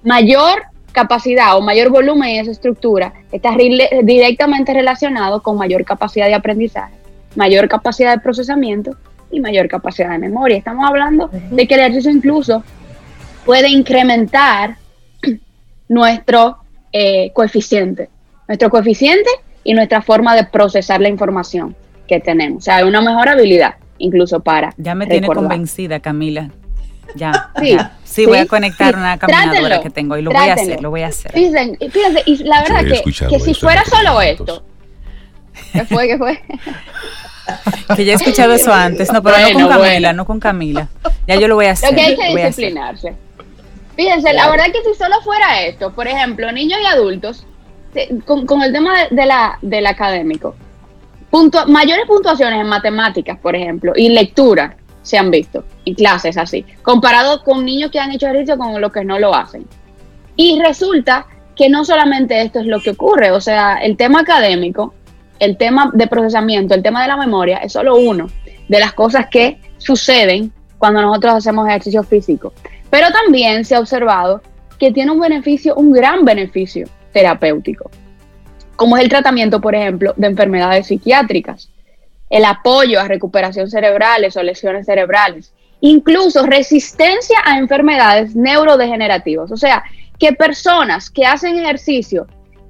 mayor 0.02 0.62
capacidad 0.96 1.58
o 1.58 1.60
mayor 1.60 1.90
volumen 1.90 2.30
en 2.30 2.40
esa 2.40 2.52
estructura 2.52 3.12
está 3.30 3.54
directamente 4.02 4.72
relacionado 4.72 5.42
con 5.42 5.58
mayor 5.58 5.84
capacidad 5.84 6.26
de 6.26 6.34
aprendizaje, 6.34 6.94
mayor 7.34 7.68
capacidad 7.68 8.14
de 8.14 8.20
procesamiento 8.22 8.96
y 9.30 9.40
mayor 9.40 9.68
capacidad 9.68 10.10
de 10.12 10.18
memoria. 10.18 10.56
Estamos 10.56 10.88
hablando 10.88 11.28
de 11.50 11.66
que 11.66 11.74
el 11.74 11.80
ejercicio 11.80 12.10
incluso 12.10 12.64
puede 13.44 13.68
incrementar 13.68 14.78
nuestro 15.88 16.56
eh, 16.92 17.30
coeficiente, 17.34 18.08
nuestro 18.48 18.70
coeficiente 18.70 19.28
y 19.64 19.74
nuestra 19.74 20.00
forma 20.00 20.34
de 20.34 20.44
procesar 20.44 21.02
la 21.02 21.10
información 21.10 21.76
que 22.08 22.20
tenemos. 22.20 22.58
O 22.58 22.62
sea, 22.62 22.76
hay 22.76 22.84
una 22.84 23.02
mejor 23.02 23.28
habilidad 23.28 23.74
incluso 23.98 24.40
para. 24.40 24.72
Ya 24.78 24.94
me 24.94 25.06
tiene 25.06 25.26
convencida, 25.26 26.00
Camila. 26.00 26.50
Ya, 27.14 27.50
sí, 27.60 27.76
sí, 28.04 28.26
voy 28.26 28.38
a 28.38 28.46
conectar 28.46 28.96
una 28.96 29.18
caminadora 29.18 29.80
que 29.80 29.90
tengo 29.90 30.16
y 30.16 30.22
lo 30.22 30.30
voy 30.30 30.48
a 30.48 30.54
hacer, 30.54 30.82
lo 30.82 30.90
voy 30.90 31.02
a 31.02 31.08
hacer. 31.08 31.32
Fíjense, 31.32 31.76
fíjense 31.90 32.22
y 32.26 32.36
la 32.44 32.62
verdad 32.62 32.84
que, 32.84 33.02
que 33.28 33.40
si 33.40 33.54
fuera 33.54 33.84
solo 33.84 34.20
esto, 34.20 34.62
¿qué 35.72 35.84
fue? 35.84 36.08
¿Qué 36.08 36.18
fue? 36.18 36.42
que 37.96 38.04
ya 38.04 38.12
he 38.12 38.16
escuchado 38.16 38.52
eso 38.54 38.72
antes, 38.72 39.12
no, 39.12 39.22
pero 39.22 39.36
no 39.38 39.68
con 39.68 39.68
Camila, 39.68 40.12
no 40.12 40.24
con 40.24 40.40
Camila. 40.40 40.88
Ya 41.26 41.36
yo 41.36 41.48
lo 41.48 41.54
voy 41.54 41.66
a 41.66 41.72
hacer. 41.72 41.90
Lo 41.90 41.96
que 41.96 42.02
hay 42.02 42.16
que 42.16 42.36
disciplinarse. 42.36 43.14
Fíjense, 43.96 44.32
la 44.32 44.50
verdad 44.50 44.66
que 44.66 44.82
si 44.82 44.94
solo 44.94 45.14
fuera 45.22 45.62
esto, 45.62 45.92
por 45.92 46.06
ejemplo, 46.06 46.50
niños 46.52 46.78
y 46.82 46.86
adultos, 46.86 47.46
con, 48.24 48.62
el 48.62 48.72
tema 48.72 49.04
de, 49.10 49.26
la, 49.26 49.58
del 49.62 49.86
académico, 49.86 50.54
mayores 51.66 52.06
puntuaciones 52.06 52.60
en 52.60 52.66
matemáticas, 52.66 53.38
por 53.38 53.56
ejemplo, 53.56 53.92
y 53.96 54.10
lectura 54.10 54.76
se 55.06 55.16
han 55.16 55.30
visto 55.30 55.64
en 55.84 55.94
clases 55.94 56.36
así, 56.36 56.64
comparado 56.82 57.44
con 57.44 57.64
niños 57.64 57.92
que 57.92 58.00
han 58.00 58.10
hecho 58.10 58.26
ejercicio 58.26 58.58
con 58.58 58.80
los 58.80 58.92
que 58.92 59.04
no 59.04 59.20
lo 59.20 59.32
hacen. 59.34 59.64
Y 60.34 60.60
resulta 60.60 61.26
que 61.54 61.70
no 61.70 61.84
solamente 61.84 62.42
esto 62.42 62.58
es 62.58 62.66
lo 62.66 62.80
que 62.80 62.90
ocurre, 62.90 63.30
o 63.30 63.40
sea, 63.40 63.76
el 63.76 63.96
tema 63.96 64.20
académico, 64.20 64.94
el 65.38 65.56
tema 65.56 65.92
de 65.94 66.08
procesamiento, 66.08 66.74
el 66.74 66.82
tema 66.82 67.02
de 67.02 67.08
la 67.08 67.16
memoria 67.16 67.58
es 67.58 67.72
solo 67.72 67.96
uno 67.96 68.26
de 68.68 68.80
las 68.80 68.92
cosas 68.94 69.28
que 69.30 69.60
suceden 69.78 70.52
cuando 70.76 71.00
nosotros 71.00 71.34
hacemos 71.34 71.68
ejercicio 71.68 72.02
físico. 72.02 72.52
Pero 72.90 73.06
también 73.12 73.64
se 73.64 73.76
ha 73.76 73.80
observado 73.80 74.42
que 74.78 74.90
tiene 74.90 75.12
un 75.12 75.20
beneficio, 75.20 75.76
un 75.76 75.92
gran 75.92 76.24
beneficio 76.24 76.88
terapéutico, 77.12 77.90
como 78.74 78.96
es 78.96 79.04
el 79.04 79.08
tratamiento, 79.08 79.60
por 79.60 79.76
ejemplo, 79.76 80.14
de 80.16 80.26
enfermedades 80.26 80.88
psiquiátricas, 80.88 81.70
el 82.30 82.44
apoyo 82.44 83.00
a 83.00 83.08
recuperación 83.08 83.70
cerebrales 83.70 84.36
o 84.36 84.42
lesiones 84.42 84.86
cerebrales, 84.86 85.52
incluso 85.80 86.44
resistencia 86.46 87.38
a 87.44 87.58
enfermedades 87.58 88.34
neurodegenerativas. 88.34 89.50
O 89.52 89.56
sea, 89.56 89.84
que 90.18 90.32
personas 90.32 91.10
que 91.10 91.24
hacen 91.26 91.58
ejercicio 91.58 92.26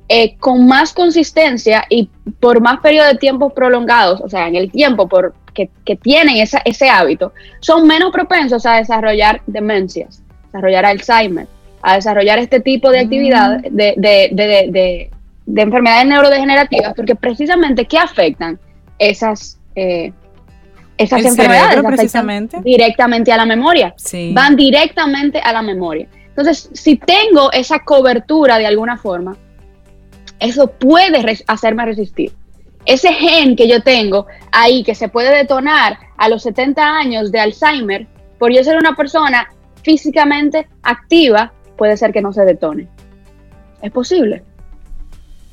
eh, 0.09 0.37
con 0.39 0.67
más 0.67 0.93
consistencia 0.93 1.85
y 1.89 2.11
por 2.39 2.61
más 2.61 2.81
periodo 2.81 3.09
de 3.09 3.17
tiempo 3.17 3.51
prolongados, 3.51 4.21
o 4.21 4.29
sea, 4.29 4.47
en 4.47 4.57
el 4.57 4.71
tiempo 4.71 5.09
por, 5.09 5.35
que, 5.53 5.97
tienen 5.97 6.37
ese 6.65 6.89
hábito, 6.89 7.33
son 7.61 7.87
menos 7.87 8.13
propensos 8.13 8.67
a 8.67 8.77
desarrollar 8.77 9.41
demencias, 9.47 10.23
desarrollar 10.45 10.85
Alzheimer, 10.87 11.49
a 11.83 11.95
desarrollar 11.97 12.39
este 12.39 12.61
tipo 12.61 12.91
de 12.91 13.01
actividad 13.01 13.59
mm. 13.59 13.75
de, 13.75 15.11
enfermedades 15.57 16.07
neurodegenerativas, 16.07 16.95
porque 16.95 17.15
precisamente, 17.15 17.87
¿qué 17.87 17.99
afectan 17.99 18.59
esas, 18.99 19.59
eh, 19.75 20.13
esas 20.97 21.25
enfermedades? 21.25 21.83
precisamente. 21.85 22.61
Directamente 22.63 23.33
a 23.33 23.37
la 23.37 23.47
memoria. 23.47 23.95
Van 24.33 24.57
directamente 24.57 25.41
a 25.41 25.53
la 25.53 25.63
memoria. 25.63 26.09
Entonces, 26.29 26.71
si 26.73 26.97
tengo 26.97 27.51
esa 27.53 27.81
cobertura 27.81 28.59
de 28.59 28.67
alguna 28.67 28.97
forma, 28.97 29.37
eso 30.39 30.67
puede 30.69 31.45
hacerme 31.47 31.87
resistir. 31.87 32.33
Ese 32.85 33.13
gen 33.13 33.57
que 33.57 33.67
yo 33.69 33.83
tengo 33.83 34.27
ahí, 34.53 34.85
que 34.85 34.95
se 34.95 35.09
puede 35.09 35.35
detonar 35.35 35.99
a 36.17 36.29
los 36.29 36.43
70 36.43 36.83
años 36.83 37.33
de 37.33 37.41
Alzheimer, 37.41 38.07
por 38.39 38.53
yo 38.53 38.63
ser 38.63 38.77
una 38.77 38.95
persona 38.95 39.49
físicamente 39.83 40.69
activa, 40.83 41.53
puede 41.77 41.97
ser 41.97 42.13
que 42.13 42.21
no 42.21 42.33
se 42.33 42.45
detone. 42.45 42.87
Es 43.83 43.91
posible. 43.91 44.43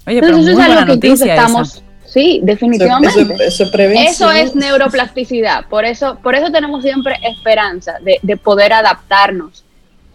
Oye, 0.06 0.20
pero 0.20 0.38
eso 0.38 0.52
es 0.52 0.60
algo 0.60 1.00
que 1.00 1.12
estamos. 1.12 1.84
Sí, 2.14 2.41
definitivamente. 2.43 3.38
Eso, 3.47 4.32
es 4.32 4.55
neuroplasticidad. 4.55 5.66
Por 5.68 5.84
eso, 5.84 6.20
por 6.22 6.36
eso 6.36 6.51
tenemos 6.51 6.84
siempre 6.84 7.16
esperanza 7.24 7.95
de, 8.22 8.38
poder 8.38 8.72
adaptarnos, 8.72 9.66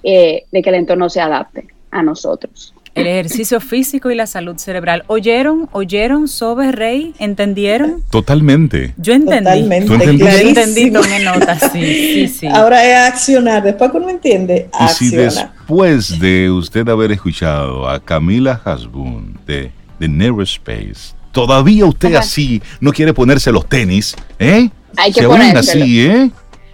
eh, 0.05 0.44
de 0.53 0.62
que 0.62 0.68
el 0.68 0.76
entorno 0.76 1.11
se 1.11 1.20
adapte 1.20 1.66
a 1.90 2.05
nosotros 2.05 2.72
el 2.94 3.07
ejercicio 3.07 3.61
físico 3.61 4.11
y 4.11 4.14
la 4.14 4.26
salud 4.26 4.57
cerebral. 4.57 5.05
¿Oyeron? 5.07 5.68
¿Oyeron 5.72 6.28
sobre 6.28 6.72
Rey? 6.72 7.14
¿Entendieron? 7.18 8.03
Totalmente. 8.11 8.94
Yo 8.96 9.12
entendí. 9.14 9.44
Totalmente. 9.44 9.86
¿Tú 9.86 9.94
entendiste? 9.94 10.42
Yo 10.42 10.49
entendí, 10.49 10.90
tomé 10.90 11.24
nota, 11.24 11.59
sí, 11.59 11.80
sí, 11.80 12.28
sí. 12.28 12.46
Ahora 12.46 12.84
es 12.84 13.12
accionar. 13.12 13.62
Después 13.62 13.90
que 13.90 13.96
uno 13.96 14.11
entiende, 14.11 14.68
accionar. 14.72 15.28
Y 15.28 15.30
si 15.30 15.40
después 15.40 16.18
de 16.18 16.51
usted 16.51 16.88
haber 16.88 17.12
escuchado 17.12 17.88
a 17.88 18.01
Camila 18.01 18.61
Hasbun 18.64 19.38
de, 19.46 19.70
de 19.99 20.09
Neurospace, 20.09 21.18
todavía 21.39 21.86
usted 21.86 22.16
así 22.16 22.61
no 22.80 22.93
quiere 22.93 23.14
ponerse 23.14 23.53
los 23.53 23.68
tenis, 23.68 24.16
¿eh? 24.41 24.70
Hay 24.97 25.12
que 25.12 25.20
Se 25.20 25.57
así, 25.57 26.01
¿eh? 26.01 26.30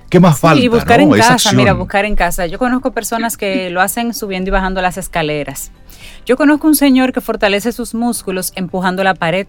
¿Qué 0.09 0.21
más 0.21 0.39
falta? 0.39 0.65
Y 0.65 0.69
buscar 0.69 1.01
en 1.01 1.11
casa, 1.11 1.53
mira, 1.53 1.75
buscar 1.75 2.07
en 2.07 2.17
casa. 2.17 2.47
Yo 2.47 2.59
conozco 2.59 2.93
personas 2.93 3.37
que 3.37 3.69
lo 3.69 3.83
hacen 3.83 4.15
subiendo 4.15 4.49
y 4.49 4.53
bajando 4.53 4.81
las 4.81 4.97
escaleras. 4.97 5.71
Yo 6.25 6.39
conozco 6.39 6.67
un 6.67 6.77
señor 6.77 7.13
que 7.13 7.21
fortalece 7.21 7.73
sus 7.73 7.93
músculos 7.93 8.53
empujando 8.55 9.05
la 9.05 9.15
pared. 9.15 9.47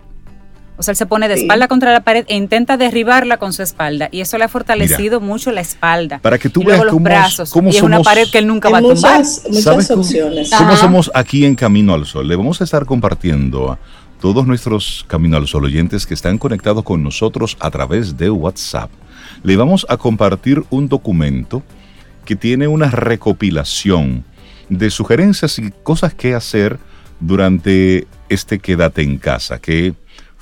O 0.78 0.84
sea, 0.84 0.92
él 0.92 0.98
se 0.98 1.06
pone 1.06 1.30
de 1.30 1.36
espalda 1.36 1.70
contra 1.70 1.94
la 1.94 2.04
pared 2.04 2.26
e 2.28 2.36
intenta 2.36 2.76
derribarla 2.76 3.38
con 3.38 3.54
su 3.54 3.64
espalda. 3.64 4.10
Y 4.12 4.20
eso 4.20 4.38
le 4.38 4.44
ha 4.44 4.50
fortalecido 4.50 5.22
mucho 5.22 5.54
la 5.54 5.62
espalda. 5.62 6.20
Para 6.20 6.38
que 6.38 6.50
tú 6.50 6.62
veas 6.66 6.82
cómo, 6.90 7.06
brazos. 7.06 7.54
y 7.56 7.70
es 7.70 7.82
una 7.82 8.02
pared 8.02 8.28
que 8.30 8.40
él 8.40 8.48
nunca 8.48 8.70
va 8.70 8.80
a 8.80 8.82
tumbar. 8.82 9.24
Muchas 9.50 9.92
opciones. 9.92 10.52
¿Cómo 10.58 10.76
somos 10.76 11.10
aquí 11.14 11.46
en 11.46 11.56
Camino 11.56 11.94
al 11.94 12.06
Sol? 12.06 12.28
Le 12.28 12.36
vamos 12.36 12.60
a 12.60 12.66
estar 12.66 12.86
compartiendo 12.86 13.78
todos 14.26 14.48
nuestros 14.48 15.06
Camino 15.08 15.38
al 15.38 15.46
Sol 15.46 15.66
oyentes 15.66 16.08
que 16.08 16.16
están 16.16 16.40
conectados 16.40 16.84
con 16.84 17.04
nosotros 17.04 17.58
a 17.60 17.70
través 17.70 18.18
de 18.18 18.32
WhatsApp. 18.32 18.90
Le 19.44 19.56
vamos 19.56 19.86
a 19.88 19.98
compartir 19.98 20.64
un 20.72 20.90
documento 20.90 21.62
que 22.26 22.36
tiene 22.36 22.68
una 22.68 22.90
recopilación 22.90 24.26
de 24.68 24.90
sugerencias 24.90 25.60
y 25.60 25.72
cosas 25.84 26.16
que 26.16 26.34
hacer 26.34 26.80
durante 27.20 28.08
este 28.28 28.58
Quédate 28.58 29.04
en 29.04 29.20
casa, 29.20 29.60
que 29.60 29.94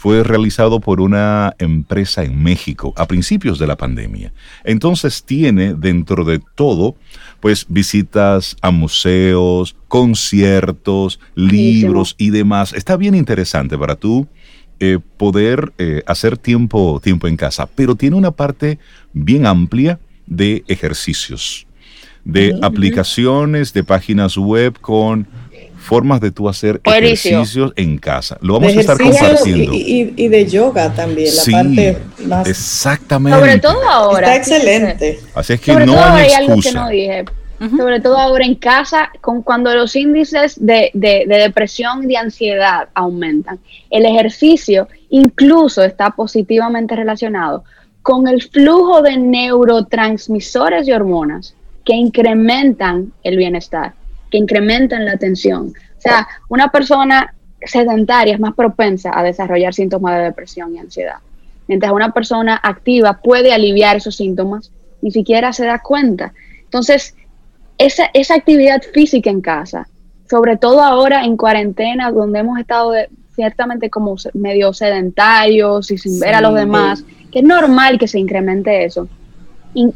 fue 0.04 0.22
realizado 0.22 0.82
por 0.82 1.00
una 1.00 1.56
empresa 1.60 2.26
en 2.26 2.44
México 2.44 2.94
a 2.98 3.08
principios 3.08 3.58
de 3.58 3.68
la 3.68 3.78
pandemia. 3.78 4.34
Entonces 4.66 5.24
tiene 5.24 5.76
dentro 5.76 6.26
de 6.26 6.42
todo, 6.56 6.98
pues 7.40 7.66
visitas 7.70 8.58
a 8.60 8.72
museos, 8.72 9.78
conciertos, 9.88 11.22
libros 11.36 12.16
y 12.18 12.32
demás. 12.32 12.74
Está 12.74 12.98
bien 12.98 13.16
interesante 13.16 13.78
para 13.78 13.96
tú 13.96 14.28
eh, 14.82 15.00
poder 15.16 15.72
eh, 15.78 16.04
hacer 16.06 16.38
tiempo, 16.38 17.00
tiempo 17.02 17.30
en 17.30 17.38
casa, 17.38 17.66
pero 17.74 17.96
tiene 17.96 18.18
una 18.18 18.32
parte 18.32 18.80
bien 19.14 19.46
amplia 19.46 20.02
de 20.26 20.66
ejercicios 20.68 21.66
de 22.26 22.58
aplicaciones, 22.62 23.74
de 23.74 23.84
páginas 23.84 24.38
web 24.38 24.80
con 24.80 25.28
formas 25.84 26.22
de 26.22 26.32
tú 26.32 26.50
hacer 26.50 26.82
ejercicios 26.84 27.74
en 27.76 27.98
casa. 27.98 28.38
Lo 28.42 28.54
vamos 28.54 28.76
a 28.76 28.80
estar 28.80 28.98
compartiendo. 28.98 29.74
Y, 29.74 30.28
de 30.28 30.46
yoga 30.48 30.94
también, 30.94 31.30
la 31.36 31.44
parte 31.52 31.98
más. 32.26 32.48
Exactamente. 32.48 33.40
Sobre 33.40 33.60
todo 33.60 33.90
ahora. 33.90 34.36
Está 34.36 34.56
excelente. 34.56 35.20
Así 35.36 35.54
es 35.54 35.62
que 35.62 35.74
no 35.86 36.04
hay, 36.04 36.32
excusa. 36.32 36.90
Sobre 37.78 38.02
todo 38.02 38.18
ahora 38.18 38.46
en 38.46 38.56
casa, 38.56 39.10
con 39.22 39.42
cuando 39.42 39.74
los 39.74 39.96
índices 39.96 40.56
de, 40.60 40.92
de, 40.94 41.24
de 41.28 41.38
depresión 41.38 42.04
y 42.04 42.08
de 42.08 42.18
ansiedad 42.18 42.90
aumentan. 42.94 43.60
El 43.90 44.06
ejercicio 44.06 44.90
incluso 45.10 45.82
está 45.82 46.10
positivamente 46.10 46.96
relacionado 46.96 47.64
con 48.02 48.28
el 48.28 48.42
flujo 48.42 49.02
de 49.02 49.18
neurotransmisores 49.18 50.88
y 50.88 50.92
hormonas 50.92 51.56
que 51.86 51.94
incrementan 51.94 53.14
el 53.24 53.38
bienestar, 53.38 53.94
que 54.34 54.40
incrementan 54.40 55.06
la 55.06 55.12
atención. 55.12 55.68
O 55.68 56.02
sea, 56.02 56.28
una 56.50 56.72
persona 56.72 57.36
sedentaria 57.62 58.34
es 58.34 58.40
más 58.40 58.56
propensa 58.56 59.12
a 59.14 59.22
desarrollar 59.22 59.76
síntomas 59.76 60.18
de 60.18 60.24
depresión 60.24 60.74
y 60.74 60.80
ansiedad. 60.80 61.18
Mientras 61.68 61.92
una 61.92 62.12
persona 62.14 62.60
activa 62.64 63.22
puede 63.22 63.54
aliviar 63.54 63.98
esos 63.98 64.16
síntomas, 64.16 64.72
ni 65.04 65.12
siquiera 65.12 65.54
se 65.54 65.68
da 65.68 65.84
cuenta. 65.84 66.34
Entonces, 66.64 67.16
esa, 67.78 68.10
esa 68.16 68.34
actividad 68.34 68.82
física 68.82 69.30
en 69.30 69.42
casa, 69.42 69.88
sobre 70.28 70.58
todo 70.58 70.82
ahora 70.82 71.26
en 71.26 71.38
cuarentena, 71.38 72.10
donde 72.10 72.40
hemos 72.40 72.58
estado 72.58 72.94
ciertamente 73.36 73.92
como 73.92 74.16
medio 74.34 74.74
sedentarios 74.74 75.92
y 75.92 76.00
sin 76.00 76.20
ver 76.20 76.34
a 76.34 76.42
los 76.42 76.56
demás, 76.56 77.06
que 77.32 77.38
es 77.38 77.46
normal 77.46 78.00
que 78.00 78.08
se 78.08 78.18
incremente 78.18 78.84
eso 78.84 79.08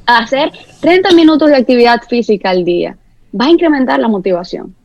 hacer 0.08 0.52
30 0.82 1.12
minutos 1.14 1.50
de 1.50 1.56
actividad 1.56 2.02
física 2.02 2.50
al 2.50 2.66
día 2.66 2.98
va 3.34 3.46
a 3.46 3.50
incrementar 3.50 4.00
la 4.00 4.08
motivación, 4.08 4.76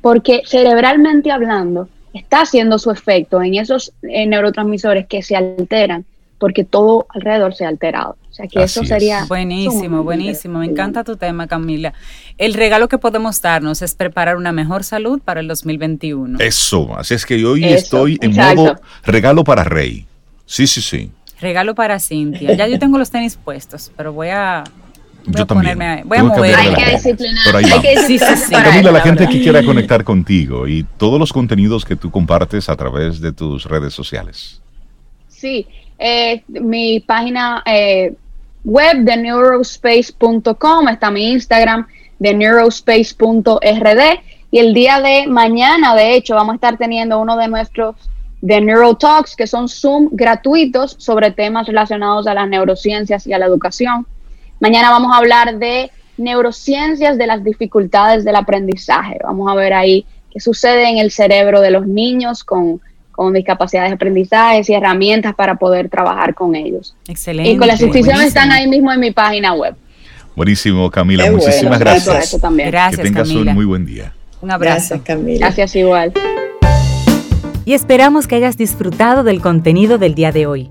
porque 0.00 0.42
cerebralmente 0.46 1.30
hablando 1.30 1.88
está 2.14 2.42
haciendo 2.42 2.78
su 2.78 2.90
efecto 2.90 3.42
en 3.42 3.54
esos 3.54 3.92
neurotransmisores 4.02 5.06
que 5.06 5.22
se 5.22 5.36
alterran 5.36 6.04
porque 6.42 6.64
todo 6.64 7.06
alrededor 7.10 7.54
se 7.54 7.64
ha 7.64 7.68
alterado. 7.68 8.16
O 8.28 8.34
sea 8.34 8.48
que 8.48 8.64
eso 8.64 8.84
sería... 8.84 9.26
Buenísimo, 9.26 10.02
buenísimo. 10.02 10.58
Me 10.58 10.66
encanta 10.66 11.04
tu 11.04 11.16
tema, 11.16 11.46
Camila. 11.46 11.94
El 12.36 12.54
regalo 12.54 12.88
que 12.88 12.98
podemos 12.98 13.40
darnos 13.40 13.80
es 13.80 13.94
preparar 13.94 14.36
una 14.36 14.50
mejor 14.50 14.82
salud 14.82 15.20
para 15.24 15.38
el 15.38 15.46
2021. 15.46 16.40
Eso, 16.40 16.98
así 16.98 17.14
es 17.14 17.24
que 17.24 17.44
hoy 17.44 17.62
estoy 17.62 18.18
en 18.20 18.34
modo 18.34 18.80
regalo 19.04 19.44
para 19.44 19.62
Rey. 19.62 20.04
Sí, 20.44 20.66
sí, 20.66 20.82
sí. 20.82 21.12
Regalo 21.40 21.76
para 21.76 22.00
Cintia. 22.00 22.54
Ya 22.54 22.66
yo 22.66 22.76
tengo 22.80 22.98
los 22.98 23.12
tenis 23.12 23.36
puestos, 23.36 23.92
pero 23.96 24.12
voy 24.12 24.30
a 24.30 24.64
yo 25.26 25.46
también. 25.46 25.78
Ponerme, 25.78 26.02
voy 26.04 26.18
a 26.18 26.22
mover. 26.24 26.54
Hay 26.54 26.74
que 26.74 26.90
disciplinar. 26.92 27.56
Hay 27.56 27.80
que 27.80 27.96
sí, 28.06 28.18
sí, 28.18 28.36
sí. 28.36 28.52
Camila, 28.52 28.90
la 28.90 29.00
gente 29.00 29.26
que 29.26 29.40
quiera 29.40 29.64
conectar 29.64 30.04
contigo 30.04 30.66
y 30.66 30.84
todos 30.96 31.18
los 31.18 31.32
contenidos 31.32 31.84
que 31.84 31.96
tú 31.96 32.10
compartes 32.10 32.68
a 32.68 32.76
través 32.76 33.20
de 33.20 33.32
tus 33.32 33.64
redes 33.64 33.94
sociales. 33.94 34.60
Sí, 35.28 35.66
eh, 35.98 36.42
mi 36.48 37.00
página 37.00 37.62
eh, 37.66 38.14
web 38.64 38.98
de 38.98 39.16
neurospace.com, 39.16 40.88
está 40.88 41.10
mi 41.10 41.32
Instagram 41.32 41.86
de 42.18 42.34
neurospace.rd 42.34 44.20
y 44.50 44.58
el 44.58 44.74
día 44.74 45.00
de 45.00 45.26
mañana, 45.26 45.94
de 45.94 46.14
hecho, 46.14 46.34
vamos 46.34 46.52
a 46.52 46.54
estar 46.56 46.76
teniendo 46.76 47.18
uno 47.18 47.36
de 47.36 47.48
nuestros 47.48 47.96
de 48.42 48.60
Neurotalks, 48.60 49.34
que 49.36 49.46
son 49.46 49.68
Zoom 49.68 50.10
gratuitos 50.12 50.96
sobre 50.98 51.30
temas 51.30 51.66
relacionados 51.66 52.26
a 52.26 52.34
las 52.34 52.48
neurociencias 52.48 53.26
y 53.26 53.32
a 53.32 53.38
la 53.38 53.46
educación. 53.46 54.06
Mañana 54.62 54.90
vamos 54.90 55.12
a 55.12 55.16
hablar 55.16 55.58
de 55.58 55.90
neurociencias 56.16 57.18
de 57.18 57.26
las 57.26 57.42
dificultades 57.42 58.24
del 58.24 58.36
aprendizaje. 58.36 59.18
Vamos 59.24 59.50
a 59.50 59.56
ver 59.56 59.72
ahí 59.72 60.06
qué 60.32 60.38
sucede 60.38 60.88
en 60.88 60.98
el 60.98 61.10
cerebro 61.10 61.60
de 61.60 61.72
los 61.72 61.84
niños 61.84 62.44
con, 62.44 62.80
discapacidades 63.32 63.90
de 63.90 63.94
aprendizaje 63.96 64.62
y 64.66 64.72
herramientas 64.72 65.34
para 65.34 65.56
poder 65.56 65.88
trabajar 65.88 66.34
con 66.34 66.54
ellos. 66.54 66.94
Excelente. 67.08 67.50
Y 67.50 67.56
con 67.56 67.66
las 67.66 67.80
inscripciones 67.80 68.28
están 68.28 68.52
ahí 68.52 68.68
mismo 68.68 68.92
en 68.92 69.00
mi 69.00 69.10
página 69.10 69.52
web. 69.52 69.74
Buenísimo, 70.36 70.88
Camila. 70.92 71.28
Muchísimas 71.28 71.80
gracias. 71.80 72.40
Gracias, 72.40 72.96
que 72.96 73.02
tengas 73.02 73.30
un 73.30 73.46
muy 73.54 73.64
buen 73.64 73.84
día. 73.84 74.12
Un 74.40 74.52
abrazo. 74.52 75.00
Camila. 75.02 75.46
Gracias 75.46 75.74
igual. 75.74 76.12
Y 77.64 77.74
esperamos 77.74 78.28
que 78.28 78.36
hayas 78.36 78.56
disfrutado 78.56 79.24
del 79.24 79.40
contenido 79.40 79.98
del 79.98 80.14
día 80.14 80.30
de 80.30 80.46
hoy. 80.46 80.70